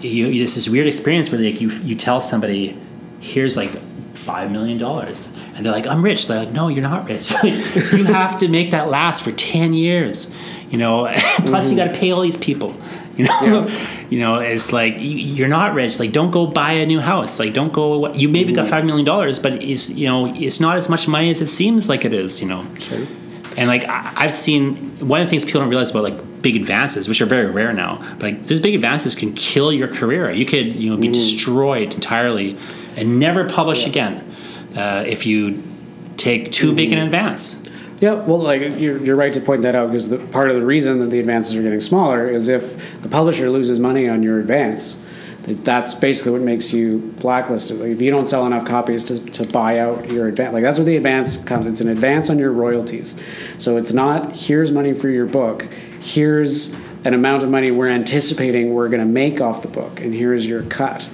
you, 0.00 0.26
you- 0.26 0.42
this 0.42 0.56
is 0.56 0.68
weird 0.68 0.86
experience 0.86 1.30
where 1.30 1.40
like 1.40 1.60
you 1.60 1.68
you 1.68 1.94
tell 1.94 2.20
somebody, 2.20 2.76
here's 3.20 3.56
like 3.56 3.70
five 4.14 4.50
million 4.50 4.78
dollars, 4.78 5.32
and 5.54 5.64
they're 5.64 5.72
like, 5.72 5.86
I'm 5.86 6.02
rich. 6.02 6.26
They're 6.26 6.38
like, 6.38 6.52
no, 6.52 6.68
you're 6.68 6.82
not 6.82 7.06
rich. 7.06 7.32
you 7.44 8.04
have 8.04 8.38
to 8.38 8.48
make 8.48 8.70
that 8.70 8.88
last 8.88 9.22
for 9.22 9.32
ten 9.32 9.74
years. 9.74 10.34
You 10.70 10.78
know, 10.78 11.06
plus 11.46 11.70
you 11.70 11.76
mm-hmm. 11.76 11.86
got 11.86 11.94
to 11.94 12.00
pay 12.00 12.10
all 12.10 12.22
these 12.22 12.38
people. 12.38 12.74
You 13.18 13.24
know, 13.26 13.68
you 14.10 14.18
know, 14.18 14.40
it's 14.40 14.72
like 14.72 14.98
you, 14.98 15.10
you're 15.10 15.48
not 15.48 15.74
rich. 15.74 16.00
Like, 16.00 16.10
don't 16.12 16.32
go 16.32 16.46
buy 16.46 16.72
a 16.72 16.86
new 16.86 17.00
house. 17.00 17.38
Like, 17.38 17.52
don't 17.52 17.72
go. 17.72 18.12
You 18.12 18.28
maybe 18.28 18.52
got 18.52 18.62
mm-hmm. 18.62 18.70
five 18.70 18.84
million 18.84 19.04
dollars, 19.04 19.38
but 19.38 19.62
it's 19.62 19.88
you 19.90 20.08
know, 20.08 20.34
it's 20.34 20.58
not 20.58 20.76
as 20.76 20.88
much 20.88 21.06
money 21.06 21.30
as 21.30 21.40
it 21.40 21.46
seems 21.46 21.88
like 21.88 22.04
it 22.04 22.12
is. 22.12 22.42
You 22.42 22.48
know, 22.48 22.66
and 23.56 23.68
like 23.68 23.84
I, 23.84 24.12
I've 24.16 24.32
seen 24.32 24.76
one 24.98 25.20
of 25.20 25.26
the 25.26 25.30
things 25.30 25.44
people 25.44 25.60
don't 25.60 25.70
realize 25.70 25.90
about 25.90 26.02
like 26.02 26.42
big 26.42 26.56
advances, 26.56 27.08
which 27.08 27.20
are 27.20 27.26
very 27.26 27.50
rare 27.50 27.72
now. 27.72 27.98
But 28.14 28.22
like 28.22 28.46
these 28.46 28.60
big 28.60 28.74
advances 28.74 29.14
can 29.14 29.32
kill 29.34 29.72
your 29.72 29.88
career. 29.88 30.30
You 30.30 30.46
could 30.46 30.74
you 30.74 30.90
know 30.90 30.96
be 30.96 31.06
mm-hmm. 31.06 31.12
destroyed 31.14 31.94
entirely 31.94 32.56
and 32.96 33.18
never 33.18 33.48
publish 33.48 33.86
again 33.86 34.28
uh, 34.76 35.04
if 35.06 35.26
you 35.26 35.62
take 36.16 36.52
too 36.52 36.74
big 36.74 36.92
an 36.92 36.98
mm-hmm. 36.98 37.06
advance. 37.06 37.63
Yeah, 38.00 38.14
well, 38.14 38.38
like 38.38 38.60
you're, 38.60 38.98
you're 38.98 39.16
right 39.16 39.32
to 39.32 39.40
point 39.40 39.62
that 39.62 39.74
out 39.74 39.88
because 39.90 40.08
the, 40.08 40.18
part 40.18 40.50
of 40.50 40.56
the 40.56 40.66
reason 40.66 40.98
that 41.00 41.10
the 41.10 41.20
advances 41.20 41.54
are 41.54 41.62
getting 41.62 41.80
smaller 41.80 42.28
is 42.28 42.48
if 42.48 43.00
the 43.02 43.08
publisher 43.08 43.48
loses 43.50 43.78
money 43.78 44.08
on 44.08 44.22
your 44.22 44.40
advance, 44.40 45.04
that- 45.44 45.64
that's 45.64 45.94
basically 45.94 46.32
what 46.32 46.40
makes 46.40 46.72
you 46.72 46.98
blacklisted. 47.20 47.78
Like 47.78 47.90
if 47.90 48.02
you 48.02 48.10
don't 48.10 48.26
sell 48.26 48.46
enough 48.46 48.64
copies 48.66 49.04
to, 49.04 49.20
to 49.32 49.46
buy 49.46 49.78
out 49.78 50.10
your 50.10 50.28
advance, 50.28 50.52
like 50.52 50.62
that's 50.62 50.78
what 50.78 50.86
the 50.86 50.96
advance 50.96 51.42
comes. 51.44 51.66
It's 51.66 51.80
an 51.80 51.88
advance 51.88 52.30
on 52.30 52.38
your 52.38 52.50
royalties. 52.52 53.22
So 53.58 53.76
it's 53.76 53.92
not 53.92 54.36
here's 54.36 54.72
money 54.72 54.92
for 54.92 55.08
your 55.08 55.26
book. 55.26 55.62
Here's 56.00 56.74
an 57.04 57.14
amount 57.14 57.42
of 57.42 57.50
money 57.50 57.70
we're 57.70 57.88
anticipating 57.88 58.72
we're 58.74 58.88
going 58.88 59.00
to 59.00 59.06
make 59.06 59.40
off 59.40 59.62
the 59.62 59.68
book, 59.68 60.00
and 60.00 60.14
here's 60.14 60.46
your 60.46 60.62
cut. 60.64 61.08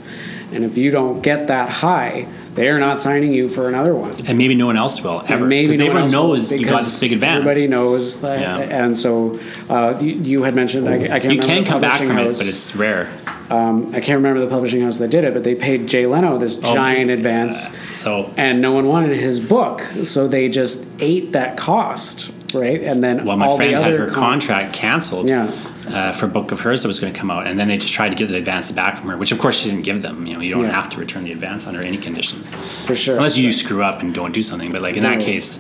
And 0.53 0.65
if 0.65 0.77
you 0.79 0.91
don't 0.91 1.21
get 1.21 1.49
that 1.49 1.69
high, 1.69 2.27
they 2.55 2.69
are 2.69 2.79
not 2.79 3.01
signing 3.01 3.33
you 3.33 3.49
for 3.49 3.69
another 3.69 3.95
one. 3.95 4.15
And 4.27 4.37
maybe 4.37 4.55
no 4.55 4.67
one 4.67 4.77
else 4.77 5.03
will 5.03 5.21
ever. 5.25 5.35
And 5.35 5.49
maybe 5.49 5.69
because 5.69 5.79
no 5.81 5.87
everyone 5.87 6.11
knows 6.11 6.53
you 6.53 6.67
got 6.67 6.81
this 6.83 7.01
big 7.01 7.13
advance. 7.13 7.39
Everybody 7.47 7.67
knows, 7.69 8.21
that, 8.23 8.41
Yeah. 8.41 8.85
and 8.85 8.97
so 8.97 9.39
uh, 9.69 9.99
you, 10.01 10.15
you 10.15 10.43
had 10.43 10.55
mentioned. 10.55 10.89
I, 10.89 10.95
I 10.95 11.21
can't 11.21 11.25
you 11.25 11.41
remember 11.41 11.47
can 11.47 11.65
the 11.65 11.71
come 11.71 11.81
back 11.81 11.91
publishing 11.93 12.09
from 12.09 12.17
house. 12.27 12.41
it, 12.41 12.45
but 12.45 12.49
it's 12.49 12.77
rare. 12.77 13.09
um, 13.51 13.87
I 13.95 14.01
can't 14.01 14.17
remember 14.17 14.41
the 14.41 14.49
publishing 14.49 14.81
house 14.83 14.99
that 14.99 15.11
did 15.11 15.25
it, 15.25 15.33
but 15.35 15.45
they 15.45 15.55
paid 15.55 15.87
Jay 15.87 16.07
Leno 16.07 16.39
this 16.39 16.59
Oh, 16.63 16.75
giant 16.75 17.11
advance, 17.11 17.69
Uh, 17.75 17.89
so 17.89 18.35
and 18.37 18.61
no 18.61 18.73
one 18.73 18.87
wanted 18.89 19.17
his 19.17 19.39
book, 19.41 19.83
so 20.05 20.27
they 20.29 20.49
just 20.49 20.87
ate 21.01 21.33
that 21.33 21.57
cost, 21.57 22.31
right? 22.55 22.83
And 22.83 23.03
then 23.03 23.25
well, 23.25 23.37
my 23.37 23.47
all 23.47 23.57
friend 23.57 23.75
the 23.75 23.83
had 23.83 23.93
her 23.93 24.07
con- 24.07 24.15
contract 24.15 24.75
canceled. 24.75 25.29
Yeah. 25.29 25.53
Uh, 25.89 26.13
for 26.13 26.27
a 26.27 26.29
book 26.29 26.53
of 26.53 26.61
hers 26.61 26.83
that 26.83 26.89
was 26.89 27.01
going 27.01 27.13
to 27.13 27.19
come 27.19 27.33
out, 27.33 27.49
and 27.49 27.59
then 27.59 27.67
they 27.67 27.77
just 27.77 27.93
tried 27.93 28.11
to 28.11 28.15
get 28.15 28.29
the 28.29 28.37
advance 28.37 28.71
back 28.71 28.99
from 28.99 29.09
her, 29.09 29.17
which 29.17 29.33
of 29.33 29.41
course 29.41 29.59
she 29.59 29.71
didn't 29.71 29.83
give 29.83 30.03
them. 30.03 30.25
You 30.25 30.35
know, 30.35 30.41
you 30.41 30.53
don't 30.55 30.65
Yeah. 30.65 30.71
have 30.73 30.89
to 30.91 30.99
return 31.01 31.25
the 31.25 31.33
advance 31.33 31.67
under 31.67 31.81
any 31.81 31.97
conditions, 31.97 32.53
for 32.87 32.95
sure. 32.95 33.17
unless 33.17 33.37
you 33.37 33.51
screw 33.51 33.83
up 33.83 34.01
and 34.01 34.15
don't 34.15 34.31
do 34.33 34.43
something. 34.43 34.71
But 34.71 34.83
like 34.83 34.97
in 34.97 35.03
that 35.03 35.19
case, 35.21 35.59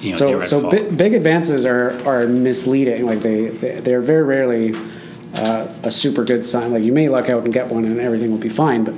you 0.00 0.12
know, 0.12 0.16
so 0.16 0.40
so 0.40 0.60
fault. 0.62 0.96
big 0.96 1.14
advances 1.14 1.64
are 1.64 1.90
are 2.04 2.26
misleading. 2.26 3.04
Like 3.06 3.20
they, 3.20 3.48
they 3.48 3.80
they're 3.80 4.00
very 4.00 4.24
rarely 4.24 4.74
uh, 5.36 5.68
a 5.84 5.90
super 5.92 6.24
good 6.24 6.44
sign. 6.44 6.72
Like 6.72 6.82
you 6.82 6.92
may 6.92 7.08
luck 7.08 7.28
out 7.28 7.44
and 7.44 7.52
get 7.52 7.68
one, 7.68 7.84
and 7.84 8.00
everything 8.00 8.32
will 8.32 8.38
be 8.38 8.48
fine. 8.48 8.82
But 8.82 8.94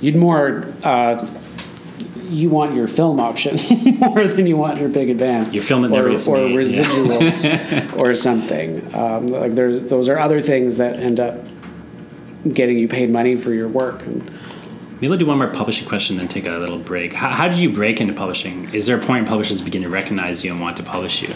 you'd 0.00 0.16
more 0.16 0.66
uh, 0.82 1.24
you 2.24 2.48
want 2.50 2.74
your 2.74 2.88
film 2.88 3.20
option 3.20 3.56
more 3.98 4.24
than 4.24 4.46
you 4.46 4.56
want 4.56 4.78
your 4.78 4.88
big 4.88 5.10
advance. 5.10 5.54
Your 5.54 5.62
film 5.62 5.82
that 5.82 5.90
or, 5.90 5.96
never 5.96 6.10
gets 6.10 6.26
or 6.26 6.36
made, 6.36 6.52
yeah. 6.52 6.58
residuals 6.58 7.96
or 7.98 8.14
something. 8.14 8.94
Um, 8.94 9.26
like 9.28 9.52
there's 9.52 9.84
those 9.84 10.08
are 10.08 10.18
other 10.18 10.40
things 10.40 10.78
that 10.78 10.94
end 10.94 11.20
up 11.20 11.36
getting 12.52 12.78
you 12.78 12.88
paid 12.88 13.10
money 13.10 13.36
for 13.36 13.52
your 13.52 13.68
work. 13.68 14.04
And, 14.06 14.30
Maybe 15.00 15.12
I'll 15.12 15.18
do 15.18 15.26
one 15.26 15.38
more 15.38 15.48
publishing 15.48 15.88
question, 15.88 16.16
then 16.16 16.28
take 16.28 16.46
a 16.46 16.52
little 16.52 16.78
break. 16.78 17.12
How, 17.12 17.28
how 17.28 17.48
did 17.48 17.58
you 17.58 17.68
break 17.68 18.00
into 18.00 18.14
publishing? 18.14 18.72
Is 18.72 18.86
there 18.86 18.96
a 18.96 19.00
point 19.00 19.28
publishers 19.28 19.60
begin 19.60 19.82
to 19.82 19.88
recognize 19.88 20.44
you 20.44 20.52
and 20.52 20.60
want 20.60 20.76
to 20.76 20.82
publish 20.82 21.20
you? 21.20 21.34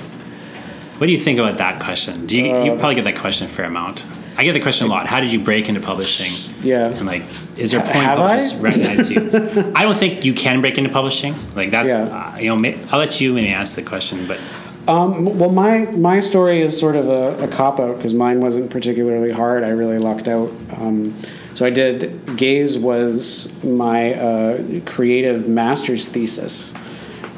What 0.98 1.06
do 1.06 1.12
you 1.12 1.18
think 1.18 1.38
about 1.38 1.58
that 1.58 1.82
question? 1.82 2.26
Do 2.26 2.38
you, 2.38 2.44
you 2.44 2.72
Uh, 2.72 2.78
probably 2.78 2.94
get 2.94 3.04
that 3.04 3.16
question 3.16 3.46
a 3.46 3.50
fair 3.50 3.66
amount. 3.66 4.02
I 4.38 4.44
get 4.44 4.52
the 4.52 4.60
question 4.60 4.86
a 4.86 4.90
lot. 4.90 5.08
How 5.08 5.18
did 5.18 5.32
you 5.32 5.40
break 5.40 5.68
into 5.68 5.80
publishing? 5.80 6.32
Yeah. 6.62 6.86
And 6.86 7.04
like, 7.06 7.22
is 7.56 7.72
there 7.72 7.80
a 7.80 7.82
point 7.82 7.96
Have 8.04 8.20
I? 8.20 8.36
publishers 8.36 8.54
recognize 8.56 9.10
you? 9.10 9.72
I 9.74 9.82
don't 9.84 9.98
think 9.98 10.24
you 10.24 10.32
can 10.32 10.60
break 10.60 10.78
into 10.78 10.90
publishing. 10.90 11.34
Like 11.56 11.72
that's, 11.72 11.88
Yeah. 11.88 12.04
uh, 12.34 12.38
you 12.38 12.46
know, 12.46 12.54
may, 12.56 12.78
I'll 12.92 13.00
let 13.00 13.20
you 13.20 13.32
maybe 13.32 13.48
ask 13.48 13.74
the 13.74 13.82
question, 13.82 14.26
but 14.28 14.38
Um, 14.86 15.36
well, 15.38 15.50
my 15.50 15.80
my 16.10 16.20
story 16.20 16.62
is 16.62 16.78
sort 16.78 16.94
of 16.96 17.08
a, 17.08 17.36
a 17.44 17.48
cop 17.48 17.78
out 17.80 17.96
because 17.96 18.14
mine 18.14 18.40
wasn't 18.40 18.70
particularly 18.70 19.32
hard. 19.32 19.62
I 19.64 19.70
really 19.70 19.98
lucked 19.98 20.28
out. 20.28 20.50
Um, 20.78 21.14
so 21.54 21.66
I 21.66 21.70
did. 21.70 22.36
Gaze 22.36 22.78
was 22.78 23.52
my 23.64 24.14
uh, 24.14 24.62
creative 24.86 25.46
master's 25.48 26.08
thesis 26.08 26.72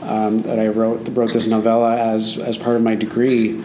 um, 0.02 0.38
that 0.42 0.60
I 0.60 0.68
wrote 0.68 1.08
wrote 1.08 1.32
this 1.32 1.46
novella 1.48 1.96
as 1.96 2.38
as 2.38 2.56
part 2.58 2.76
of 2.76 2.82
my 2.82 2.94
degree, 2.94 3.64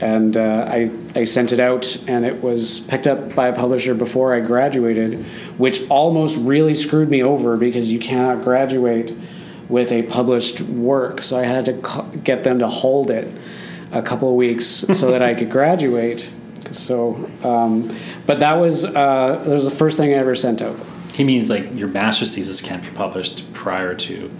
and 0.00 0.36
uh, 0.36 0.68
I 0.68 0.90
I 1.14 1.24
sent 1.24 1.52
it 1.52 1.60
out 1.60 1.96
and 2.08 2.24
it 2.24 2.42
was 2.42 2.80
picked 2.80 3.06
up 3.06 3.34
by 3.34 3.48
a 3.48 3.54
publisher 3.54 3.94
before 3.94 4.34
I 4.34 4.40
graduated, 4.40 5.24
which 5.58 5.88
almost 5.90 6.36
really 6.38 6.74
screwed 6.74 7.08
me 7.08 7.22
over 7.22 7.56
because 7.56 7.90
you 7.90 7.98
cannot 7.98 8.42
graduate 8.42 9.16
with 9.68 9.92
a 9.92 10.02
published 10.02 10.60
work. 10.62 11.22
So 11.22 11.38
I 11.38 11.44
had 11.44 11.66
to 11.66 11.74
co- 11.74 12.02
get 12.24 12.44
them 12.44 12.58
to 12.60 12.68
hold 12.68 13.10
it 13.10 13.32
a 13.92 14.02
couple 14.02 14.28
of 14.28 14.34
weeks 14.34 14.66
so 14.94 15.10
that 15.10 15.22
I 15.22 15.34
could 15.34 15.50
graduate. 15.50 16.30
So, 16.70 17.30
um, 17.42 17.94
but 18.26 18.40
that 18.40 18.54
was 18.54 18.84
uh, 18.84 19.42
that 19.44 19.52
was 19.52 19.64
the 19.64 19.70
first 19.70 19.98
thing 19.98 20.12
I 20.12 20.16
ever 20.16 20.34
sent 20.34 20.62
out 20.62 20.76
he 21.18 21.24
means 21.24 21.50
like 21.50 21.74
your 21.74 21.88
master's 21.88 22.32
thesis 22.32 22.60
can't 22.60 22.80
be 22.80 22.90
published 22.90 23.52
prior 23.52 23.92
to 23.92 24.30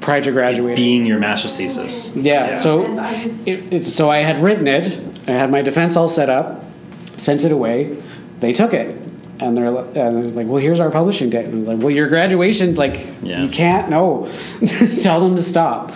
prior 0.00 0.20
to 0.22 0.32
graduating. 0.32 0.76
being 0.76 1.06
your 1.06 1.18
master's 1.18 1.56
thesis. 1.56 2.14
Yeah. 2.16 2.56
So 2.56 2.86
I 2.98 3.24
it, 3.46 3.72
it, 3.74 3.84
so 3.84 4.10
I 4.10 4.18
had 4.18 4.42
written 4.42 4.66
it. 4.66 4.98
I 5.28 5.32
had 5.32 5.50
my 5.50 5.62
defense 5.62 5.96
all 5.96 6.08
set 6.08 6.28
up. 6.30 6.64
Sent 7.16 7.44
it 7.44 7.52
away. 7.52 7.96
They 8.40 8.52
took 8.52 8.74
it, 8.74 8.88
and 9.40 9.56
they're, 9.56 9.66
and 9.66 9.94
they're 9.94 10.10
like, 10.24 10.46
"Well, 10.46 10.56
here's 10.60 10.80
our 10.80 10.90
publishing 10.90 11.30
date." 11.30 11.44
And 11.46 11.54
I 11.54 11.58
was 11.58 11.68
like, 11.68 11.78
"Well, 11.78 11.90
your 11.90 12.08
graduation, 12.08 12.74
like, 12.74 12.98
Yeah. 13.22 13.42
you 13.42 13.48
can't. 13.48 13.88
No, 13.88 14.30
tell 15.00 15.20
them 15.20 15.36
to 15.36 15.42
stop." 15.42 15.92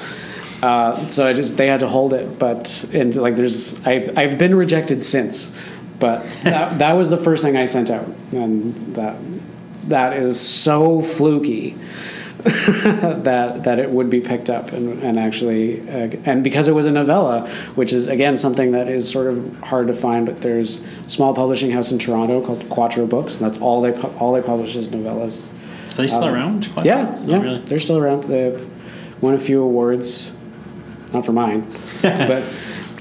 Uh, 0.62 0.96
so 1.09 1.27
I 1.27 1.33
just 1.33 1.57
they 1.57 1.66
had 1.66 1.81
to 1.81 1.88
hold 1.88 2.12
it, 2.12 2.38
but 2.38 2.85
and 2.92 3.14
like 3.16 3.37
there's 3.37 3.85
I've 3.87 4.16
I've 4.18 4.38
been 4.38 4.55
rejected 4.55 5.03
since, 5.03 5.53
but 5.98 6.27
that 6.44 6.79
that 6.81 6.92
was 6.94 7.11
the 7.11 7.16
first 7.16 7.42
thing 7.44 7.57
I 7.57 7.64
sent 7.64 7.90
out, 7.90 8.07
and 8.33 8.74
that 8.94 9.16
that 9.88 10.14
is 10.16 10.38
so 10.40 11.01
fluky 11.03 11.77
that 12.44 13.64
that 13.64 13.79
it 13.79 13.90
would 13.90 14.09
be 14.09 14.20
picked 14.20 14.48
up 14.48 14.72
and, 14.72 15.03
and 15.03 15.18
actually 15.18 15.81
uh, 15.90 16.09
and 16.24 16.44
because 16.44 16.68
it 16.68 16.72
was 16.74 16.87
a 16.87 16.90
novella 16.90 17.48
which 17.74 17.92
is 17.92 18.07
again 18.09 18.37
something 18.37 18.72
that 18.72 18.88
is 18.88 19.11
sort 19.11 19.27
of 19.27 19.59
hard 19.61 19.87
to 19.88 19.92
find 19.92 20.24
but 20.27 20.40
there's 20.40 20.83
a 21.07 21.11
small 21.11 21.35
publishing 21.35 21.70
house 21.70 21.90
in 21.90 21.98
Toronto 21.98 22.40
called 22.44 22.68
Quattro 22.68 23.07
Books 23.07 23.37
and 23.38 23.46
that's 23.46 23.61
all 23.61 23.81
they 23.81 23.92
pu- 23.92 24.09
all 24.18 24.33
they 24.33 24.42
publish 24.42 24.77
is 24.77 24.88
novellas. 24.90 25.51
Are 25.94 26.03
they 26.03 26.07
still 26.07 26.24
Um, 26.24 26.35
around? 26.35 26.68
yeah 26.85 27.03
Not 27.05 27.20
yeah. 27.27 27.40
Really. 27.42 27.61
they're 27.62 27.79
still 27.81 27.98
around. 27.98 28.24
They've 28.24 28.64
won 29.20 29.35
a 29.35 29.38
few 29.38 29.62
awards. 29.62 30.33
Not 31.12 31.24
for 31.27 31.33
mine. 31.33 31.66
But 32.03 32.44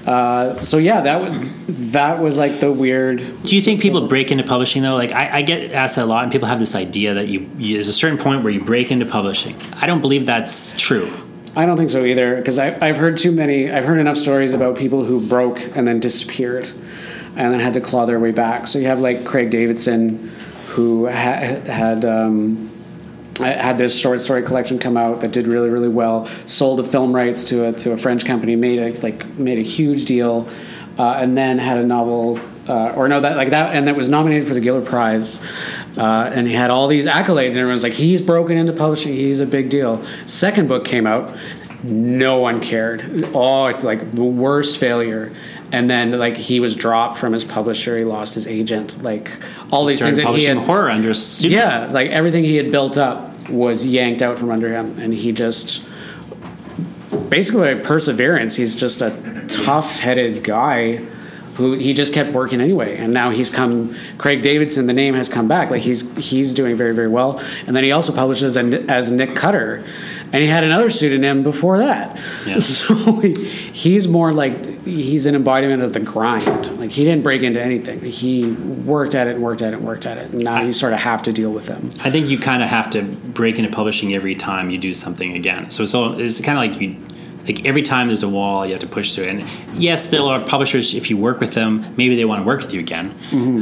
uh, 0.08 0.60
so 0.62 0.78
yeah 0.78 1.00
that 1.02 1.20
was 1.20 1.92
that 1.92 2.18
was 2.18 2.36
like 2.36 2.60
the 2.60 2.72
weird 2.72 3.18
Do 3.44 3.54
you 3.54 3.62
think 3.62 3.80
people 3.80 4.06
break 4.08 4.30
into 4.30 4.44
publishing 4.44 4.82
though? 4.82 4.96
Like 4.96 5.12
I, 5.12 5.38
I 5.38 5.42
get 5.42 5.72
asked 5.72 5.96
that 5.96 6.04
a 6.04 6.06
lot, 6.06 6.22
and 6.22 6.32
people 6.32 6.48
have 6.48 6.58
this 6.58 6.74
idea 6.74 7.14
that 7.14 7.28
you, 7.28 7.48
you 7.58 7.74
there's 7.74 7.88
a 7.88 7.92
certain 7.92 8.18
point 8.18 8.42
where 8.42 8.52
you 8.52 8.62
break 8.64 8.90
into 8.90 9.06
publishing. 9.06 9.54
I 9.74 9.86
don't 9.86 10.00
believe 10.00 10.26
that's 10.26 10.74
true. 10.74 11.12
I 11.56 11.66
don't 11.66 11.76
think 11.76 11.90
so 11.90 12.04
either 12.04 12.36
because 12.36 12.58
I've 12.58 12.96
heard 12.96 13.16
too 13.16 13.32
many. 13.32 13.70
I've 13.70 13.84
heard 13.84 13.98
enough 13.98 14.16
stories 14.16 14.54
about 14.54 14.76
people 14.76 15.04
who 15.04 15.20
broke 15.20 15.60
and 15.76 15.86
then 15.86 16.00
disappeared, 16.00 16.68
and 17.36 17.52
then 17.52 17.60
had 17.60 17.74
to 17.74 17.80
claw 17.80 18.06
their 18.06 18.20
way 18.20 18.30
back. 18.30 18.66
So 18.66 18.78
you 18.78 18.86
have 18.86 19.00
like 19.00 19.24
Craig 19.24 19.50
Davidson, 19.50 20.28
who 20.68 21.06
ha- 21.06 21.60
had 21.66 22.04
um, 22.04 22.70
had 23.38 23.78
this 23.78 23.98
short 23.98 24.20
story 24.20 24.42
collection 24.42 24.78
come 24.78 24.96
out 24.96 25.20
that 25.20 25.32
did 25.32 25.46
really 25.46 25.70
really 25.70 25.88
well. 25.88 26.26
Sold 26.46 26.78
the 26.78 26.84
film 26.84 27.14
rights 27.14 27.44
to 27.46 27.66
a 27.66 27.72
to 27.74 27.92
a 27.92 27.96
French 27.96 28.24
company, 28.24 28.56
made 28.56 28.78
a 28.78 29.00
like 29.00 29.26
made 29.38 29.58
a 29.58 29.62
huge 29.62 30.04
deal, 30.04 30.48
uh, 30.98 31.14
and 31.14 31.36
then 31.36 31.58
had 31.58 31.78
a 31.78 31.86
novel. 31.86 32.40
Uh, 32.68 32.92
or 32.96 33.08
no, 33.08 33.18
that 33.18 33.38
like 33.38 33.48
that, 33.48 33.74
and 33.74 33.88
that 33.88 33.96
was 33.96 34.10
nominated 34.10 34.46
for 34.46 34.52
the 34.52 34.60
Giller 34.60 34.84
Prize, 34.84 35.42
uh, 35.96 36.30
and 36.34 36.46
he 36.46 36.52
had 36.52 36.70
all 36.70 36.86
these 36.86 37.06
accolades, 37.06 37.48
and 37.48 37.56
everyone's 37.56 37.82
like, 37.82 37.94
he's 37.94 38.20
broken 38.20 38.58
into 38.58 38.74
publishing, 38.74 39.14
he's 39.14 39.40
a 39.40 39.46
big 39.46 39.70
deal. 39.70 40.04
Second 40.26 40.68
book 40.68 40.84
came 40.84 41.06
out, 41.06 41.34
no 41.82 42.38
one 42.40 42.60
cared. 42.60 43.24
Oh, 43.34 43.70
like 43.82 44.14
the 44.14 44.24
worst 44.24 44.78
failure. 44.78 45.32
And 45.70 45.88
then 45.88 46.12
like 46.12 46.36
he 46.36 46.60
was 46.60 46.74
dropped 46.74 47.18
from 47.18 47.32
his 47.32 47.44
publisher. 47.44 47.96
He 47.98 48.04
lost 48.04 48.34
his 48.34 48.46
agent. 48.46 49.02
Like 49.02 49.30
all 49.70 49.84
these 49.84 50.00
things 50.00 50.16
that 50.16 50.26
he 50.34 50.44
had. 50.44 50.56
horror 50.56 50.90
under. 50.90 51.12
Yeah, 51.40 51.88
like 51.90 52.10
everything 52.10 52.44
he 52.44 52.56
had 52.56 52.72
built 52.72 52.96
up 52.96 53.27
was 53.48 53.86
yanked 53.86 54.22
out 54.22 54.38
from 54.38 54.50
under 54.50 54.68
him, 54.68 54.98
and 54.98 55.12
he 55.12 55.32
just 55.32 55.86
basically 57.28 57.74
like 57.74 57.84
perseverance. 57.84 58.56
He's 58.56 58.76
just 58.76 59.02
a 59.02 59.44
tough-headed 59.48 60.44
guy 60.44 61.06
who 61.58 61.72
he 61.72 61.92
just 61.92 62.14
kept 62.14 62.30
working 62.30 62.60
anyway, 62.60 62.96
and 62.96 63.12
now 63.12 63.30
he's 63.30 63.50
come. 63.50 63.96
Craig 64.16 64.42
Davidson, 64.42 64.86
the 64.86 64.92
name 64.92 65.14
has 65.14 65.28
come 65.28 65.48
back. 65.48 65.70
Like 65.70 65.82
he's 65.82 66.16
he's 66.16 66.54
doing 66.54 66.76
very 66.76 66.94
very 66.94 67.08
well, 67.08 67.42
and 67.66 67.74
then 67.74 67.82
he 67.82 67.90
also 67.90 68.14
publishes 68.14 68.56
as, 68.56 68.74
as 68.88 69.10
Nick 69.10 69.34
Cutter, 69.34 69.84
and 70.32 70.42
he 70.42 70.46
had 70.46 70.62
another 70.62 70.88
pseudonym 70.88 71.42
before 71.42 71.78
that. 71.78 72.16
Yeah. 72.46 72.58
So 72.78 72.94
he, 73.20 73.32
he's 73.34 74.06
more 74.06 74.32
like 74.32 74.84
he's 74.84 75.26
an 75.26 75.34
embodiment 75.34 75.82
of 75.82 75.94
the 75.94 76.00
grind. 76.00 76.78
Like 76.78 76.90
he 76.90 77.02
didn't 77.02 77.24
break 77.24 77.42
into 77.42 77.60
anything. 77.60 78.00
He 78.02 78.52
worked 78.52 79.16
at 79.16 79.26
it 79.26 79.34
and 79.34 79.42
worked 79.42 79.62
at 79.62 79.72
it 79.72 79.78
and 79.78 79.86
worked 79.86 80.06
at 80.06 80.16
it, 80.16 80.30
and 80.30 80.44
now 80.44 80.62
you 80.62 80.72
sort 80.72 80.92
of 80.92 81.00
have 81.00 81.24
to 81.24 81.32
deal 81.32 81.50
with 81.50 81.66
them. 81.66 81.90
I 82.04 82.10
think 82.10 82.28
you 82.28 82.38
kind 82.38 82.62
of 82.62 82.68
have 82.68 82.88
to 82.92 83.02
break 83.02 83.58
into 83.58 83.70
publishing 83.72 84.14
every 84.14 84.36
time 84.36 84.70
you 84.70 84.78
do 84.78 84.94
something 84.94 85.32
again. 85.32 85.70
So 85.70 85.86
so 85.86 86.16
it's 86.18 86.40
kind 86.40 86.56
of 86.56 86.72
like 86.72 86.80
you 86.80 86.96
like 87.44 87.64
every 87.64 87.82
time 87.82 88.08
there's 88.08 88.22
a 88.22 88.28
wall 88.28 88.66
you 88.66 88.72
have 88.72 88.80
to 88.80 88.86
push 88.86 89.14
through. 89.14 89.24
And 89.24 89.44
yes, 89.74 90.08
there 90.08 90.22
are 90.22 90.40
publishers 90.40 90.94
if 90.94 91.10
you 91.10 91.16
work 91.16 91.40
with 91.40 91.54
them, 91.54 91.94
maybe 91.96 92.16
they 92.16 92.24
want 92.24 92.40
to 92.42 92.46
work 92.46 92.60
with 92.60 92.74
you 92.74 92.80
again 92.80 93.14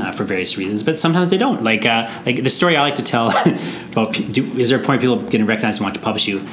uh, 0.02 0.12
for 0.12 0.24
various 0.24 0.58
reasons, 0.58 0.82
but 0.82 0.98
sometimes 0.98 1.30
they 1.30 1.38
don't. 1.38 1.62
Like 1.62 1.86
uh, 1.86 2.10
like 2.24 2.42
the 2.42 2.50
story 2.50 2.76
I 2.76 2.82
like 2.82 2.96
to 2.96 3.02
tell 3.02 3.28
about 3.92 4.12
do, 4.32 4.44
is 4.58 4.70
there 4.70 4.80
a 4.80 4.82
point 4.82 5.00
people 5.00 5.22
getting 5.22 5.46
recognized 5.46 5.78
and 5.78 5.84
want 5.84 5.94
to 5.94 6.00
publish 6.00 6.26
you? 6.26 6.46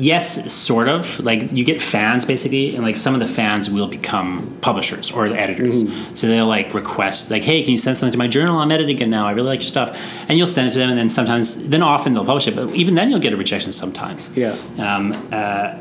Yes, 0.00 0.50
sort 0.50 0.88
of. 0.88 1.20
Like 1.20 1.52
you 1.52 1.62
get 1.62 1.82
fans 1.82 2.24
basically, 2.24 2.74
and 2.74 2.82
like 2.82 2.96
some 2.96 3.12
of 3.12 3.20
the 3.20 3.26
fans 3.26 3.68
will 3.68 3.86
become 3.86 4.56
publishers 4.62 5.10
or 5.10 5.26
editors. 5.26 5.84
So 6.18 6.26
they'll 6.26 6.46
like 6.46 6.72
request, 6.72 7.30
like, 7.30 7.42
"Hey, 7.42 7.62
can 7.62 7.72
you 7.72 7.78
send 7.78 7.98
something 7.98 8.12
to 8.12 8.18
my 8.18 8.26
journal? 8.26 8.58
I'm 8.58 8.72
editing 8.72 8.98
it 8.98 9.08
now. 9.08 9.26
I 9.28 9.32
really 9.32 9.48
like 9.48 9.60
your 9.60 9.68
stuff." 9.68 10.00
And 10.28 10.38
you'll 10.38 10.46
send 10.46 10.68
it 10.68 10.72
to 10.72 10.78
them, 10.78 10.88
and 10.88 10.98
then 10.98 11.10
sometimes, 11.10 11.68
then 11.68 11.82
often 11.82 12.14
they'll 12.14 12.24
publish 12.24 12.48
it. 12.48 12.56
But 12.56 12.74
even 12.74 12.94
then, 12.94 13.10
you'll 13.10 13.20
get 13.20 13.34
a 13.34 13.36
rejection 13.36 13.72
sometimes. 13.72 14.34
Yeah. 14.34 14.56
Um, 14.78 15.28
uh, 15.30 15.74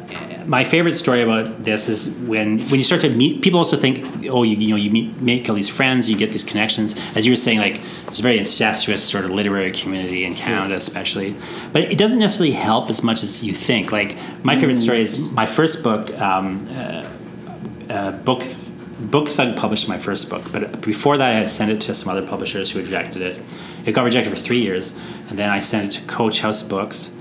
my 0.47 0.65
favorite 0.65 0.95
story 0.95 1.21
about 1.21 1.63
this 1.63 1.87
is 1.87 2.09
when 2.27 2.59
when 2.69 2.77
you 2.81 2.83
start 2.83 3.01
to 3.01 3.09
meet 3.09 3.41
people. 3.41 3.59
Also 3.59 3.77
think, 3.77 4.27
oh, 4.29 4.43
you, 4.43 4.57
you 4.57 4.69
know, 4.71 4.75
you 4.75 4.91
meet 4.91 5.21
make 5.21 5.47
all 5.47 5.55
these 5.55 5.69
friends, 5.69 6.09
you 6.09 6.17
get 6.17 6.31
these 6.31 6.43
connections. 6.43 6.95
As 7.15 7.25
you 7.25 7.31
were 7.31 7.43
saying, 7.47 7.59
like 7.59 7.79
there's 8.09 8.21
a 8.21 8.23
very 8.23 8.39
incestuous 8.39 9.07
sort 9.07 9.23
of 9.23 9.29
literary 9.29 9.71
community 9.71 10.25
in 10.25 10.33
Canada, 10.33 10.73
especially. 10.73 11.35
But 11.71 11.83
it 11.83 11.99
doesn't 11.99 12.17
necessarily 12.17 12.55
help 12.55 12.89
as 12.89 13.03
much 13.03 13.21
as 13.21 13.43
you 13.43 13.53
think. 13.53 13.91
Like 13.91 14.17
my 14.43 14.55
favorite 14.55 14.77
story 14.77 15.01
is 15.01 15.19
my 15.19 15.45
first 15.45 15.83
book. 15.83 16.09
Um, 16.19 16.67
uh, 16.71 17.07
uh, 17.89 18.11
book 18.11 18.41
BookThug 18.41 19.55
published 19.57 19.87
my 19.87 19.97
first 19.97 20.29
book, 20.29 20.43
but 20.51 20.81
before 20.81 21.17
that, 21.17 21.31
I 21.31 21.33
had 21.33 21.49
sent 21.49 21.71
it 21.71 21.79
to 21.81 21.93
some 21.93 22.09
other 22.09 22.25
publishers 22.25 22.69
who 22.71 22.79
rejected 22.79 23.21
it. 23.21 23.39
It 23.85 23.93
got 23.93 24.03
rejected 24.03 24.29
for 24.29 24.35
three 24.35 24.59
years, 24.59 24.97
and 25.29 25.39
then 25.39 25.49
I 25.49 25.59
sent 25.59 25.85
it 25.95 25.99
to 25.99 26.05
Coach 26.05 26.41
House 26.41 26.61
Books, 26.61 27.15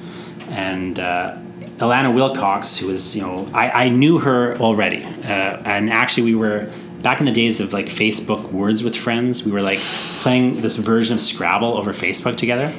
and 0.49 0.99
uh, 0.99 1.36
Alana 1.76 2.12
Wilcox, 2.12 2.76
who 2.78 2.89
was 2.89 3.14
you 3.14 3.22
know 3.22 3.49
I, 3.53 3.84
I 3.84 3.89
knew 3.91 4.18
her 4.18 4.57
already, 4.57 5.05
uh, 5.05 5.62
and 5.64 5.91
actually 5.91 6.24
we 6.24 6.34
were 6.34 6.70
back 7.03 7.20
in 7.20 7.26
the 7.26 7.32
days 7.32 7.61
of 7.61 7.72
like 7.72 7.86
Facebook 7.86 8.51
Words 8.53 8.82
with 8.82 8.96
Friends. 8.96 9.44
We 9.44 9.53
were 9.53 9.62
like 9.62 9.78
playing 9.78 10.61
this 10.61 10.76
version 10.76 11.14
of 11.14 11.20
Scrabble 11.20 11.76
over 11.76 11.92
Facebook 11.92 12.36
together. 12.36 12.72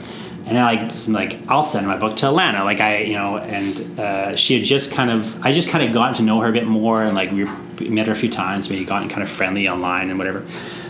And 0.45 0.57
then 0.57 0.63
like, 0.63 1.07
I'm 1.07 1.13
like 1.13 1.38
I'll 1.47 1.63
send 1.63 1.86
my 1.86 1.95
book 1.95 2.15
to 2.17 2.26
Alana, 2.26 2.61
like 2.63 2.80
I, 2.80 3.01
you 3.01 3.13
know, 3.13 3.38
and 3.38 3.99
uh, 3.99 4.36
she 4.36 4.57
had 4.57 4.63
just 4.63 4.91
kind 4.91 5.11
of, 5.11 5.39
I 5.45 5.51
just 5.51 5.70
kind 5.70 5.84
of 5.84 5.93
gotten 5.93 6.15
to 6.15 6.24
know 6.24 6.39
her 6.39 6.47
a 6.47 6.51
bit 6.51 6.65
more, 6.65 7.03
and 7.03 7.13
like 7.13 7.30
we, 7.32 7.43
we 7.78 7.89
met 7.89 8.07
her 8.07 8.13
a 8.13 8.15
few 8.15 8.30
times, 8.30 8.67
we 8.67 8.78
had 8.80 8.88
gotten 8.88 9.09
kind 9.09 9.22
of 9.22 9.30
friendly 9.30 9.70
online 9.70 10.09
and 10.09 10.17
whatever. 10.17 10.43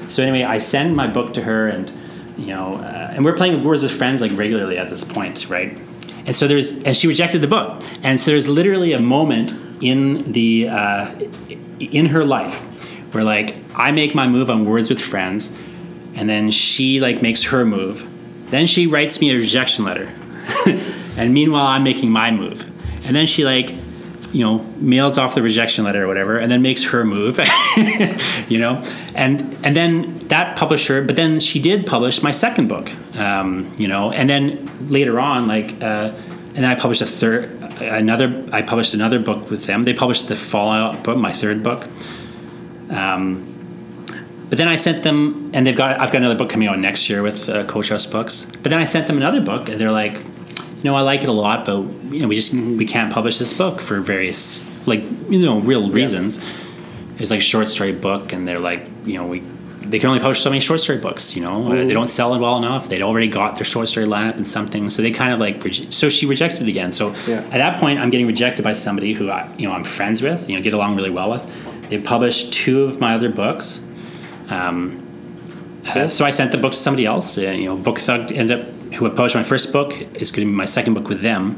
So 0.08 0.24
anyway, 0.24 0.44
I 0.44 0.60
send 0.60 0.96
my 0.96 1.08
book 1.08 1.34
to 1.34 1.42
her, 1.42 1.68
and 1.68 1.92
you 2.38 2.48
know, 2.48 2.76
uh, 2.76 3.12
and 3.14 3.26
we're 3.26 3.36
playing 3.36 3.62
Words 3.66 3.84
with 3.84 3.92
Friends 3.92 4.22
like 4.22 4.32
regularly 4.38 4.78
at 4.78 4.90
this 4.90 5.04
point, 5.04 5.50
right? 5.50 5.78
And 6.26 6.34
so 6.34 6.48
there's, 6.48 6.82
and 6.84 6.96
she 6.96 7.08
rejected 7.08 7.42
the 7.42 7.48
book, 7.48 7.84
and 8.02 8.22
so 8.22 8.32
there's 8.32 8.48
literally 8.48 8.94
a 8.94 9.00
moment 9.02 9.54
in 9.82 10.32
the, 10.32 10.70
uh, 10.70 11.14
in 11.80 12.06
her 12.06 12.24
life 12.24 12.64
where 13.12 13.24
like 13.24 13.56
I 13.76 13.92
make 13.92 14.14
my 14.16 14.28
move 14.28 14.50
on 14.50 14.66
Words 14.66 14.90
with 14.90 15.00
Friends, 15.00 15.58
and 16.16 16.30
then 16.30 16.52
she 16.52 17.00
like 17.00 17.22
makes 17.22 17.44
her 17.44 17.66
move. 17.66 18.08
Then 18.50 18.68
she 18.68 18.88
writes 18.88 19.22
me 19.22 19.32
a 19.32 19.38
rejection 19.38 19.86
letter, 19.86 20.12
and 21.18 21.34
meanwhile 21.34 21.68
I'm 21.68 21.84
making 21.84 22.12
my 22.12 22.32
move. 22.32 22.66
And 23.06 23.16
then 23.16 23.26
she 23.26 23.46
like, 23.46 23.72
you 24.32 24.46
know, 24.46 24.60
mails 24.78 25.18
off 25.18 25.34
the 25.36 25.42
rejection 25.42 25.84
letter 25.84 26.04
or 26.04 26.08
whatever, 26.08 26.38
and 26.38 26.52
then 26.52 26.62
makes 26.62 26.84
her 26.86 27.04
move. 27.04 27.40
you 28.50 28.60
know, 28.60 28.84
and 29.16 29.42
and 29.64 29.76
then 29.76 30.18
that 30.30 30.58
publisher, 30.58 31.04
but 31.04 31.16
then 31.16 31.40
she 31.40 31.60
did 31.60 31.86
publish 31.86 32.22
my 32.22 32.32
second 32.32 32.68
book. 32.68 32.92
Um, 33.18 33.72
you 33.78 33.88
know, 33.88 34.12
and 34.12 34.30
then 34.30 34.70
later 34.88 35.20
on, 35.20 35.48
like, 35.48 35.72
uh, 35.82 36.14
and 36.56 36.58
then 36.58 36.66
I 36.66 36.76
published 36.76 37.02
a 37.02 37.06
third, 37.06 37.52
another. 37.82 38.44
I 38.52 38.62
published 38.62 38.94
another 38.94 39.20
book 39.20 39.50
with 39.50 39.66
them. 39.66 39.84
They 39.84 39.94
published 39.94 40.28
the 40.28 40.36
Fallout 40.36 41.04
book, 41.04 41.18
my 41.18 41.32
third 41.32 41.64
book. 41.64 41.88
Um, 42.90 43.56
but 44.50 44.58
then 44.58 44.68
I 44.68 44.76
sent 44.78 45.04
them, 45.04 45.52
and 45.54 45.66
they've 45.68 45.76
got. 45.76 46.00
I've 46.00 46.12
got 46.12 46.18
another 46.18 46.36
book 46.36 46.50
coming 46.50 46.68
out 46.68 46.80
next 46.80 47.10
year 47.10 47.22
with 47.22 47.50
uh, 47.50 47.66
Coach 47.66 47.90
House 47.90 48.06
Books. 48.08 48.48
But 48.64 48.70
then 48.72 48.80
I 48.80 48.86
sent 48.86 49.08
them 49.08 49.18
another 49.18 49.42
book, 49.42 49.70
and 49.70 49.80
they're 49.80 49.92
like, 49.92 50.14
"You 50.14 50.84
know, 50.86 50.96
I 50.96 51.02
like 51.02 51.22
it 51.22 51.30
a 51.30 51.34
lot, 51.34 51.66
but 51.66 51.78
you 52.12 52.22
know, 52.22 52.28
we 52.28 52.36
just 52.36 52.54
we 52.54 52.86
can't 52.86 53.14
publish 53.14 53.38
this 53.38 53.54
book 53.54 53.80
for 53.80 54.00
various 54.00 54.60
like 54.88 55.02
you 55.30 55.40
know 55.46 55.60
real 55.60 55.92
reasons." 55.92 56.40
It's 57.20 57.30
like 57.32 57.40
a 57.42 57.44
short 57.44 57.68
story 57.68 57.92
book, 57.92 58.34
and 58.34 58.48
they're 58.48 58.60
like, 58.60 58.88
you 59.06 59.16
know, 59.16 59.28
we 59.28 59.42
they 59.82 60.00
can 60.00 60.08
only 60.10 60.20
publish 60.20 60.42
so 60.42 60.50
many 60.50 60.62
short 60.62 60.80
story 60.82 60.98
books. 61.00 61.36
You 61.36 61.44
know, 61.44 61.72
Uh, 61.72 61.76
they 61.86 61.94
don't 61.94 62.08
sell 62.10 62.34
it 62.34 62.40
well 62.40 62.58
enough. 62.58 62.88
They'd 62.90 63.02
already 63.04 63.28
got 63.28 63.54
their 63.56 63.66
short 63.66 63.88
story 63.88 64.08
lineup 64.08 64.36
and 64.36 64.48
something, 64.48 64.90
so 64.90 65.04
they 65.04 65.12
kind 65.12 65.32
of 65.32 65.40
like. 65.40 65.60
reje- 65.64 65.94
So 65.94 66.10
she 66.10 66.26
rejected 66.26 66.64
it 66.64 66.68
again. 66.70 66.92
So 66.92 67.14
Yeah. 67.28 67.42
at 67.52 67.60
that 67.64 67.80
point, 67.80 68.00
I'm 68.00 68.10
getting 68.10 68.26
rejected 68.28 68.64
by 68.64 68.74
somebody 68.74 69.14
who 69.14 69.30
I, 69.30 69.48
you 69.60 69.68
know 69.68 69.76
I'm 69.76 69.84
friends 69.84 70.24
with, 70.24 70.50
you 70.50 70.56
know, 70.56 70.62
get 70.64 70.74
along 70.74 70.96
really 70.96 71.12
well 71.12 71.30
with. 71.30 71.44
They 71.90 72.00
published 72.00 72.54
two 72.54 72.84
of 72.84 73.00
my 73.00 73.16
other 73.16 73.30
books. 73.30 73.82
Um, 74.50 75.06
uh, 75.88 76.08
so 76.08 76.26
I 76.26 76.30
sent 76.30 76.52
the 76.52 76.58
book 76.58 76.74
to 76.74 76.78
somebody 76.78 77.06
else. 77.06 77.38
Uh, 77.38 77.42
you 77.42 77.66
know, 77.66 77.78
BookThug 77.78 78.32
ended 78.32 78.60
up 78.60 78.68
who 78.94 79.06
had 79.06 79.16
published 79.16 79.36
my 79.36 79.44
first 79.44 79.72
book 79.72 79.94
is 80.16 80.32
going 80.32 80.48
to 80.48 80.52
be 80.52 80.56
my 80.56 80.66
second 80.66 80.94
book 80.94 81.08
with 81.08 81.22
them, 81.22 81.58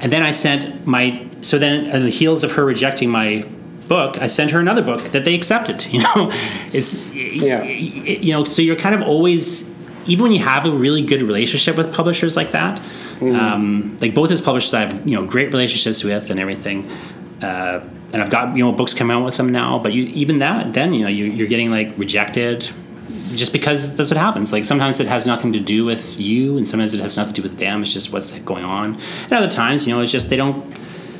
and 0.00 0.12
then 0.12 0.22
I 0.22 0.30
sent 0.30 0.86
my. 0.86 1.26
So 1.42 1.58
then, 1.58 1.90
on 1.94 2.02
the 2.02 2.10
heels 2.10 2.44
of 2.44 2.52
her 2.52 2.64
rejecting 2.64 3.10
my 3.10 3.46
book, 3.88 4.18
I 4.18 4.26
sent 4.26 4.50
her 4.52 4.60
another 4.60 4.82
book 4.82 5.00
that 5.12 5.24
they 5.24 5.34
accepted. 5.34 5.86
You 5.92 6.02
know, 6.02 6.30
it's 6.72 7.00
Yeah. 7.12 7.62
You 7.64 8.32
know, 8.32 8.44
so 8.44 8.62
you're 8.62 8.76
kind 8.76 8.94
of 8.94 9.02
always, 9.02 9.68
even 10.06 10.24
when 10.24 10.32
you 10.32 10.44
have 10.44 10.64
a 10.64 10.70
really 10.70 11.02
good 11.02 11.22
relationship 11.22 11.76
with 11.76 11.92
publishers 11.92 12.36
like 12.36 12.52
that, 12.52 12.80
um, 13.20 13.98
like 14.00 14.14
both 14.14 14.30
his 14.30 14.40
publishers, 14.40 14.72
I 14.74 14.86
have 14.86 15.06
you 15.06 15.16
know 15.16 15.26
great 15.26 15.48
relationships 15.52 16.02
with 16.04 16.30
and 16.30 16.40
everything. 16.40 16.88
Uh, 17.42 17.80
and 18.12 18.22
I've 18.22 18.30
got 18.30 18.56
you 18.56 18.64
know 18.64 18.72
books 18.72 18.94
coming 18.94 19.16
out 19.16 19.24
with 19.24 19.36
them 19.36 19.48
now, 19.50 19.78
but 19.78 19.92
you 19.92 20.04
even 20.04 20.38
that 20.40 20.72
then 20.72 20.92
you 20.94 21.02
know 21.02 21.08
you, 21.08 21.24
you're 21.26 21.48
getting 21.48 21.70
like 21.70 21.92
rejected 21.96 22.70
just 23.34 23.52
because 23.52 23.96
that's 23.96 24.10
what 24.10 24.18
happens. 24.18 24.52
Like 24.52 24.64
sometimes 24.64 24.98
it 25.00 25.06
has 25.06 25.26
nothing 25.26 25.52
to 25.52 25.60
do 25.60 25.84
with 25.84 26.18
you, 26.20 26.56
and 26.56 26.66
sometimes 26.66 26.94
it 26.94 27.00
has 27.00 27.16
nothing 27.16 27.34
to 27.34 27.42
do 27.42 27.48
with 27.48 27.58
them. 27.58 27.82
It's 27.82 27.92
just 27.92 28.12
what's 28.12 28.32
going 28.40 28.64
on. 28.64 28.98
And 29.24 29.32
other 29.32 29.48
times, 29.48 29.86
you 29.86 29.94
know, 29.94 30.00
it's 30.00 30.10
just 30.12 30.30
they 30.30 30.36
don't 30.36 30.64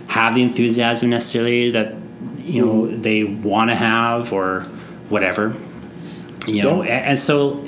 have 0.09 0.35
the 0.35 0.43
enthusiasm 0.43 1.11
necessarily 1.11 1.71
that 1.71 1.95
you 2.41 2.65
know 2.65 2.87
they 2.89 3.23
want 3.25 3.71
to 3.71 3.77
have 3.77 4.33
or 4.33 4.63
whatever. 5.09 5.55
You 6.49 6.63
know, 6.63 6.83
Yeah. 6.83 6.91
a- 6.91 7.03
and, 7.11 7.19
so 7.19 7.63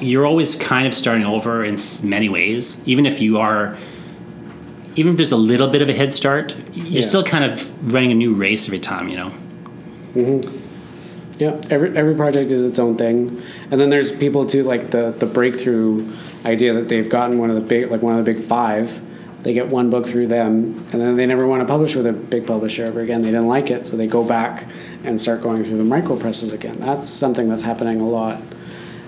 you're 0.00 0.24
always 0.24 0.56
kind 0.56 0.86
of 0.86 0.94
starting 0.94 1.26
over 1.26 1.62
in 1.64 1.76
many 2.04 2.28
ways, 2.30 2.80
even 2.86 3.04
if 3.06 3.20
you 3.20 3.38
are. 3.38 3.76
Even 4.98 5.12
if 5.12 5.16
there's 5.16 5.30
a 5.30 5.36
little 5.36 5.68
bit 5.68 5.80
of 5.80 5.88
a 5.88 5.92
head 5.92 6.12
start, 6.12 6.56
you're 6.74 6.86
Yeah. 6.86 7.00
still 7.02 7.22
kind 7.22 7.44
of 7.44 7.64
running 7.94 8.10
a 8.10 8.16
new 8.16 8.34
race 8.34 8.66
every 8.66 8.80
time, 8.80 9.08
you 9.08 9.16
know. 9.16 9.30
Mm-hmm. 10.16 10.56
Yeah, 11.38 11.54
every 11.70 11.96
every 11.96 12.16
project 12.16 12.50
is 12.50 12.64
its 12.64 12.80
own 12.80 12.96
thing, 12.96 13.40
and 13.70 13.80
then 13.80 13.90
there's 13.90 14.10
people 14.10 14.44
too 14.44 14.64
like 14.64 14.90
the 14.90 15.12
the 15.16 15.26
breakthrough 15.26 16.04
idea 16.44 16.72
that 16.74 16.88
they've 16.88 17.08
gotten 17.08 17.38
one 17.38 17.48
of 17.48 17.54
the 17.54 17.62
big 17.62 17.92
like 17.92 18.02
one 18.02 18.18
of 18.18 18.24
the 18.24 18.32
big 18.32 18.42
five. 18.42 19.00
They 19.44 19.52
get 19.52 19.68
one 19.68 19.88
book 19.88 20.04
through 20.04 20.26
them, 20.26 20.84
and 20.90 21.00
then 21.00 21.16
they 21.16 21.26
never 21.26 21.46
want 21.46 21.60
to 21.62 21.64
publish 21.72 21.94
with 21.94 22.08
a 22.08 22.12
big 22.12 22.44
publisher 22.44 22.84
ever 22.86 23.00
again. 23.02 23.22
They 23.22 23.28
didn't 23.30 23.46
like 23.46 23.70
it, 23.70 23.86
so 23.86 23.96
they 23.96 24.08
go 24.08 24.24
back 24.24 24.66
and 25.04 25.20
start 25.20 25.40
going 25.42 25.62
through 25.64 25.78
the 25.78 25.84
micro 25.84 26.16
presses 26.16 26.52
again. 26.52 26.76
That's 26.80 27.08
something 27.08 27.48
that's 27.48 27.62
happening 27.62 28.00
a 28.00 28.08
lot 28.08 28.42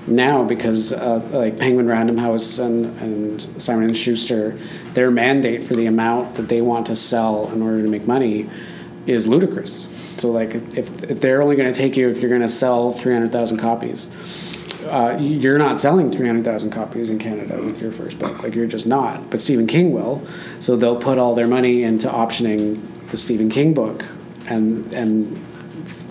now 0.06 0.44
because 0.44 0.92
uh, 0.92 1.26
like 1.32 1.58
Penguin 1.58 1.86
Random 1.86 2.16
House 2.16 2.58
and, 2.58 2.86
and 3.00 3.62
Simon 3.62 3.84
and 3.84 3.96
Schuster, 3.96 4.58
their 4.94 5.10
mandate 5.10 5.64
for 5.64 5.74
the 5.74 5.86
amount 5.86 6.34
that 6.34 6.48
they 6.48 6.60
want 6.60 6.86
to 6.86 6.94
sell 6.94 7.50
in 7.52 7.62
order 7.62 7.82
to 7.82 7.88
make 7.88 8.06
money 8.06 8.48
is 9.06 9.28
ludicrous. 9.28 9.88
So 10.18 10.30
like 10.30 10.54
if, 10.54 11.02
if 11.04 11.20
they're 11.20 11.42
only 11.42 11.56
going 11.56 11.72
to 11.72 11.76
take 11.76 11.96
you 11.96 12.08
if 12.08 12.18
you're 12.18 12.30
going 12.30 12.42
to 12.42 12.48
sell 12.48 12.92
300,000 12.92 13.58
copies, 13.58 14.14
uh, 14.86 15.16
you're 15.20 15.58
not 15.58 15.78
selling 15.78 16.10
300,000 16.10 16.70
copies 16.70 17.10
in 17.10 17.18
Canada 17.18 17.60
with 17.60 17.80
your 17.80 17.92
first 17.92 18.18
book. 18.18 18.42
Like 18.42 18.54
you're 18.54 18.66
just 18.66 18.86
not. 18.86 19.30
But 19.30 19.40
Stephen 19.40 19.66
King 19.66 19.92
will. 19.92 20.26
So 20.58 20.76
they'll 20.76 21.00
put 21.00 21.18
all 21.18 21.34
their 21.34 21.46
money 21.46 21.82
into 21.82 22.08
optioning 22.08 22.80
the 23.10 23.16
Stephen 23.16 23.50
King 23.50 23.74
book, 23.74 24.04
and 24.46 24.92
and 24.94 25.38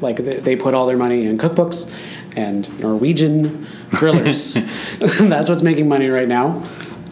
like 0.01 0.17
they, 0.17 0.37
they 0.37 0.55
put 0.55 0.73
all 0.73 0.85
their 0.85 0.97
money 0.97 1.25
in 1.25 1.37
cookbooks 1.37 1.91
and 2.35 2.79
Norwegian 2.79 3.65
grillers. 3.91 4.55
That's 5.29 5.49
what's 5.49 5.61
making 5.63 5.87
money 5.87 6.07
right 6.09 6.27
now. 6.27 6.63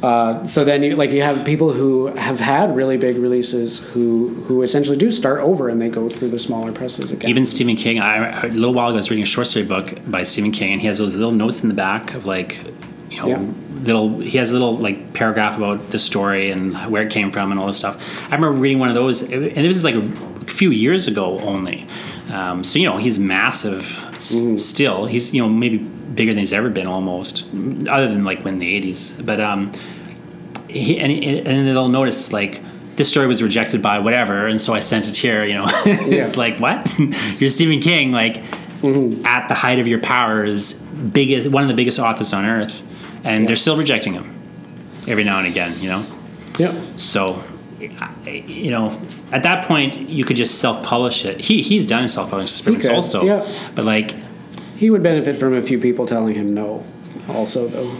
Uh, 0.04 0.44
so 0.46 0.64
then 0.64 0.84
you 0.84 0.96
like 0.96 1.10
you 1.10 1.24
have 1.24 1.44
people 1.44 1.74
who 1.74 2.06
have 2.16 2.40
had 2.40 2.76
really 2.76 2.98
big 2.98 3.18
releases 3.18 3.80
who 3.80 4.28
who 4.44 4.62
essentially 4.62 4.96
do 4.96 5.10
start 5.10 5.40
over 5.40 5.70
and 5.70 5.82
they 5.82 5.90
go 5.90 6.08
through 6.08 6.30
the 6.30 6.38
smaller 6.38 6.72
presses 6.72 7.12
again. 7.12 7.28
Even 7.30 7.46
Stephen 7.48 7.76
King. 7.76 8.00
I, 8.00 8.42
a 8.42 8.48
little 8.50 8.76
while 8.76 8.88
ago, 8.90 8.96
I 8.96 8.98
was 8.98 9.10
reading 9.10 9.24
a 9.24 9.26
short 9.26 9.48
story 9.48 9.66
book 9.66 10.00
by 10.06 10.22
Stephen 10.22 10.52
King, 10.52 10.74
and 10.74 10.82
he 10.82 10.86
has 10.88 11.00
those 11.00 11.16
little 11.16 11.32
notes 11.32 11.64
in 11.64 11.70
the 11.70 11.74
back 11.76 12.14
of 12.14 12.28
like, 12.28 12.60
you 13.10 13.20
know, 13.22 13.28
Yeah. 13.28 13.42
little. 13.84 14.20
He 14.20 14.38
has 14.38 14.52
a 14.52 14.54
little 14.54 14.78
like 14.78 15.14
paragraph 15.16 15.58
about 15.58 15.90
the 15.90 15.98
story 15.98 16.52
and 16.52 16.76
where 16.92 17.02
it 17.02 17.10
came 17.12 17.32
from 17.32 17.50
and 17.52 17.60
all 17.60 17.66
this 17.66 17.78
stuff. 17.78 17.96
I 18.32 18.36
remember 18.36 18.52
reading 18.52 18.78
one 18.78 18.90
of 18.90 18.96
those, 18.96 19.24
and 19.24 19.44
it 19.58 19.68
was 19.68 19.84
like 19.84 19.96
a 19.96 20.08
few 20.48 20.72
years 20.72 21.08
ago 21.08 21.40
only. 21.40 21.86
Um, 22.32 22.64
so 22.64 22.80
you 22.80 22.88
know, 22.90 22.98
he's 22.98 23.20
massive 23.20 23.86
s- 24.16 24.64
still. 24.64 25.06
He's 25.06 25.34
you 25.34 25.42
know 25.42 25.50
maybe 25.50 25.78
bigger 25.78 26.32
than 26.32 26.40
he's 26.40 26.54
ever 26.54 26.70
been 26.70 26.88
almost, 26.88 27.46
other 27.90 28.08
than 28.08 28.24
like 28.24 28.44
when 28.44 28.60
the 28.60 28.82
'80s. 28.82 29.26
But 29.26 29.40
um, 29.40 29.72
he, 30.68 31.00
and, 31.00 31.12
and 31.48 31.68
they'll 31.68 31.90
notice 31.90 32.34
like 32.34 32.62
this 32.96 33.10
story 33.10 33.28
was 33.28 33.42
rejected 33.44 33.82
by 33.82 34.00
whatever, 34.00 34.48
and 34.48 34.60
so 34.60 34.74
I 34.74 34.80
sent 34.80 35.08
it 35.08 35.16
here. 35.16 35.46
You 35.46 35.54
know, 35.56 35.66
it's 35.86 36.36
Yeah. 36.36 36.40
like 36.40 36.60
what 36.60 36.86
you're 37.40 37.50
Stephen 37.50 37.80
King, 37.80 38.12
like 38.12 38.38
at 39.26 39.48
the 39.48 39.56
height 39.56 39.80
of 39.80 39.88
your 39.88 40.00
powers, 40.00 40.74
biggest 40.76 41.48
one 41.50 41.64
of 41.64 41.70
the 41.70 41.76
biggest 41.76 42.00
authors 42.00 42.34
on 42.34 42.46
earth, 42.46 42.82
and 43.24 43.42
Yeah. 43.44 43.48
they're 43.48 43.56
still 43.56 43.78
rejecting 43.78 44.14
him 44.14 44.34
every 45.08 45.24
now 45.24 45.38
and 45.40 45.48
again. 45.48 45.80
You 45.80 45.90
know, 45.90 46.06
yeah. 46.58 46.74
so. 46.98 47.44
You 47.80 48.72
know, 48.72 49.00
at 49.32 49.44
that 49.44 49.66
point, 49.66 50.10
you 50.10 50.26
could 50.26 50.36
just 50.38 50.60
self-publish 50.60 51.26
it. 51.26 51.40
He 51.42 51.62
he's 51.62 51.86
done 51.88 52.08
self-publishing 52.10 52.46
experiments 52.46 52.88
could, 52.88 52.96
also, 52.96 53.24
yeah. 53.24 53.46
but 53.76 53.86
like, 53.86 54.16
He 54.78 54.90
would 54.90 55.04
benefit 55.04 55.38
from 55.38 55.54
a 55.54 55.62
few 55.62 55.80
people 55.80 56.06
telling 56.06 56.36
him 56.36 56.54
no. 56.54 56.86
Also, 57.30 57.68
though, 57.68 57.92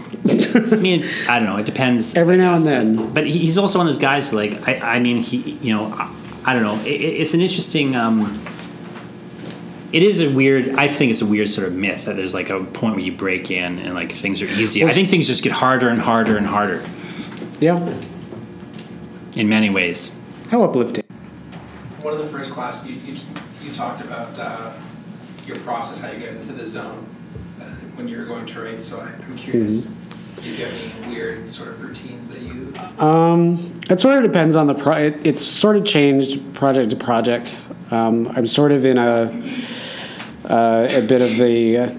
I 0.72 0.76
mean, 0.76 1.04
I 1.28 1.38
don't 1.38 1.48
know. 1.48 1.56
It 1.56 1.66
depends. 1.66 2.16
every 2.16 2.36
now 2.38 2.54
and 2.54 2.62
then. 2.64 3.12
but 3.12 3.26
he's 3.26 3.58
also 3.58 3.78
one 3.78 3.86
of 3.86 3.92
those 3.92 4.00
guys 4.00 4.30
who 4.30 4.36
like 4.36 4.66
I, 4.66 4.96
I 4.96 4.98
mean 5.00 5.18
he 5.18 5.58
you 5.62 5.74
know 5.76 5.84
I, 5.92 6.10
I 6.46 6.52
don't 6.54 6.62
know 6.62 6.76
it, 6.86 7.00
it- 7.00 7.20
it's 7.20 7.34
an 7.34 7.40
interesting 7.42 7.94
um 7.94 8.40
it 9.92 10.02
is 10.02 10.20
a 10.20 10.28
weird 10.32 10.68
i 10.76 10.86
think 10.88 11.10
it's 11.10 11.22
a 11.22 11.26
weird 11.26 11.48
sort 11.48 11.66
of 11.66 11.72
myth 11.74 12.04
that 12.06 12.16
there's 12.16 12.34
like 12.34 12.50
a 12.50 12.62
point 12.64 12.94
where 12.94 13.04
you 13.04 13.12
break 13.12 13.50
in 13.50 13.78
and 13.78 13.94
like 13.94 14.12
things 14.12 14.40
are 14.42 14.46
easy 14.46 14.84
i 14.84 14.92
think 14.92 15.08
things 15.10 15.26
just 15.26 15.42
get 15.42 15.52
harder 15.52 15.88
and 15.88 16.00
harder 16.00 16.36
and 16.36 16.46
harder 16.46 16.82
Yeah. 17.60 17.78
In 19.38 19.48
many 19.48 19.70
ways 19.70 20.12
How 20.50 20.62
uplifting. 20.64 21.04
One 22.02 22.12
of 22.12 22.18
the 22.18 22.26
first 22.26 22.50
classes, 22.50 22.88
you, 23.08 23.14
you, 23.14 23.20
you 23.62 23.72
talked 23.72 24.00
about 24.00 24.38
uh, 24.38 24.72
your 25.46 25.56
process, 25.60 26.00
how 26.00 26.10
you 26.10 26.18
get 26.18 26.34
into 26.34 26.52
the 26.52 26.64
zone 26.64 27.06
uh, 27.60 27.64
when 27.94 28.08
you're 28.08 28.24
going 28.26 28.46
to 28.46 28.60
write. 28.60 28.82
So 28.82 28.98
I- 28.98 29.14
I'm 29.24 29.36
curious 29.36 29.86
if 30.38 30.46
you 30.58 30.64
have 30.64 30.74
any 30.74 31.14
weird 31.14 31.48
sort 31.48 31.68
of 31.70 31.82
routines 31.82 32.28
that 32.28 32.40
you. 32.40 32.72
Um, 33.04 33.80
it 33.90 34.00
sort 34.00 34.16
of 34.24 34.30
depends 34.30 34.56
on 34.56 34.66
the 34.66 34.74
pro. 34.74 34.94
It, 34.96 35.26
it's 35.26 35.40
sort 35.42 35.76
of 35.76 35.84
changed 35.84 36.54
project 36.54 36.90
to 36.90 36.96
project. 36.96 37.60
Um, 37.90 38.28
I'm 38.36 38.46
sort 38.46 38.72
of 38.72 38.84
in 38.86 38.98
a 38.98 39.32
uh, 40.48 40.86
a 40.90 41.00
bit 41.02 41.20
of 41.20 41.40
a 41.40 41.76
uh, 41.76 41.90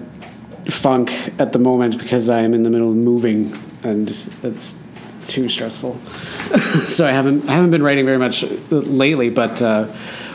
funk 0.70 1.10
at 1.38 1.52
the 1.52 1.58
moment 1.58 1.98
because 1.98 2.28
I 2.30 2.40
am 2.40 2.54
in 2.54 2.62
the 2.62 2.70
middle 2.70 2.90
of 2.90 2.96
moving, 2.96 3.52
and 3.84 4.08
it's 4.42 4.79
too 5.24 5.48
stressful. 5.48 5.96
so 6.84 7.06
I 7.06 7.12
haven't 7.12 7.48
I 7.48 7.52
haven't 7.52 7.70
been 7.70 7.82
writing 7.82 8.04
very 8.04 8.18
much 8.18 8.42
lately. 8.70 9.30
But 9.30 9.60
uh, 9.60 9.86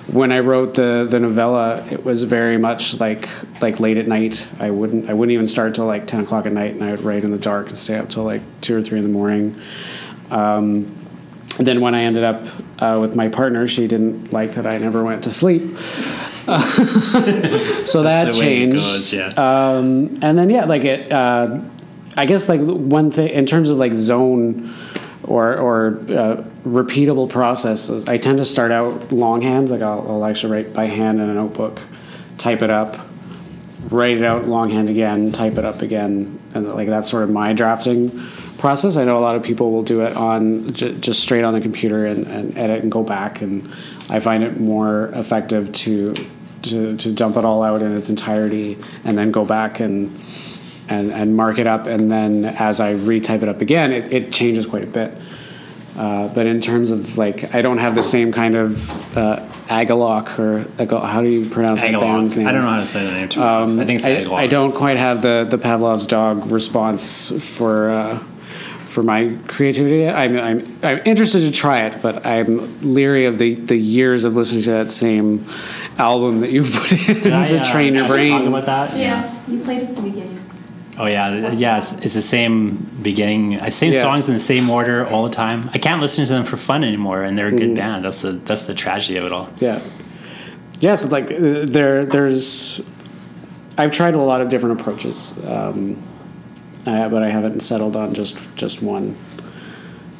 when 0.07 0.31
I 0.31 0.39
wrote 0.39 0.73
the 0.75 1.07
the 1.09 1.19
novella, 1.19 1.85
it 1.91 2.03
was 2.03 2.23
very 2.23 2.57
much 2.57 2.99
like 2.99 3.29
like 3.61 3.79
late 3.79 3.97
at 3.97 4.07
night. 4.07 4.47
I 4.59 4.71
wouldn't 4.71 5.09
I 5.09 5.13
wouldn't 5.13 5.33
even 5.33 5.47
start 5.47 5.75
till 5.75 5.85
like 5.85 6.07
ten 6.07 6.21
o'clock 6.21 6.45
at 6.45 6.53
night, 6.53 6.75
and 6.75 6.83
I 6.83 6.91
would 6.91 7.01
write 7.01 7.23
in 7.23 7.31
the 7.31 7.37
dark 7.37 7.69
and 7.69 7.77
stay 7.77 7.97
up 7.97 8.09
till 8.09 8.23
like 8.23 8.41
two 8.61 8.77
or 8.77 8.81
three 8.81 8.97
in 8.97 9.03
the 9.03 9.11
morning. 9.11 9.59
Um, 10.29 10.93
and 11.57 11.65
then 11.65 11.79
when 11.79 11.95
I 11.95 12.03
ended 12.03 12.23
up 12.23 12.45
uh, 12.79 12.97
with 12.99 13.15
my 13.15 13.29
partner, 13.29 13.67
she 13.67 13.87
didn't 13.87 14.33
like 14.33 14.55
that 14.55 14.67
I 14.67 14.77
never 14.77 15.03
went 15.03 15.23
to 15.23 15.31
sleep. 15.31 15.77
so 16.45 16.53
that 18.03 18.31
the 18.31 18.37
way 18.39 18.61
it 18.61 18.67
changed. 18.67 18.75
goes, 18.75 19.13
yeah. 19.13 19.27
Um, 19.29 20.19
and 20.21 20.37
then 20.37 20.49
yeah, 20.49 20.65
like 20.65 20.83
it. 20.83 21.11
Uh, 21.11 21.61
I 22.17 22.25
guess 22.25 22.47
like 22.47 22.61
one 22.61 23.11
thing 23.11 23.29
in 23.29 23.45
terms 23.45 23.69
of 23.69 23.77
like 23.77 23.93
zone 23.93 24.73
or 25.23 25.57
or 25.57 25.87
uh, 26.09 26.43
repeatable 26.65 27.29
processes. 27.29 28.07
I 28.07 28.17
tend 28.17 28.37
to 28.37 28.45
start 28.45 28.71
out 28.71 29.11
longhand. 29.11 29.69
Like 29.69 29.81
I'll, 29.81 30.05
I'll 30.09 30.25
actually 30.25 30.53
write 30.53 30.73
by 30.73 30.85
hand 30.85 31.19
in 31.19 31.29
a 31.29 31.33
notebook, 31.33 31.81
type 32.37 32.61
it 32.61 32.69
up, 32.69 32.97
write 33.89 34.17
it 34.17 34.23
out 34.23 34.47
longhand 34.47 34.89
again, 34.89 35.31
type 35.31 35.57
it 35.57 35.65
up 35.65 35.81
again, 35.81 36.39
and 36.53 36.73
like 36.73 36.87
that's 36.87 37.09
sort 37.09 37.23
of 37.23 37.29
my 37.29 37.53
drafting 37.53 38.11
process. 38.57 38.97
I 38.97 39.03
know 39.03 39.17
a 39.17 39.19
lot 39.19 39.35
of 39.35 39.43
people 39.43 39.71
will 39.71 39.83
do 39.83 40.01
it 40.01 40.15
on 40.15 40.73
j- 40.73 40.95
just 40.99 41.21
straight 41.21 41.43
on 41.43 41.53
the 41.53 41.61
computer 41.61 42.05
and, 42.05 42.25
and 42.27 42.57
edit 42.57 42.83
and 42.83 42.91
go 42.91 43.03
back, 43.03 43.41
and 43.41 43.69
I 44.09 44.19
find 44.19 44.43
it 44.43 44.59
more 44.59 45.07
effective 45.07 45.71
to 45.71 46.13
to 46.63 46.97
to 46.97 47.11
dump 47.11 47.37
it 47.37 47.45
all 47.45 47.63
out 47.63 47.81
in 47.81 47.95
its 47.95 48.09
entirety 48.09 48.77
and 49.03 49.17
then 49.17 49.31
go 49.31 49.45
back 49.45 49.79
and 49.79 50.19
and 50.87 51.11
and 51.11 51.35
mark 51.35 51.59
it 51.59 51.67
up, 51.67 51.87
and 51.87 52.11
then 52.11 52.45
as 52.45 52.79
I 52.79 52.93
retype 52.93 53.41
it 53.41 53.49
up 53.49 53.61
again, 53.61 53.91
it, 53.91 54.11
it 54.11 54.31
changes 54.31 54.65
quite 54.65 54.83
a 54.83 54.87
bit. 54.87 55.11
Uh, 55.97 56.27
but 56.27 56.45
in 56.45 56.59
terms 56.59 56.91
of 56.91 57.17
like, 57.17 57.55
I 57.55 57.61
don't 57.61 57.77
have 57.77 57.95
the 57.95 58.03
same 58.03 58.33
kind 58.33 58.57
of 58.57 59.17
uh, 59.17 59.39
Agalloch 59.67 60.37
or 60.39 60.65
Agal- 60.77 61.05
how 61.05 61.21
do 61.21 61.29
you 61.29 61.49
pronounce 61.49 61.81
that 61.83 61.93
band's 61.93 62.35
name? 62.35 62.45
i 62.47 62.51
don't 62.51 62.63
know 62.63 62.69
how 62.69 62.81
to 62.81 62.85
say 62.85 63.05
the 63.05 63.11
name 63.13 63.29
to 63.29 63.39
be 63.39 63.43
i 63.81 63.85
think 63.85 64.03
it's 64.03 64.05
I, 64.05 64.35
I 64.35 64.47
don't 64.47 64.73
quite 64.73 64.97
have 64.97 65.21
the, 65.21 65.47
the 65.49 65.57
Pavlov's 65.57 66.05
dog 66.05 66.47
response 66.47 67.31
for 67.55 67.91
uh, 67.91 68.19
for 68.95 69.03
my 69.03 69.37
creativity. 69.47 70.07
I'm, 70.07 70.37
I'm 70.37 70.79
I'm 70.81 71.01
interested 71.05 71.41
to 71.41 71.51
try 71.51 71.85
it, 71.85 72.01
but 72.01 72.25
I'm 72.25 72.93
leery 72.93 73.25
of 73.25 73.37
the, 73.37 73.55
the 73.55 73.75
years 73.75 74.23
of 74.23 74.35
listening 74.35 74.63
to 74.63 74.71
that 74.71 74.91
same 74.91 75.45
album 75.97 76.39
that 76.41 76.51
you 76.51 76.63
put 76.63 76.91
in 76.93 76.99
Did 77.23 77.33
I, 77.33 77.45
to 77.45 77.59
uh, 77.59 77.71
train 77.71 77.95
your 77.95 78.07
brain. 78.07 78.31
talk 78.31 78.47
about 78.47 78.65
that 78.65 78.97
Yeah, 78.97 79.29
you 79.47 79.59
played 79.59 79.81
us 79.81 79.91
the 79.91 80.01
beginning. 80.01 80.44
Oh 80.97 81.05
yeah 81.05 81.51
yeah 81.51 81.77
it's, 81.77 81.93
it's 81.93 82.13
the 82.13 82.21
same 82.21 82.75
beginning 83.01 83.59
same 83.69 83.91
Yeah. 83.93 84.01
songs 84.01 84.27
in 84.27 84.33
the 84.33 84.39
same 84.39 84.69
order 84.69 85.05
all 85.07 85.23
the 85.23 85.33
time 85.33 85.69
i 85.73 85.77
can't 85.77 85.99
listen 86.01 86.25
to 86.25 86.31
them 86.33 86.45
for 86.45 86.57
fun 86.57 86.83
anymore 86.83 87.23
and 87.23 87.37
they're 87.37 87.47
a 87.47 87.51
good 87.51 87.75
band 87.75 88.05
that's 88.05 88.21
the 88.21 88.31
that's 88.31 88.63
the 88.63 88.73
tragedy 88.73 89.17
of 89.17 89.25
it 89.25 89.31
all 89.31 89.49
Yeah. 89.59 89.79
Yeah, 90.81 90.95
so 90.95 91.07
like 91.07 91.31
uh, 91.31 91.65
there, 91.65 92.05
there's, 92.05 92.81
I've 93.77 93.91
tried 93.91 94.13
a 94.13 94.21
lot 94.21 94.41
of 94.41 94.49
different 94.49 94.79
approaches, 94.81 95.33
um, 95.47 95.95
uh, 96.85 97.07
but 97.07 97.23
I 97.23 97.29
haven't 97.29 97.61
settled 97.61 97.95
on 97.95 98.13
just 98.13 98.37
just 98.57 98.81
one. 98.81 99.15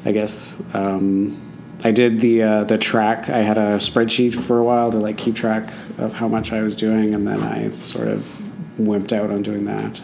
I 0.05 0.13
guess 0.13 0.55
um, 0.73 1.36
I 1.84 1.91
did 1.91 2.21
the 2.21 2.41
uh, 2.43 2.63
the 2.63 2.78
track. 2.78 3.30
I 3.30 3.43
had 3.43 3.57
a 3.57 3.78
spreadsheet 3.80 4.34
for 4.34 4.59
a 4.59 4.63
while 4.63 4.91
to 4.91 4.97
like 4.97 5.17
keep 5.17 5.36
track 5.36 5.73
of 5.97 6.13
how 6.13 6.30
much 6.30 6.53
I 6.53 6.61
was 6.61 6.78
doing, 6.78 7.13
and 7.13 7.28
then 7.28 7.43
I 7.43 7.69
sort 7.82 8.07
of 8.07 8.23
wimped 8.78 9.13
out 9.13 9.30
on 9.32 9.41
doing 9.41 9.65
that. 9.65 10.01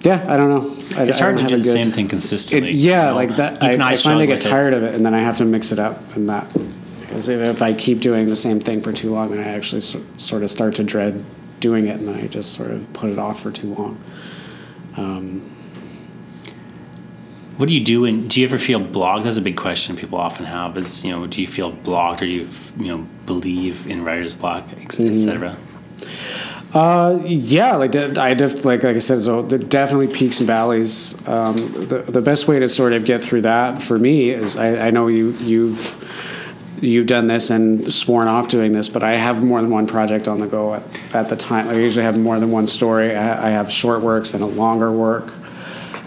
yeah, 0.04 0.24
I 0.28 0.36
don't 0.36 0.48
know. 0.50 0.98
I, 0.98 1.04
it's 1.04 1.20
I 1.20 1.24
hard 1.24 1.38
to 1.38 1.44
do 1.46 1.56
the 1.56 1.62
good- 1.62 1.72
same 1.72 1.90
thing 1.92 2.06
it, 2.06 2.10
consistently 2.10 2.70
yeah, 2.72 3.04
you 3.04 3.10
know? 3.10 3.16
like 3.16 3.36
that. 3.36 3.62
I, 3.62 3.68
Even 3.68 3.82
I, 3.82 3.90
I 3.90 3.94
get 3.96 4.16
with 4.16 4.30
it. 4.30 4.40
tired 4.48 4.74
of 4.74 4.82
it, 4.82 4.94
and 4.94 5.04
then 5.04 5.14
I 5.14 5.20
have 5.20 5.36
to 5.38 5.44
mix 5.44 5.72
it 5.72 5.78
up, 5.78 6.16
and 6.16 6.28
that 6.28 6.52
because 7.00 7.28
if, 7.28 7.40
if 7.46 7.62
I 7.62 7.72
keep 7.72 8.00
doing 8.00 8.26
the 8.26 8.36
same 8.36 8.60
thing 8.60 8.80
for 8.80 8.92
too 8.92 9.12
long, 9.12 9.30
then 9.30 9.40
I 9.40 9.48
actually 9.48 9.80
so, 9.80 10.00
sort 10.16 10.42
of 10.42 10.50
start 10.50 10.74
to 10.76 10.84
dread 10.84 11.24
doing 11.60 11.86
it, 11.86 11.98
and 11.98 12.08
then 12.08 12.16
I 12.16 12.26
just 12.26 12.52
sort 12.52 12.70
of 12.70 12.92
put 12.92 13.10
it 13.10 13.18
off 13.18 13.42
for 13.42 13.50
too 13.50 13.72
long. 13.74 13.98
Um, 14.96 15.55
What 17.56 17.68
do 17.68 17.74
you 17.74 17.80
do? 17.84 18.04
And 18.04 18.28
do 18.28 18.40
you 18.40 18.46
ever 18.46 18.58
feel 18.58 18.78
blocked? 18.80 19.24
That's 19.24 19.38
a 19.38 19.42
big 19.42 19.56
question 19.56 19.96
people 19.96 20.18
often 20.18 20.44
have. 20.44 20.76
Is 20.76 21.04
you 21.04 21.10
know, 21.12 21.26
do 21.26 21.40
you 21.40 21.48
feel 21.48 21.70
blocked, 21.70 22.22
or 22.22 22.26
do 22.26 22.32
you 22.32 22.48
you 22.78 22.88
know 22.96 23.06
believe 23.26 23.86
in 23.86 24.04
writer's 24.04 24.34
block, 24.34 24.66
Mm-hmm. 24.66 25.08
etc. 25.08 25.56
Uh, 26.74 27.20
yeah, 27.24 27.76
like 27.76 27.94
I 27.96 28.34
def, 28.34 28.64
like 28.66 28.82
like 28.82 28.96
I 28.96 28.98
said, 28.98 29.22
so 29.22 29.40
there 29.42 29.58
definitely 29.58 30.08
peaks 30.08 30.40
and 30.40 30.46
valleys. 30.46 31.16
Um, 31.26 31.56
the 31.88 32.04
the 32.06 32.20
best 32.20 32.48
way 32.48 32.58
to 32.58 32.68
sort 32.68 32.92
of 32.92 33.04
get 33.06 33.22
through 33.22 33.42
that 33.42 33.82
for 33.82 33.98
me 33.98 34.30
is 34.30 34.56
I, 34.58 34.88
I 34.88 34.90
know 34.90 35.06
you 35.06 35.30
you've 35.40 36.02
you've 36.82 37.06
done 37.06 37.28
this 37.28 37.48
and 37.48 37.92
sworn 37.94 38.28
off 38.28 38.48
doing 38.48 38.72
this, 38.72 38.90
but 38.90 39.02
I 39.02 39.12
have 39.14 39.42
more 39.42 39.62
than 39.62 39.70
one 39.70 39.86
project 39.86 40.28
on 40.28 40.40
the 40.40 40.46
go 40.46 40.74
at, 40.74 40.82
at 41.14 41.28
the 41.30 41.36
time. 41.36 41.68
I 41.68 41.74
usually 41.78 42.04
have 42.04 42.18
more 42.18 42.38
than 42.38 42.50
one 42.50 42.66
story. 42.66 43.16
I, 43.16 43.46
I 43.46 43.50
have 43.50 43.72
short 43.72 44.02
works 44.02 44.34
and 44.34 44.42
a 44.42 44.46
longer 44.46 44.92
work. 44.92 45.32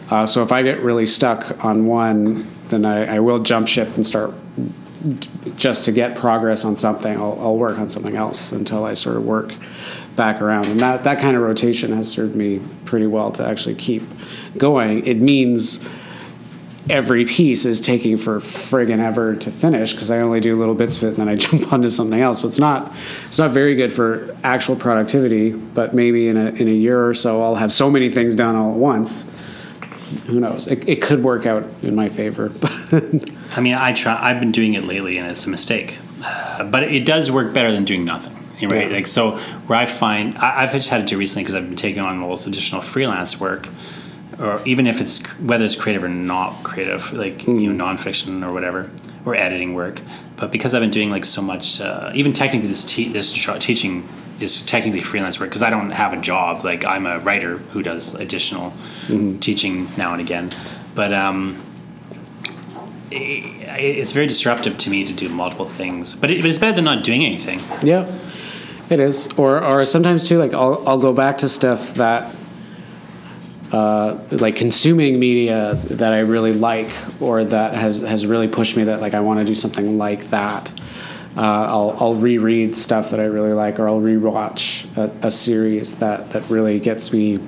Uh, 0.09 0.25
so 0.25 0.43
if 0.43 0.51
I 0.51 0.61
get 0.61 0.81
really 0.81 1.05
stuck 1.05 1.63
on 1.63 1.85
one, 1.85 2.49
then 2.69 2.85
I, 2.85 3.15
I 3.15 3.19
will 3.19 3.39
jump 3.39 3.67
ship 3.67 3.95
and 3.95 4.05
start 4.05 4.33
just 5.55 5.85
to 5.85 5.91
get 5.91 6.15
progress 6.15 6.65
on 6.65 6.75
something. 6.75 7.15
I'll, 7.15 7.37
I'll 7.39 7.57
work 7.57 7.77
on 7.77 7.89
something 7.89 8.15
else 8.15 8.51
until 8.51 8.85
I 8.85 8.95
sort 8.95 9.17
of 9.17 9.25
work 9.25 9.53
back 10.15 10.41
around, 10.41 10.67
and 10.67 10.79
that 10.81 11.05
that 11.05 11.19
kind 11.19 11.37
of 11.37 11.43
rotation 11.43 11.93
has 11.93 12.09
served 12.09 12.35
me 12.35 12.59
pretty 12.85 13.07
well 13.07 13.31
to 13.33 13.45
actually 13.45 13.75
keep 13.75 14.03
going. 14.57 15.05
It 15.05 15.21
means 15.21 15.87
every 16.89 17.23
piece 17.23 17.65
is 17.65 17.79
taking 17.79 18.17
for 18.17 18.39
friggin' 18.39 18.99
ever 18.99 19.35
to 19.35 19.51
finish 19.51 19.93
because 19.93 20.09
I 20.09 20.19
only 20.19 20.39
do 20.39 20.55
little 20.55 20.73
bits 20.73 20.97
of 20.97 21.03
it 21.03 21.07
and 21.09 21.17
then 21.17 21.29
I 21.29 21.35
jump 21.35 21.71
onto 21.71 21.89
something 21.89 22.19
else. 22.19 22.41
So 22.41 22.47
it's 22.47 22.59
not 22.59 22.93
it's 23.27 23.37
not 23.37 23.51
very 23.51 23.75
good 23.75 23.93
for 23.93 24.35
actual 24.43 24.75
productivity. 24.75 25.51
But 25.51 25.93
maybe 25.93 26.27
in 26.27 26.35
a 26.35 26.47
in 26.47 26.67
a 26.67 26.71
year 26.71 27.07
or 27.07 27.13
so, 27.13 27.41
I'll 27.41 27.55
have 27.55 27.71
so 27.71 27.89
many 27.89 28.09
things 28.09 28.35
done 28.35 28.55
all 28.55 28.71
at 28.71 28.77
once. 28.77 29.31
Who 30.27 30.39
knows? 30.39 30.67
It, 30.67 30.87
it 30.87 31.01
could 31.01 31.23
work 31.23 31.45
out 31.45 31.65
in 31.81 31.95
my 31.95 32.09
favor. 32.09 32.51
I 33.55 33.61
mean, 33.61 33.75
I 33.75 33.93
try. 33.93 34.17
I've 34.19 34.39
been 34.39 34.51
doing 34.51 34.73
it 34.73 34.83
lately, 34.83 35.17
and 35.17 35.29
it's 35.29 35.45
a 35.45 35.49
mistake. 35.49 35.99
Uh, 36.23 36.63
but 36.65 36.83
it 36.83 37.05
does 37.05 37.31
work 37.31 37.53
better 37.53 37.71
than 37.71 37.85
doing 37.85 38.05
nothing, 38.05 38.33
right? 38.69 38.87
Yeah. 38.87 38.95
Like 38.95 39.07
so, 39.07 39.37
where 39.67 39.79
I 39.79 39.85
find 39.85 40.37
I, 40.37 40.63
I've 40.63 40.71
just 40.71 40.89
had 40.89 41.01
to 41.01 41.05
do 41.05 41.17
recently 41.17 41.43
because 41.43 41.55
I've 41.55 41.67
been 41.67 41.75
taking 41.75 42.01
on 42.01 42.21
all 42.21 42.31
this 42.31 42.47
additional 42.47 42.81
freelance 42.81 43.39
work, 43.39 43.67
or 44.39 44.61
even 44.65 44.87
if 44.87 44.99
it's 44.99 45.25
whether 45.39 45.63
it's 45.65 45.75
creative 45.75 46.03
or 46.03 46.09
not 46.09 46.63
creative, 46.63 47.11
like 47.13 47.47
you 47.47 47.71
know 47.71 47.85
nonfiction 47.85 48.45
or 48.45 48.51
whatever, 48.51 48.89
or 49.25 49.35
editing 49.35 49.73
work. 49.73 50.01
But 50.35 50.51
because 50.51 50.73
I've 50.73 50.81
been 50.81 50.91
doing 50.91 51.09
like 51.09 51.25
so 51.25 51.41
much, 51.41 51.79
uh, 51.81 52.11
even 52.15 52.33
technically 52.33 52.67
this 52.67 52.83
te- 52.83 53.09
this 53.09 53.31
jo- 53.31 53.59
teaching 53.59 54.07
is 54.39 54.61
technically 54.61 55.01
freelance 55.01 55.39
work 55.39 55.49
because 55.49 55.61
I 55.61 55.69
don't 55.69 55.91
have 55.91 56.13
a 56.13 56.17
job. 56.17 56.63
Like 56.63 56.85
I'm 56.85 57.05
a 57.05 57.19
writer 57.19 57.57
who 57.57 57.81
does 57.83 58.15
additional 58.15 58.73
teaching 59.39 59.87
now 59.97 60.13
and 60.13 60.21
again, 60.21 60.51
but. 60.95 61.13
um 61.13 61.61
it- 63.11 63.55
it's 63.79 64.11
very 64.11 64.27
disruptive 64.27 64.77
to 64.77 64.89
me 64.89 65.03
to 65.03 65.13
do 65.13 65.29
multiple 65.29 65.65
things, 65.65 66.13
but, 66.15 66.29
it, 66.29 66.41
but 66.41 66.49
it's 66.49 66.59
better 66.59 66.73
than 66.75 66.83
not 66.85 67.03
doing 67.03 67.23
anything. 67.25 67.59
Yeah, 67.81 68.05
it 68.89 68.99
is. 68.99 69.27
Or 69.37 69.63
or 69.63 69.85
sometimes 69.85 70.27
too, 70.27 70.37
like 70.37 70.53
I'll 70.53 70.83
I'll 70.87 70.99
go 70.99 71.13
back 71.13 71.37
to 71.39 71.47
stuff 71.49 71.93
that. 71.95 72.35
Uh, 73.71 74.17
like 74.31 74.55
consuming 74.55 75.19
media 75.19 75.75
that 75.91 76.11
I 76.11 76.19
really 76.21 76.53
like, 76.53 76.89
or 77.21 77.43
that 77.43 77.75
has 77.75 78.01
has 78.01 78.25
really 78.25 78.47
pushed 78.47 78.75
me 78.75 78.83
that 78.85 78.99
like 78.99 79.13
I 79.13 79.19
want 79.19 79.39
to 79.39 79.45
do 79.45 79.53
something 79.53 79.99
like 79.99 80.29
that. 80.31 80.73
Uh, 81.37 81.41
I'll 81.41 81.97
I'll 81.99 82.15
reread 82.15 82.75
stuff 82.75 83.11
that 83.11 83.19
I 83.19 83.25
really 83.25 83.53
like, 83.53 83.79
or 83.79 83.87
I'll 83.87 84.01
rewatch 84.01 84.85
a, 84.97 85.27
a 85.27 85.31
series 85.31 85.99
that 85.99 86.31
that 86.31 86.49
really 86.49 86.79
gets 86.79 87.13
me 87.13 87.39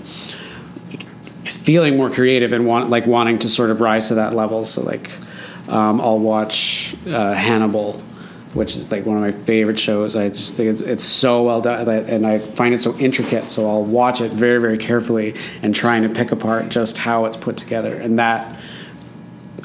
feeling 1.43 1.97
more 1.97 2.09
creative 2.09 2.53
and 2.53 2.65
want 2.65 2.89
like 2.89 3.05
wanting 3.05 3.39
to 3.39 3.49
sort 3.49 3.69
of 3.69 3.81
rise 3.81 4.07
to 4.09 4.15
that 4.15 4.33
level. 4.33 4.65
So 4.65 4.81
like, 4.81 5.09
um, 5.67 5.99
I'll 6.01 6.19
watch 6.19 6.95
uh, 7.07 7.33
Hannibal, 7.33 7.93
which 8.53 8.75
is 8.75 8.91
like 8.91 9.05
one 9.05 9.17
of 9.17 9.23
my 9.23 9.31
favorite 9.43 9.79
shows. 9.79 10.15
I 10.15 10.29
just 10.29 10.55
think 10.55 10.69
it's 10.69 10.81
it's 10.81 11.03
so 11.03 11.43
well 11.43 11.61
done, 11.61 11.87
and 11.87 12.25
I 12.25 12.39
find 12.39 12.73
it 12.73 12.79
so 12.79 12.97
intricate. 12.97 13.49
So 13.49 13.67
I'll 13.67 13.83
watch 13.83 14.21
it 14.21 14.31
very 14.31 14.59
very 14.59 14.77
carefully 14.77 15.35
and 15.63 15.73
trying 15.73 16.03
to 16.03 16.09
pick 16.09 16.31
apart 16.31 16.69
just 16.69 16.97
how 16.97 17.25
it's 17.25 17.37
put 17.37 17.57
together, 17.57 17.95
and 17.95 18.19
that 18.19 18.59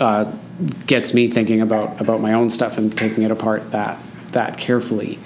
uh, 0.01 0.31
gets 0.87 1.15
me 1.15 1.29
thinking 1.29 1.61
about 1.61 2.01
about 2.01 2.21
my 2.21 2.33
own 2.33 2.51
stuff 2.51 2.79
and 2.79 2.97
taking 2.97 3.25
it 3.25 3.31
apart 3.31 3.71
that 3.73 3.99
that 4.37 4.59
carefully. 4.59 5.19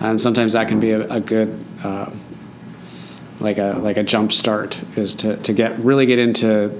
And 0.00 0.20
sometimes 0.20 0.52
that 0.54 0.68
can 0.68 0.80
be 0.80 0.90
a, 0.92 1.08
a 1.08 1.20
good. 1.20 1.58
Uh, 1.82 2.10
like 3.40 3.58
a 3.58 3.78
like 3.82 3.96
a 3.96 4.04
jump 4.04 4.32
start 4.32 4.80
is 4.96 5.16
to, 5.16 5.36
to 5.38 5.52
get 5.52 5.76
really 5.80 6.06
get 6.06 6.20
into 6.20 6.70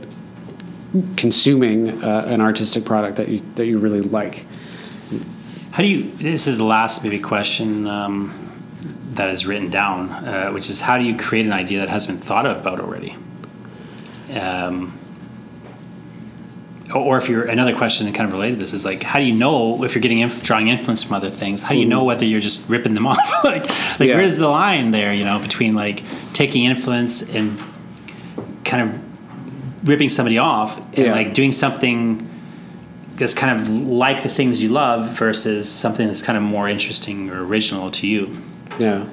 consuming 1.16 2.02
uh, 2.04 2.24
an 2.28 2.40
artistic 2.40 2.84
product 2.84 3.16
that 3.16 3.28
you 3.28 3.40
that 3.56 3.66
you 3.66 3.78
really 3.78 4.00
like. 4.00 4.46
How 5.72 5.82
do 5.82 5.88
you? 5.88 6.04
This 6.04 6.46
is 6.46 6.58
the 6.58 6.64
last 6.64 7.02
maybe 7.02 7.18
question 7.18 7.86
um, 7.88 8.32
that 9.14 9.28
is 9.30 9.44
written 9.44 9.70
down, 9.70 10.10
uh, 10.10 10.50
which 10.52 10.70
is 10.70 10.80
how 10.80 10.98
do 10.98 11.04
you 11.04 11.16
create 11.16 11.46
an 11.46 11.52
idea 11.52 11.80
that 11.80 11.88
hasn't 11.88 12.20
been 12.20 12.26
thought 12.26 12.46
about 12.46 12.78
already? 12.78 13.16
Um, 14.32 14.96
or- 16.94 17.18
if 17.18 17.28
you're 17.28 17.44
another 17.44 17.74
question 17.74 18.06
that 18.06 18.14
kind 18.14 18.26
of 18.28 18.32
related 18.32 18.54
to 18.56 18.60
this 18.60 18.72
is 18.72 18.84
like 18.84 19.02
how 19.02 19.18
do 19.18 19.24
you 19.24 19.34
know 19.34 19.82
if 19.84 19.94
you're 19.94 20.02
getting 20.02 20.18
inf- 20.20 20.42
drawing 20.42 20.68
influence 20.68 21.02
from 21.02 21.14
other 21.14 21.30
things 21.30 21.62
how 21.62 21.70
do 21.70 21.76
you 21.78 21.84
know 21.86 21.98
mm-hmm. 21.98 22.06
whether 22.08 22.24
you're 22.24 22.40
just 22.40 22.68
ripping 22.68 22.94
them 22.94 23.06
off 23.12 23.44
like 23.44 23.62
like 24.00 24.08
Yeah. 24.08 24.16
where's 24.16 24.36
the 24.36 24.48
line 24.48 24.90
there 24.90 25.12
you 25.14 25.24
know 25.24 25.38
between 25.38 25.74
like 25.74 26.02
taking 26.32 26.64
influence 26.64 27.22
and 27.22 27.62
kind 28.64 28.88
of 28.88 29.88
ripping 29.88 30.08
somebody 30.08 30.38
off 30.38 30.78
and 30.94 31.06
Yeah. 31.06 31.12
like 31.12 31.34
doing 31.34 31.52
something 31.52 32.28
that's 33.16 33.34
kind 33.34 33.60
of 33.60 33.68
like 33.68 34.22
the 34.22 34.28
things 34.28 34.62
you 34.62 34.70
love 34.70 35.10
versus 35.18 35.68
something 35.70 36.06
that's 36.06 36.22
kind 36.22 36.36
of 36.36 36.42
more 36.42 36.68
interesting 36.68 37.30
or 37.30 37.44
original 37.44 37.90
to 37.92 38.06
you. 38.06 38.36
Yeah. 38.78 39.06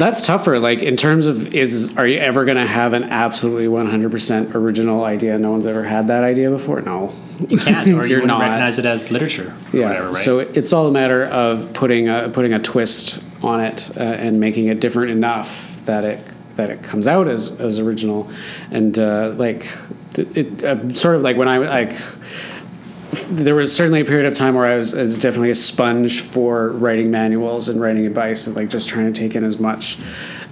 That's 0.00 0.24
tougher. 0.26 0.58
Like 0.58 0.78
in 0.80 0.96
terms 0.96 1.26
of 1.26 1.54
is 1.54 1.94
are 1.98 2.06
you 2.06 2.18
ever 2.18 2.46
going 2.46 2.56
to 2.56 2.66
have 2.66 2.94
an 2.94 3.04
absolutely 3.04 3.66
100% 3.66 4.54
original 4.54 5.04
idea? 5.04 5.38
No 5.38 5.50
one's 5.50 5.66
ever 5.66 5.84
had 5.84 6.08
that 6.08 6.24
idea 6.24 6.48
before. 6.50 6.80
No, 6.80 7.14
You 7.48 7.58
can't, 7.58 7.86
or 7.88 7.90
you 7.90 7.96
You're 7.96 8.08
wouldn't 8.20 8.26
not. 8.28 8.40
recognize 8.40 8.78
it 8.78 8.86
as 8.86 9.10
literature. 9.10 9.54
Yeah. 9.74 9.88
whatever, 9.88 10.06
right? 10.08 10.16
So 10.24 10.38
it's 10.38 10.72
all 10.72 10.86
a 10.88 10.90
matter 10.90 11.24
of 11.26 11.72
putting 11.74 12.08
a 12.08 12.30
putting 12.30 12.54
a 12.54 12.58
twist 12.58 13.22
on 13.42 13.60
it 13.60 13.90
uh, 13.96 14.00
and 14.00 14.40
making 14.40 14.68
it 14.68 14.80
different 14.80 15.10
enough 15.10 15.78
that 15.84 16.04
it 16.04 16.20
that 16.56 16.70
it 16.70 16.82
comes 16.82 17.06
out 17.06 17.28
as 17.28 17.60
as 17.60 17.78
original, 17.78 18.30
and 18.70 18.98
uh, 18.98 19.32
like 19.36 19.66
it, 20.16 20.36
it 20.36 20.64
uh, 20.64 20.94
sort 20.94 21.14
of 21.16 21.20
like 21.22 21.36
when 21.36 21.48
I 21.48 21.58
like 21.58 21.92
there 23.10 23.56
was 23.56 23.74
certainly 23.74 24.00
a 24.00 24.04
period 24.04 24.26
of 24.26 24.34
time 24.34 24.54
where 24.54 24.66
I 24.66 24.76
was, 24.76 24.94
I 24.94 25.00
was 25.00 25.18
definitely 25.18 25.50
a 25.50 25.54
sponge 25.54 26.20
for 26.20 26.68
writing 26.70 27.10
manuals 27.10 27.68
and 27.68 27.80
writing 27.80 28.06
advice 28.06 28.46
and 28.46 28.54
like 28.54 28.68
just 28.68 28.88
trying 28.88 29.12
to 29.12 29.18
take 29.18 29.34
in 29.34 29.42
as 29.42 29.58
much 29.58 29.98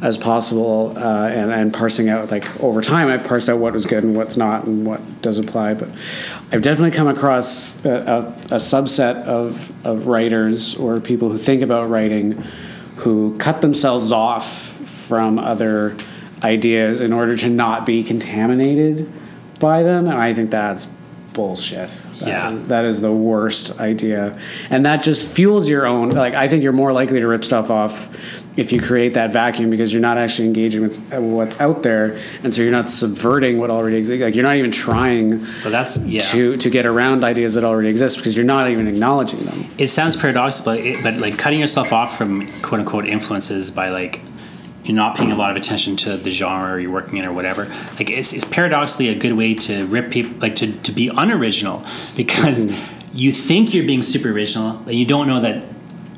as 0.03 0.19
possible 0.19 0.93
uh, 0.97 1.29
and, 1.29 1.53
and 1.53 1.73
parsing 1.73 2.09
out 2.09 2.31
like 2.33 2.61
over 2.61 2.81
time 2.83 3.09
I've 3.09 3.25
parsed 3.25 3.49
out 3.49 3.59
what 3.59 3.73
was 3.73 3.87
good 3.87 4.03
and 4.03 4.17
what's 4.17 4.37
not 4.37 4.65
and 4.65 4.85
what 4.85 5.23
does 5.23 5.39
apply 5.39 5.75
but 5.75 5.89
I've 6.51 6.63
definitely 6.63 6.97
come 6.97 7.07
across 7.07 7.85
a, 7.85 7.91
a, 7.91 8.19
a 8.55 8.59
subset 8.59 9.25
of, 9.25 9.87
of 9.87 10.07
writers 10.09 10.75
or 10.77 11.01
people 11.01 11.29
who 11.29 11.39
think 11.39 11.63
about 11.63 11.89
writing 11.89 12.43
who 12.97 13.39
cut 13.39 13.61
themselves 13.61 14.11
off 14.11 14.73
from 15.07 15.39
other 15.39 15.97
ideas 16.43 17.01
in 17.01 17.13
order 17.13 17.37
to 17.37 17.49
not 17.49 17.87
be 17.87 18.03
contaminated 18.03 19.11
by 19.61 19.85
them 19.85 20.07
and 20.07 20.19
I 20.19 20.35
think 20.35 20.51
that's 20.51 20.89
bullshit. 21.39 21.89
That 22.19 22.29
Yeah. 22.29 22.53
is- 22.53 22.65
that 22.67 22.85
is 22.85 23.01
the 23.01 23.13
worst 23.13 23.79
idea, 23.81 24.33
and 24.71 24.85
that 24.85 25.05
just 25.05 25.27
fuels 25.29 25.69
your 25.69 25.87
own. 25.87 26.11
Like 26.11 26.35
I 26.35 26.49
think 26.49 26.65
you're 26.65 26.73
more 26.85 26.93
likely 26.93 27.21
to 27.21 27.27
rip 27.29 27.45
stuff 27.45 27.71
off 27.71 28.09
if 28.57 28.73
you 28.73 28.81
create 28.81 29.15
that 29.15 29.33
vacuum 29.33 29.71
because 29.71 29.93
you're 29.93 30.03
not 30.03 30.19
actually 30.19 30.47
engaging 30.49 30.83
with 30.83 30.99
what's 31.15 31.61
out 31.61 31.85
there, 31.85 32.17
and 32.43 32.53
so 32.53 32.63
you're 32.63 32.73
not 32.73 32.89
subverting 32.89 33.61
what 33.61 33.71
already 33.71 33.97
exists. 33.97 34.21
Like 34.21 34.35
you're 34.35 34.49
not 34.51 34.57
even 34.57 34.73
trying 34.73 35.47
but 35.63 35.71
that's 35.71 35.97
yeah. 35.99 36.21
to 36.33 36.57
to 36.57 36.69
get 36.71 36.87
around 36.87 37.23
ideas 37.23 37.55
that 37.55 37.63
already 37.65 37.89
exist 37.89 38.17
because 38.17 38.35
you're 38.37 38.53
not 38.57 38.69
even 38.69 38.89
acknowledging 38.89 39.41
them. 39.45 39.65
It 39.79 39.89
sounds 39.89 40.17
paradoxical, 40.17 40.73
but, 40.75 40.81
it, 40.85 41.03
but 41.05 41.15
like 41.19 41.39
cutting 41.39 41.61
yourself 41.61 41.93
off 41.93 42.19
from 42.19 42.49
quote 42.63 42.81
unquote 42.81 43.07
influences 43.07 43.71
by 43.71 43.91
like 43.91 44.21
you're 44.89 44.97
not 44.97 45.17
paying 45.17 45.31
a 45.31 45.37
lot 45.37 45.51
of 45.51 45.57
attention 45.57 45.97
to 45.97 46.17
the 46.17 46.31
genre 46.31 46.81
you're 46.81 46.91
working 46.91 47.19
in 47.19 47.25
or 47.27 47.33
whatever. 47.33 47.67
Like 47.99 48.11
it's, 48.11 48.33
it's 48.33 48.45
paradoxically 48.47 49.09
a 49.09 49.15
good 49.15 49.35
way 49.35 49.55
to 49.55 49.87
rip 49.87 50.11
people, 50.11 50.39
like 50.39 50.57
to, 50.57 50.73
to 50.73 50.93
be 50.93 51.09
unoriginal 51.09 51.85
because 52.17 52.67
mm-hmm. 52.67 53.17
you 53.17 53.31
think 53.33 53.75
you're 53.75 53.87
being 53.87 54.03
super 54.03 54.31
original, 54.31 54.81
but 54.85 54.95
you 54.95 55.05
don't 55.05 55.27
know 55.27 55.41
that 55.41 55.65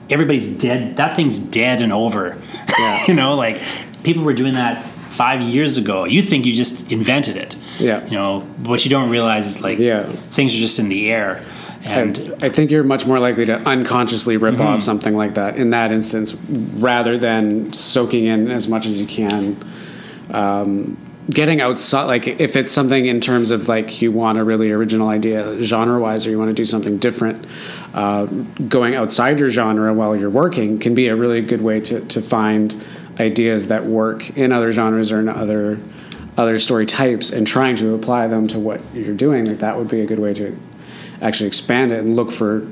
everybody's 0.08 0.48
dead. 0.48 0.96
That 0.96 1.16
thing's 1.16 1.38
dead 1.38 1.82
and 1.82 1.92
over. 1.92 2.38
Yeah. 2.78 3.06
you 3.08 3.14
know, 3.14 3.34
like 3.34 3.60
people 4.04 4.22
were 4.22 4.34
doing 4.34 4.54
that 4.54 4.84
five 5.10 5.42
years 5.42 5.76
ago. 5.76 6.04
You 6.04 6.22
think 6.22 6.46
you 6.46 6.54
just 6.54 6.90
invented 6.90 7.36
it. 7.36 7.56
Yeah. 7.78 8.04
You 8.04 8.12
know, 8.12 8.40
what 8.40 8.84
you 8.84 8.90
don't 8.90 9.10
realize 9.10 9.46
is 9.46 9.62
like 9.62 9.78
Yeah. 9.78 10.04
things 10.30 10.54
are 10.54 10.58
just 10.58 10.78
in 10.78 10.88
the 10.88 11.10
air. 11.10 11.44
And 11.84 12.18
And 12.18 12.44
I 12.44 12.48
think 12.48 12.70
you're 12.70 12.84
much 12.84 13.06
more 13.06 13.18
likely 13.18 13.46
to 13.46 13.56
unconsciously 13.56 14.36
rip 14.36 14.60
off 14.60 14.82
something 14.82 15.16
like 15.16 15.34
that 15.34 15.56
in 15.56 15.70
that 15.70 15.92
instance, 15.92 16.34
rather 16.34 17.16
than 17.18 17.72
soaking 17.72 18.26
in 18.26 18.50
as 18.50 18.68
much 18.68 18.86
as 18.86 19.00
you 19.00 19.06
can. 19.06 19.56
Um, 20.30 20.96
getting 21.30 21.60
outside, 21.60 22.04
like 22.04 22.26
if 22.26 22.56
it's 22.56 22.72
something 22.72 23.06
in 23.06 23.20
terms 23.20 23.50
of 23.50 23.68
like 23.68 24.02
you 24.02 24.12
want 24.12 24.38
a 24.38 24.44
really 24.44 24.70
original 24.70 25.08
idea, 25.08 25.62
genre-wise, 25.62 26.26
or 26.26 26.30
you 26.30 26.38
want 26.38 26.50
to 26.50 26.54
do 26.54 26.64
something 26.64 26.98
different, 26.98 27.46
uh, 27.94 28.26
going 28.68 28.94
outside 28.94 29.38
your 29.38 29.48
genre 29.48 29.92
while 29.94 30.14
you're 30.16 30.30
working 30.30 30.78
can 30.78 30.94
be 30.94 31.08
a 31.08 31.16
really 31.16 31.40
good 31.40 31.62
way 31.62 31.80
to 31.80 32.00
to 32.00 32.20
find 32.20 32.84
ideas 33.18 33.68
that 33.68 33.84
work 33.84 34.36
in 34.36 34.52
other 34.52 34.72
genres 34.72 35.12
or 35.12 35.20
in 35.20 35.28
other 35.28 35.78
other 36.36 36.58
story 36.58 36.86
types, 36.86 37.30
and 37.30 37.46
trying 37.46 37.76
to 37.76 37.94
apply 37.94 38.26
them 38.26 38.46
to 38.46 38.58
what 38.58 38.80
you're 38.94 39.14
doing. 39.14 39.44
Like 39.44 39.58
that 39.58 39.76
would 39.76 39.88
be 39.88 40.00
a 40.00 40.06
good 40.06 40.20
way 40.20 40.34
to 40.34 40.56
actually 41.20 41.46
expand 41.46 41.92
it 41.92 41.98
and 42.00 42.16
look 42.16 42.32
for 42.32 42.66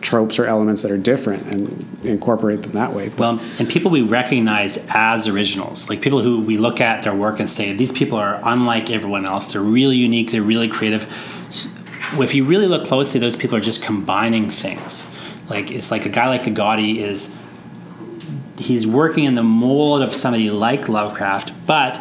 tropes 0.00 0.38
or 0.38 0.46
elements 0.46 0.82
that 0.82 0.90
are 0.90 0.98
different 0.98 1.42
and 1.46 2.04
incorporate 2.04 2.62
them 2.62 2.72
that 2.72 2.92
way. 2.92 3.08
Well, 3.10 3.40
and 3.58 3.68
people 3.68 3.90
we 3.90 4.02
recognize 4.02 4.78
as 4.88 5.26
originals, 5.28 5.88
like 5.88 6.00
people 6.00 6.20
who 6.22 6.40
we 6.40 6.58
look 6.58 6.80
at 6.80 7.02
their 7.02 7.14
work 7.14 7.40
and 7.40 7.48
say, 7.48 7.72
these 7.72 7.92
people 7.92 8.18
are 8.18 8.38
unlike 8.42 8.90
everyone 8.90 9.24
else. 9.26 9.52
They're 9.52 9.62
really 9.62 9.96
unique. 9.96 10.30
They're 10.30 10.42
really 10.42 10.68
creative. 10.68 11.02
If 12.14 12.34
you 12.34 12.44
really 12.44 12.66
look 12.66 12.86
closely, 12.86 13.18
those 13.20 13.36
people 13.36 13.56
are 13.56 13.62
just 13.62 13.82
combining 13.82 14.48
things. 14.48 15.06
Like 15.48 15.70
it's 15.70 15.90
like 15.90 16.06
a 16.06 16.10
guy 16.10 16.28
like 16.28 16.42
Ligotti 16.42 16.98
is, 16.98 17.34
he's 18.58 18.86
working 18.86 19.24
in 19.24 19.34
the 19.34 19.42
mold 19.42 20.02
of 20.02 20.14
somebody 20.14 20.50
like 20.50 20.88
Lovecraft, 20.88 21.66
but 21.66 22.00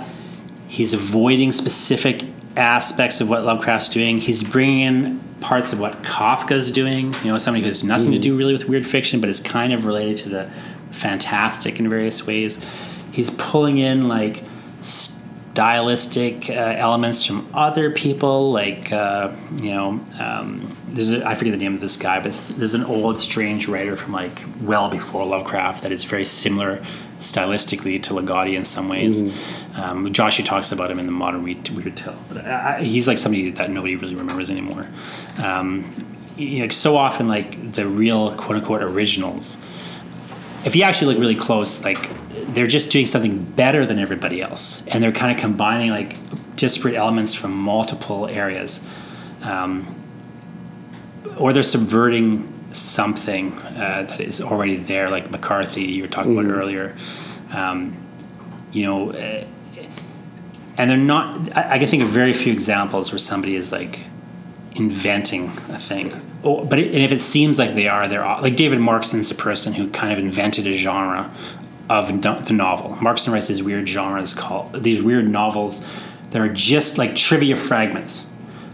he's 0.68 0.94
avoiding 0.94 1.52
specific 1.52 2.24
aspects 2.56 3.22
of 3.22 3.30
what 3.30 3.44
Lovecraft's 3.44 3.90
doing. 3.90 4.20
He's 4.20 4.44
bringing 4.44 4.82
in 4.82 5.20
parts 5.44 5.74
of 5.74 5.80
what 5.80 6.02
Kafka's 6.02 6.72
doing. 6.72 7.14
You 7.24 7.32
know, 7.32 7.38
somebody 7.38 7.62
who 7.62 7.68
has 7.68 7.84
nothing 7.84 8.12
to 8.14 8.20
do 8.20 8.36
really 8.36 8.54
with 8.54 8.68
weird 8.68 8.88
fiction, 8.88 9.20
but 9.20 9.30
is 9.30 9.40
kind 9.40 9.74
of 9.74 9.86
related 9.86 10.18
to 10.18 10.30
the 10.30 10.50
fantastic 10.92 11.80
in 11.80 11.90
various 11.90 12.26
ways. 12.26 12.64
He's 13.12 13.30
pulling 13.30 13.78
in 13.78 14.08
like 14.08 14.44
stylistic 15.54 16.50
uh, 16.50 16.54
elements 16.54 17.26
from 17.26 17.48
other 17.54 17.92
people, 17.92 18.52
like 18.52 18.92
uh, 18.92 19.32
you 19.62 19.72
know, 19.72 20.04
um, 20.20 20.76
there's 20.88 21.12
a, 21.12 21.28
I 21.28 21.36
forget 21.36 21.52
the 21.52 21.60
name 21.60 21.76
of 21.76 21.82
this 21.82 21.98
guy, 21.98 22.20
but 22.20 22.34
there's 22.58 22.74
an 22.74 22.86
old 22.86 23.20
strange 23.20 23.68
writer 23.68 23.96
from 23.96 24.14
like 24.14 24.42
well 24.62 24.90
before 24.90 25.26
Lovecraft 25.26 25.84
that 25.84 25.92
is 25.92 26.06
very 26.06 26.26
similar 26.26 26.84
stylistically 27.24 28.02
to 28.04 28.14
Ligotti 28.14 28.56
in 28.56 28.66
some 28.66 28.90
ways. 28.90 29.22
Mm-hmm. 29.22 29.82
Um, 29.82 30.14
talks 30.14 30.72
about 30.72 30.92
him 30.92 31.00
in 31.00 31.06
the 31.06 31.12
modern 31.12 31.44
Weird, 31.44 31.68
weird 31.70 31.98
Tale. 31.98 32.18
But 32.30 32.46
I, 32.46 32.78
I, 32.78 32.84
he's 32.84 33.08
like 33.08 33.18
somebody 33.18 33.50
that 33.52 33.70
nobody 33.70 33.96
really 33.96 34.16
remembers 34.16 34.50
anymore. 34.50 34.88
Um, 35.44 35.86
you 36.38 36.60
know, 36.60 36.68
so 36.70 36.98
often, 36.98 37.28
like 37.28 37.74
the 37.74 37.88
real 37.88 38.36
quote 38.36 38.58
unquote 38.58 38.84
originals, 38.84 39.58
if 40.66 40.76
you 40.76 40.84
actually 40.84 41.14
look 41.14 41.20
really 41.20 41.36
close, 41.36 41.84
like 41.84 42.10
they're 42.54 42.68
just 42.68 42.92
doing 42.92 43.06
something 43.06 43.44
better 43.44 43.86
than 43.86 44.00
everybody 44.00 44.42
else, 44.42 44.86
and 44.88 45.04
they're 45.04 45.12
kind 45.12 45.32
of 45.36 45.40
combining 45.40 45.90
like 45.90 46.18
disparate 46.56 46.96
elements 46.96 47.34
from 47.34 47.56
multiple 47.56 48.28
areas, 48.28 48.86
um, 49.42 49.96
or 51.38 51.54
they're 51.54 51.64
subverting 51.64 52.53
something 52.74 53.54
uh, 53.54 54.06
that 54.10 54.20
is 54.20 54.42
already 54.42 54.78
there, 54.78 55.10
like 55.10 55.32
McCarthy 55.32 55.84
you 55.84 56.04
were 56.04 56.08
talking 56.08 56.34
mm. 56.34 56.46
about 56.46 56.54
earlier. 56.54 56.96
Um, 57.52 57.98
you 58.72 58.84
know, 58.84 59.10
uh, 59.12 59.46
and 60.78 60.90
they're 60.90 60.98
not. 60.98 61.56
I, 61.56 61.74
I, 61.74 61.80
can 61.80 61.88
think 61.88 62.04
of 62.04 62.10
very 62.10 62.34
few 62.34 62.52
examples 62.52 63.12
where 63.12 63.20
somebody 63.20 63.56
is 63.56 63.72
like 63.72 64.00
inventing 64.76 65.48
a 65.70 65.78
thing. 65.78 66.12
Oh, 66.44 66.66
but 66.66 66.80
it, 66.80 66.88
and 66.88 67.04
if 67.04 67.12
it 67.12 67.22
seems 67.22 67.60
like 67.60 67.76
they 67.76 67.88
are, 67.88 68.08
they're 68.08 68.24
like 68.24 68.56
David 68.56 68.80
Markson's 68.80 69.30
a 69.32 69.36
person 69.36 69.74
who 69.74 69.90
kind 69.90 70.12
of 70.12 70.20
invented 70.20 70.68
a 70.68 70.74
genre 70.74 71.32
of 71.90 72.08
the 72.08 72.54
novel. 72.54 72.96
Markson 72.96 73.32
writes 73.32 73.48
these 73.48 73.62
weird 73.62 73.88
genres 73.88 74.34
called 74.34 74.84
these 74.84 75.04
weird 75.04 75.30
novels 75.30 75.86
that 76.32 76.42
are 76.42 76.52
just 76.52 76.98
like 76.98 77.16
trivia 77.16 77.56
fragments 77.56 78.28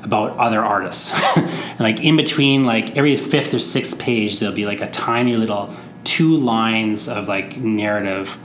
about 0.03 0.37
other 0.37 0.63
artists. 0.63 1.11
and 1.37 1.79
like 1.79 1.99
in 1.99 2.15
between 2.17 2.63
like 2.63 2.95
every 2.95 3.15
fifth 3.15 3.53
or 3.53 3.59
sixth 3.59 3.99
page 3.99 4.39
there'll 4.39 4.55
be 4.55 4.65
like 4.65 4.81
a 4.81 4.89
tiny 4.89 5.35
little 5.35 5.73
two 6.03 6.37
lines 6.37 7.07
of 7.07 7.27
like 7.27 7.57
narrative 7.57 8.37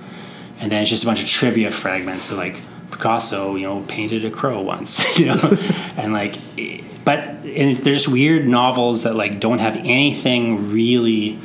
and 0.61 0.71
then 0.71 0.83
it's 0.83 0.91
just 0.91 1.05
a 1.05 1.07
bunch 1.07 1.23
of 1.23 1.29
trivia 1.29 1.71
fragments 1.71 2.31
of 2.31 2.39
like 2.39 2.57
Picasso, 2.91 3.57
you 3.57 3.67
know, 3.67 3.81
painted 3.83 4.25
a 4.25 4.31
crow 4.31 4.61
once, 4.61 5.19
you 5.19 5.27
know, 5.27 5.37
and 5.97 6.13
like, 6.13 6.37
but 7.05 7.19
and 7.19 7.77
they're 7.79 7.95
just 7.95 8.09
weird 8.09 8.47
novels 8.47 9.03
that 9.03 9.15
like 9.15 9.41
don't 9.41 9.59
have 9.59 9.77
anything 9.77 10.73
really 10.73 11.39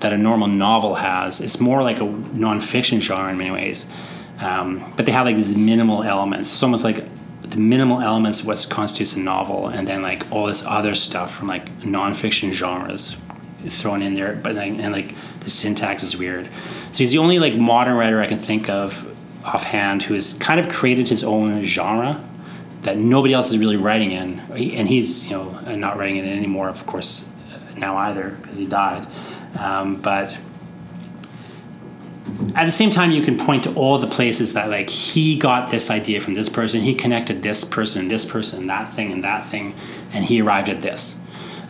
that 0.00 0.12
a 0.12 0.18
normal 0.18 0.48
novel 0.48 0.96
has. 0.96 1.40
It's 1.40 1.60
more 1.60 1.82
like 1.82 1.98
a 1.98 2.06
nonfiction 2.06 3.00
genre 3.00 3.30
in 3.30 3.38
many 3.38 3.50
ways, 3.50 3.86
um, 4.40 4.92
but 4.96 5.06
they 5.06 5.12
have 5.12 5.26
like 5.26 5.36
these 5.36 5.56
minimal 5.56 6.02
elements. 6.02 6.52
It's 6.52 6.62
almost 6.62 6.84
like 6.84 7.04
the 7.52 7.60
minimal 7.60 8.00
elements 8.00 8.40
of 8.40 8.46
what 8.46 8.66
constitutes 8.70 9.14
a 9.14 9.20
novel, 9.20 9.68
and 9.68 9.86
then 9.86 10.02
like 10.02 10.30
all 10.32 10.46
this 10.46 10.64
other 10.64 10.94
stuff 10.94 11.34
from 11.34 11.48
like 11.48 11.66
nonfiction 11.80 12.50
genres 12.50 13.16
thrown 13.68 14.02
in 14.02 14.14
there. 14.14 14.34
But 14.34 14.54
then, 14.54 14.80
and 14.80 14.92
like 14.92 15.14
the 15.40 15.50
syntax 15.50 16.02
is 16.02 16.16
weird. 16.16 16.48
So 16.90 16.98
he's 16.98 17.12
the 17.12 17.18
only 17.18 17.38
like 17.38 17.54
modern 17.54 17.96
writer 17.96 18.20
I 18.20 18.26
can 18.26 18.38
think 18.38 18.70
of 18.70 19.06
offhand 19.44 20.02
who 20.02 20.14
has 20.14 20.34
kind 20.34 20.60
of 20.60 20.68
created 20.68 21.08
his 21.08 21.22
own 21.24 21.64
genre 21.64 22.22
that 22.82 22.96
nobody 22.96 23.34
else 23.34 23.50
is 23.50 23.58
really 23.58 23.76
writing 23.76 24.12
in, 24.12 24.40
and 24.50 24.88
he's 24.88 25.28
you 25.28 25.36
know 25.36 25.76
not 25.76 25.98
writing 25.98 26.16
in 26.16 26.24
it 26.24 26.34
anymore, 26.34 26.68
of 26.68 26.86
course, 26.86 27.28
now 27.76 27.96
either 27.98 28.30
because 28.40 28.56
he 28.56 28.66
died. 28.66 29.06
Um, 29.58 29.96
but 29.96 30.34
at 32.54 32.64
the 32.64 32.72
same 32.72 32.90
time, 32.90 33.10
you 33.10 33.22
can 33.22 33.36
point 33.36 33.64
to 33.64 33.74
all 33.74 33.98
the 33.98 34.06
places 34.06 34.52
that 34.54 34.68
like 34.68 34.88
he 34.88 35.36
got 35.36 35.70
this 35.70 35.90
idea 35.90 36.20
from 36.20 36.34
this 36.34 36.48
person, 36.48 36.80
he 36.80 36.94
connected 36.94 37.42
this 37.42 37.64
person 37.64 38.02
and 38.02 38.10
this 38.10 38.24
person 38.24 38.60
and 38.60 38.70
that 38.70 38.92
thing 38.92 39.12
and 39.12 39.24
that 39.24 39.46
thing, 39.46 39.74
and 40.12 40.24
he 40.24 40.40
arrived 40.40 40.68
at 40.68 40.82
this. 40.82 41.18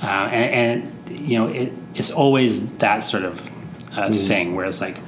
Uh, 0.02 0.28
and, 0.32 0.84
and, 0.84 1.28
you 1.28 1.38
know, 1.38 1.46
it, 1.46 1.72
it's 1.94 2.10
always 2.10 2.74
that 2.76 3.00
sort 3.00 3.24
of 3.24 3.40
uh, 3.96 4.08
mm. 4.08 4.26
thing 4.26 4.54
where 4.54 4.66
it's 4.66 4.80
like 4.80 4.98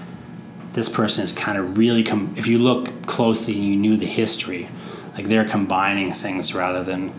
this 0.73 0.89
person 0.89 1.25
is 1.25 1.33
kind 1.33 1.59
of 1.59 1.79
really 1.79 2.05
com- 2.05 2.35
if 2.37 2.47
you 2.47 2.59
look 2.59 3.07
closely 3.07 3.55
and 3.55 3.65
you 3.65 3.77
knew 3.77 3.97
the 3.97 4.07
history, 4.07 4.69
like 5.17 5.27
they're 5.27 5.49
combining 5.49 6.13
things 6.13 6.55
rather 6.55 6.85
than, 6.85 7.13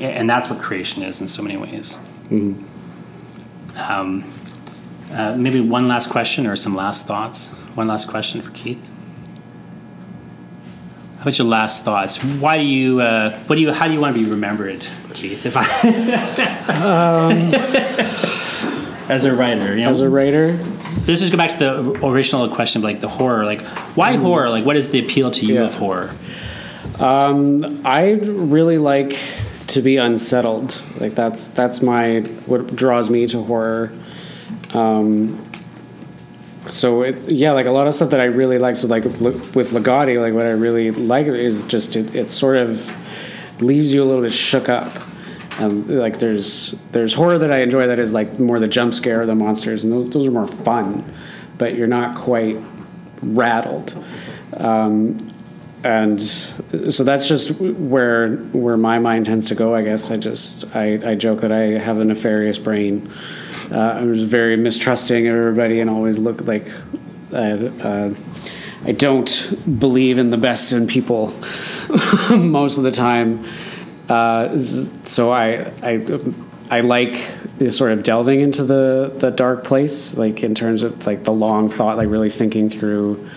and 0.00 0.28
that's 0.28 0.48
what 0.48 0.60
creation 0.60 1.02
is 1.02 1.20
in 1.20 1.28
so 1.28 1.42
many 1.42 1.56
ways. 1.56 1.98
Mm. 2.28 2.62
Um, 3.76 4.31
uh, 5.12 5.36
maybe 5.36 5.60
one 5.60 5.88
last 5.88 6.10
question 6.10 6.46
or 6.46 6.56
some 6.56 6.74
last 6.74 7.06
thoughts. 7.06 7.50
One 7.74 7.88
last 7.88 8.08
question 8.08 8.42
for 8.42 8.50
Keith. 8.50 8.88
How 11.16 11.22
about 11.22 11.38
your 11.38 11.46
last 11.46 11.84
thoughts? 11.84 12.22
Why 12.22 12.58
do 12.58 12.64
you? 12.64 13.00
Uh, 13.00 13.38
what 13.40 13.56
do 13.56 13.62
you? 13.62 13.72
How 13.72 13.86
do 13.86 13.94
you 13.94 14.00
want 14.00 14.16
to 14.16 14.24
be 14.24 14.28
remembered, 14.28 14.86
Keith? 15.14 15.46
If 15.46 15.56
I, 15.56 15.64
um, 16.82 17.32
as 19.08 19.24
a 19.24 19.34
writer, 19.34 19.76
you 19.76 19.84
know, 19.84 19.90
as 19.90 20.00
a 20.00 20.10
writer, 20.10 20.58
let's 21.06 21.20
just 21.20 21.30
go 21.30 21.38
back 21.38 21.50
to 21.50 21.58
the 21.58 22.06
original 22.06 22.48
question 22.48 22.80
of 22.80 22.84
like 22.84 23.00
the 23.00 23.08
horror. 23.08 23.44
Like, 23.44 23.60
why 23.96 24.16
mm. 24.16 24.20
horror? 24.20 24.50
Like, 24.50 24.64
what 24.64 24.76
is 24.76 24.90
the 24.90 24.98
appeal 24.98 25.30
to 25.30 25.46
you 25.46 25.54
yeah. 25.54 25.66
of 25.66 25.74
horror? 25.74 26.10
Um, 26.98 27.82
I 27.84 28.12
really 28.12 28.78
like 28.78 29.16
to 29.68 29.80
be 29.80 29.96
unsettled. 29.96 30.82
Like 30.98 31.14
that's 31.14 31.48
that's 31.48 31.82
my 31.82 32.20
what 32.46 32.74
draws 32.74 33.10
me 33.10 33.26
to 33.28 33.42
horror. 33.42 33.92
Um, 34.74 35.44
so 36.68 37.02
it, 37.02 37.30
yeah, 37.30 37.52
like 37.52 37.66
a 37.66 37.70
lot 37.70 37.86
of 37.86 37.94
stuff 37.94 38.10
that 38.10 38.20
I 38.20 38.24
really 38.24 38.58
like. 38.58 38.76
So 38.76 38.86
like 38.86 39.04
with, 39.04 39.18
Ligotti, 39.20 40.20
like 40.20 40.32
what 40.32 40.46
I 40.46 40.50
really 40.50 40.90
like 40.90 41.26
is 41.26 41.64
just 41.64 41.96
it, 41.96 42.14
it 42.14 42.30
sort 42.30 42.56
of 42.56 42.90
leaves 43.60 43.92
you 43.92 44.02
a 44.02 44.06
little 44.06 44.22
bit 44.22 44.32
shook 44.32 44.68
up. 44.68 44.92
And 45.58 45.88
like 45.88 46.18
there's 46.18 46.74
there's 46.92 47.12
horror 47.12 47.38
that 47.38 47.52
I 47.52 47.58
enjoy 47.58 47.86
that 47.88 47.98
is 47.98 48.14
like 48.14 48.38
more 48.38 48.58
the 48.58 48.68
jump 48.68 48.94
scare, 48.94 49.26
the 49.26 49.34
monsters, 49.34 49.84
and 49.84 49.92
those 49.92 50.08
those 50.10 50.26
are 50.26 50.30
more 50.30 50.46
fun, 50.46 51.04
but 51.58 51.74
you're 51.74 51.86
not 51.86 52.16
quite 52.16 52.58
rattled. 53.20 54.02
Um, 54.56 55.18
and 55.84 56.22
so 56.22 57.04
that's 57.04 57.28
just 57.28 57.50
where 57.60 58.36
where 58.36 58.76
my 58.76 58.98
mind 58.98 59.26
tends 59.26 59.48
to 59.48 59.54
go. 59.54 59.74
I 59.74 59.82
guess 59.82 60.10
I 60.10 60.16
just 60.16 60.74
I, 60.74 61.10
I 61.10 61.14
joke 61.16 61.40
that 61.40 61.52
I 61.52 61.78
have 61.78 61.98
a 61.98 62.04
nefarious 62.04 62.58
brain 62.58 63.12
uh, 63.70 63.98
I'm 63.98 64.14
just 64.14 64.26
very 64.26 64.56
mistrusting 64.56 65.28
of 65.28 65.34
everybody 65.34 65.80
and 65.80 65.88
always 65.88 66.18
look 66.18 66.42
like 66.42 66.66
uh, 67.32 67.36
uh, 67.36 68.14
I 68.84 68.92
don't 68.92 69.78
believe 69.78 70.18
in 70.18 70.30
the 70.30 70.36
best 70.36 70.72
in 70.72 70.86
people 70.86 71.28
most 72.30 72.78
of 72.78 72.84
the 72.84 72.90
time. 72.90 73.44
Uh, 74.08 74.58
so 74.58 75.30
I, 75.32 75.70
I 75.82 76.18
I 76.70 76.80
like 76.80 77.14
sort 77.70 77.92
of 77.92 78.02
delving 78.02 78.40
into 78.40 78.64
the 78.64 79.12
the 79.16 79.30
dark 79.30 79.64
place, 79.64 80.16
like 80.16 80.42
in 80.42 80.54
terms 80.54 80.82
of 80.82 81.06
like 81.06 81.24
the 81.24 81.32
long 81.32 81.68
thought, 81.68 81.96
like 81.96 82.08
really 82.08 82.30
thinking 82.30 82.68
through 82.68 83.28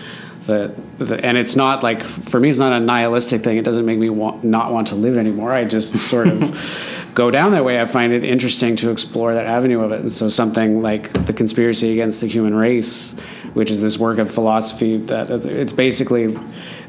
the, 0.46 0.74
the, 0.98 1.24
and 1.24 1.36
it's 1.36 1.56
not 1.56 1.82
like 1.82 2.02
for 2.02 2.40
me 2.40 2.50
it's 2.50 2.58
not 2.58 2.72
a 2.72 2.80
nihilistic 2.80 3.42
thing. 3.42 3.58
It 3.58 3.64
doesn't 3.64 3.84
make 3.84 3.98
me 3.98 4.10
want, 4.10 4.44
not 4.44 4.72
want 4.72 4.88
to 4.88 4.94
live 4.94 5.16
anymore. 5.16 5.52
I 5.52 5.64
just 5.64 5.96
sort 5.98 6.28
of 6.28 7.10
go 7.14 7.30
down 7.30 7.52
that 7.52 7.64
way. 7.64 7.80
I 7.80 7.84
find 7.84 8.12
it 8.12 8.24
interesting 8.24 8.76
to 8.76 8.90
explore 8.90 9.34
that 9.34 9.46
avenue 9.46 9.82
of 9.82 9.92
it. 9.92 10.00
And 10.00 10.12
so 10.12 10.28
something 10.28 10.82
like 10.82 11.12
the 11.26 11.32
conspiracy 11.32 11.92
against 11.92 12.20
the 12.20 12.28
human 12.28 12.54
race 12.54 13.16
which 13.56 13.70
is 13.70 13.80
this 13.80 13.96
work 13.96 14.18
of 14.18 14.30
philosophy 14.30 14.98
that 14.98 15.30
uh, 15.30 15.38
it's 15.38 15.72
basically 15.72 16.38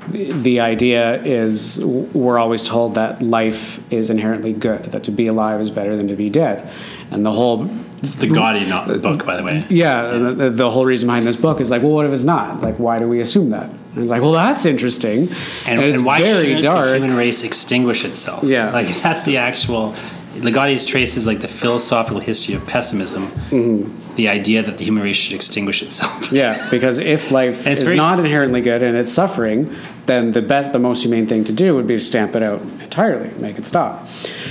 the 0.10 0.60
idea 0.60 1.24
is 1.24 1.80
we're 1.86 2.38
always 2.38 2.62
told 2.62 2.96
that 2.96 3.22
life 3.22 3.82
is 3.90 4.10
inherently 4.10 4.52
good 4.52 4.84
that 4.84 5.06
to 5.06 5.12
be 5.12 5.28
alive 5.28 5.62
is 5.62 5.70
better 5.70 5.96
than 5.96 6.10
to 6.10 6.16
be 6.18 6.30
dead. 6.30 6.70
And 7.10 7.26
the 7.26 7.32
whole 7.32 7.70
it's 8.00 8.16
the 8.16 8.28
gaudy 8.28 8.66
not 8.66 9.02
book, 9.02 9.26
by 9.26 9.38
the 9.38 9.44
way. 9.44 9.66
Yeah, 9.70 10.12
yeah. 10.12 10.18
The, 10.18 10.50
the, 10.50 10.72
whole 10.72 10.86
reason 10.86 11.08
behind 11.08 11.26
this 11.26 11.36
book 11.36 11.60
is 11.60 11.72
like, 11.72 11.82
well, 11.82 11.94
what 11.94 12.06
if 12.06 12.14
it's 12.14 12.24
not? 12.24 12.62
Like, 12.62 12.78
why 12.78 13.00
do 13.00 13.08
we 13.08 13.20
assume 13.20 13.50
that? 13.50 13.70
And 13.70 13.98
it's 13.98 14.10
like, 14.10 14.22
well, 14.22 14.34
that's 14.34 14.66
interesting. 14.66 15.30
And, 15.66 15.80
and 15.80 15.82
it's 15.82 15.98
and 15.98 16.06
why 16.06 16.22
very 16.22 16.62
dark. 16.62 16.86
the 16.86 16.94
human 16.96 17.16
race 17.16 17.44
extinguish 17.44 18.06
itself? 18.06 18.44
Yeah, 18.44 18.72
like 18.72 18.88
that's 19.02 19.26
the 19.26 19.38
actual. 19.38 19.96
Ligotti's 20.38 20.86
traces 20.86 21.26
like 21.26 21.40
the 21.40 21.48
philosophical 21.48 22.20
history 22.20 22.54
of 22.54 22.66
pessimism. 22.68 23.28
Mm-hmm 23.50 24.08
the 24.18 24.28
idea 24.28 24.64
that 24.64 24.78
the 24.78 24.84
human 24.84 25.04
race 25.04 25.16
should 25.16 25.34
extinguish 25.34 25.82
itself. 25.82 26.32
yeah, 26.32 26.68
because 26.70 27.00
if 27.00 27.32
life 27.32 27.66
is 27.68 27.84
not 27.84 28.20
inherently 28.20 28.62
good 28.62 28.84
and 28.84 28.98
it's 28.98 29.14
suffering, 29.14 29.74
then 30.08 30.32
the 30.32 30.42
best, 30.42 30.74
the 30.74 30.80
most 30.80 31.04
humane 31.04 31.28
thing 31.28 31.44
to 31.44 31.54
do 31.54 31.76
would 31.76 31.86
be 31.86 31.96
to 31.96 32.02
stamp 32.02 32.36
it 32.36 32.42
out 32.42 32.62
entirely, 32.62 33.30
make 33.40 33.58
it 33.58 33.66
stop. 33.66 34.08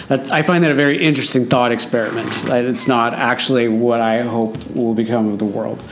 I 0.08 0.42
find 0.42 0.62
that 0.62 0.70
a 0.70 0.74
very 0.74 1.02
interesting 1.02 1.46
thought 1.46 1.72
experiment. 1.72 2.28
It's 2.48 2.86
not 2.86 3.14
actually 3.14 3.68
what 3.68 4.00
I 4.00 4.22
hope 4.22 4.70
will 4.70 4.94
become 4.94 5.28
of 5.32 5.38
the 5.38 5.44
world. 5.44 5.84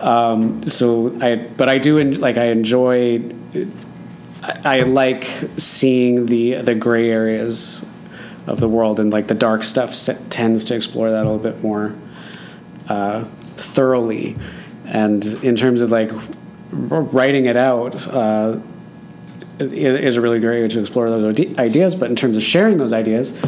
Um, 0.00 0.68
so 0.68 1.16
I, 1.20 1.36
but 1.36 1.68
I 1.68 1.78
do 1.78 2.02
like 2.02 2.36
I 2.36 2.46
enjoy 2.46 3.22
I, 4.42 4.80
like 4.80 5.28
seeing 5.56 6.26
the 6.26 6.56
the 6.56 6.74
gray 6.74 7.10
areas 7.10 7.86
of 8.46 8.60
the 8.60 8.68
world, 8.68 9.00
and 9.00 9.12
like 9.12 9.28
the 9.28 9.34
dark 9.34 9.64
stuff 9.64 9.94
tends 10.28 10.64
to 10.66 10.74
explore 10.74 11.10
that 11.10 11.24
a 11.24 11.30
little 11.30 11.38
bit 11.38 11.62
more 11.62 11.94
uh, 12.88 13.24
thoroughly. 13.56 14.36
And 14.86 15.24
in 15.42 15.56
terms 15.56 15.80
of 15.80 15.90
like 15.90 16.10
writing 16.70 17.46
it 17.46 17.56
out. 17.56 18.06
Uh, 18.06 18.58
is 19.58 19.72
is 19.72 20.16
a 20.16 20.20
really 20.20 20.40
great 20.40 20.62
way 20.62 20.68
to 20.68 20.80
explore 20.80 21.10
those 21.10 21.38
ideas, 21.58 21.94
but 21.94 22.10
in 22.10 22.16
terms 22.16 22.36
of 22.36 22.42
sharing 22.42 22.78
those 22.78 22.92
ideas, 22.92 23.38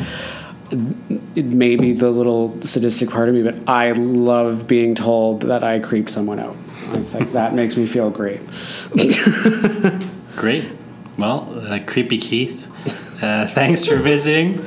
it 0.71 1.45
may 1.45 1.77
be 1.77 1.93
the 1.93 2.11
little 2.11 2.61
sadistic 2.63 3.11
part 3.11 3.29
of 3.29 3.35
me, 3.35 3.43
but 3.43 3.69
I 3.69 3.93
love 3.93 4.67
being 4.67 4.95
told 4.95 5.43
that 5.43 5.63
I 5.63 5.79
creeped 5.79 6.11
someone 6.11 6.39
out. 6.39 6.57
I 6.93 7.01
think 7.01 7.33
that 7.33 7.55
makes 7.55 7.77
me 7.77 7.87
feel 7.87 8.11
great. 8.11 8.41
Great. 10.37 10.71
Well, 11.19 11.49
uh, 11.59 11.81
creepy 11.87 12.19
Keith, 12.19 12.67
uh, 13.23 13.47
thanks 13.49 13.87
for 13.87 13.97
visiting. 13.97 14.61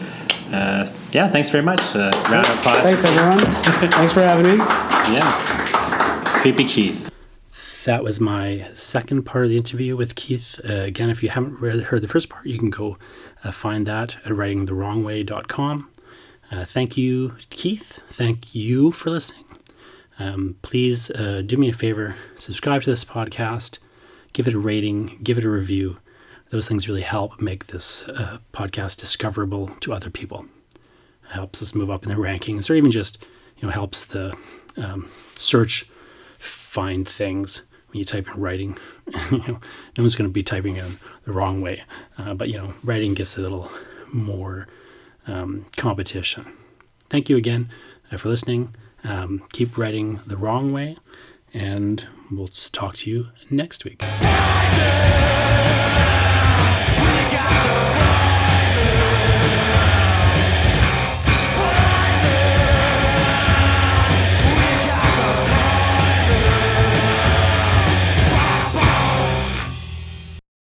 Uh, 0.52 0.92
yeah, 1.12 1.28
thanks 1.28 1.50
very 1.50 1.64
much. 1.64 1.96
Uh, 1.96 2.12
round 2.30 2.46
of 2.48 2.60
applause. 2.60 2.82
Thanks, 2.82 3.04
everyone. 3.06 3.40
Thanks 3.92 4.14
for 4.14 4.22
having 4.22 4.54
me. 4.54 4.58
Yeah. 4.58 5.22
Creepy 6.42 6.66
Keith. 6.66 7.09
That 7.86 8.04
was 8.04 8.20
my 8.20 8.68
second 8.72 9.24
part 9.24 9.46
of 9.46 9.52
the 9.52 9.58
interview 9.58 9.96
with 9.96 10.16
Keith. 10.16 10.60
Uh, 10.68 10.74
again, 10.74 11.10
if 11.10 11.24
you 11.24 11.30
haven't 11.30 11.60
heard 11.60 12.02
the 12.02 12.08
first 12.10 12.28
part, 12.28 12.46
you 12.46 12.60
can 12.60 12.70
go 12.70 12.98
uh, 13.44 13.52
find 13.52 13.86
that 13.86 14.18
at 14.26 14.34
writingthewrongway.com. 14.34 15.90
Uh, 16.52 16.66
thank 16.66 16.98
you, 16.98 17.36
Keith. 17.50 18.02
Thank 18.10 18.54
you 18.54 18.92
for 18.92 19.10
listening. 19.10 19.46
Um, 20.20 20.58
please 20.62 21.10
uh, 21.12 21.42
do 21.46 21.56
me 21.56 21.70
a 21.70 21.74
favor 21.74 22.16
subscribe 22.36 22.82
to 22.82 22.90
this 22.90 23.06
podcast, 23.06 23.80
give 24.34 24.48
it 24.48 24.54
a 24.54 24.60
rating, 24.60 25.18
give 25.24 25.38
it 25.38 25.46
a 25.46 25.50
review. 25.50 26.00
Those 26.50 26.68
things 26.68 26.90
really 26.90 27.04
help 27.04 27.40
make 27.40 27.68
this 27.68 28.08
uh, 28.10 28.40
podcast 28.52 28.98
discoverable 28.98 29.68
to 29.80 29.94
other 29.94 30.10
people. 30.10 30.46
It 31.24 31.32
helps 31.32 31.62
us 31.62 31.74
move 31.74 31.90
up 31.90 32.04
in 32.04 32.10
the 32.10 32.16
rankings, 32.16 32.70
or 32.70 32.74
even 32.74 32.92
just 32.92 33.26
you 33.58 33.68
know 33.68 33.72
helps 33.72 34.04
the 34.04 34.36
um, 34.76 35.10
search 35.36 35.90
find 36.38 37.08
things 37.08 37.62
when 37.90 38.00
you 38.00 38.06
type 38.06 38.28
in 38.28 38.40
writing. 38.40 38.78
you 39.32 39.38
know, 39.40 39.60
no 39.98 40.04
one's 40.04 40.16
going 40.16 40.30
to 40.30 40.34
be 40.34 40.44
typing 40.44 40.78
in 40.78 40.98
the 41.26 41.32
wrong 41.32 41.62
way, 41.62 41.84
uh, 42.18 42.34
but 42.34 42.50
you 42.50 42.58
know, 42.58 42.74
writing 42.84 43.14
gets 43.14 43.38
a 43.38 43.42
little 43.42 43.72
more 44.12 44.68
um, 45.28 45.66
competition. 45.78 46.46
Thank 47.10 47.30
you 47.30 47.38
again 47.38 47.70
uh, 48.12 48.18
for 48.18 48.30
listening. 48.30 48.76
Um, 49.04 49.44
keep 49.52 49.78
writing 49.78 50.20
the 50.28 50.38
wrong 50.38 50.74
way, 50.74 50.98
and 51.54 52.06
we'll 52.32 52.50
talk 52.50 52.98
to 52.98 53.10
you 53.10 53.28
next 53.50 53.86
week. 53.86 54.04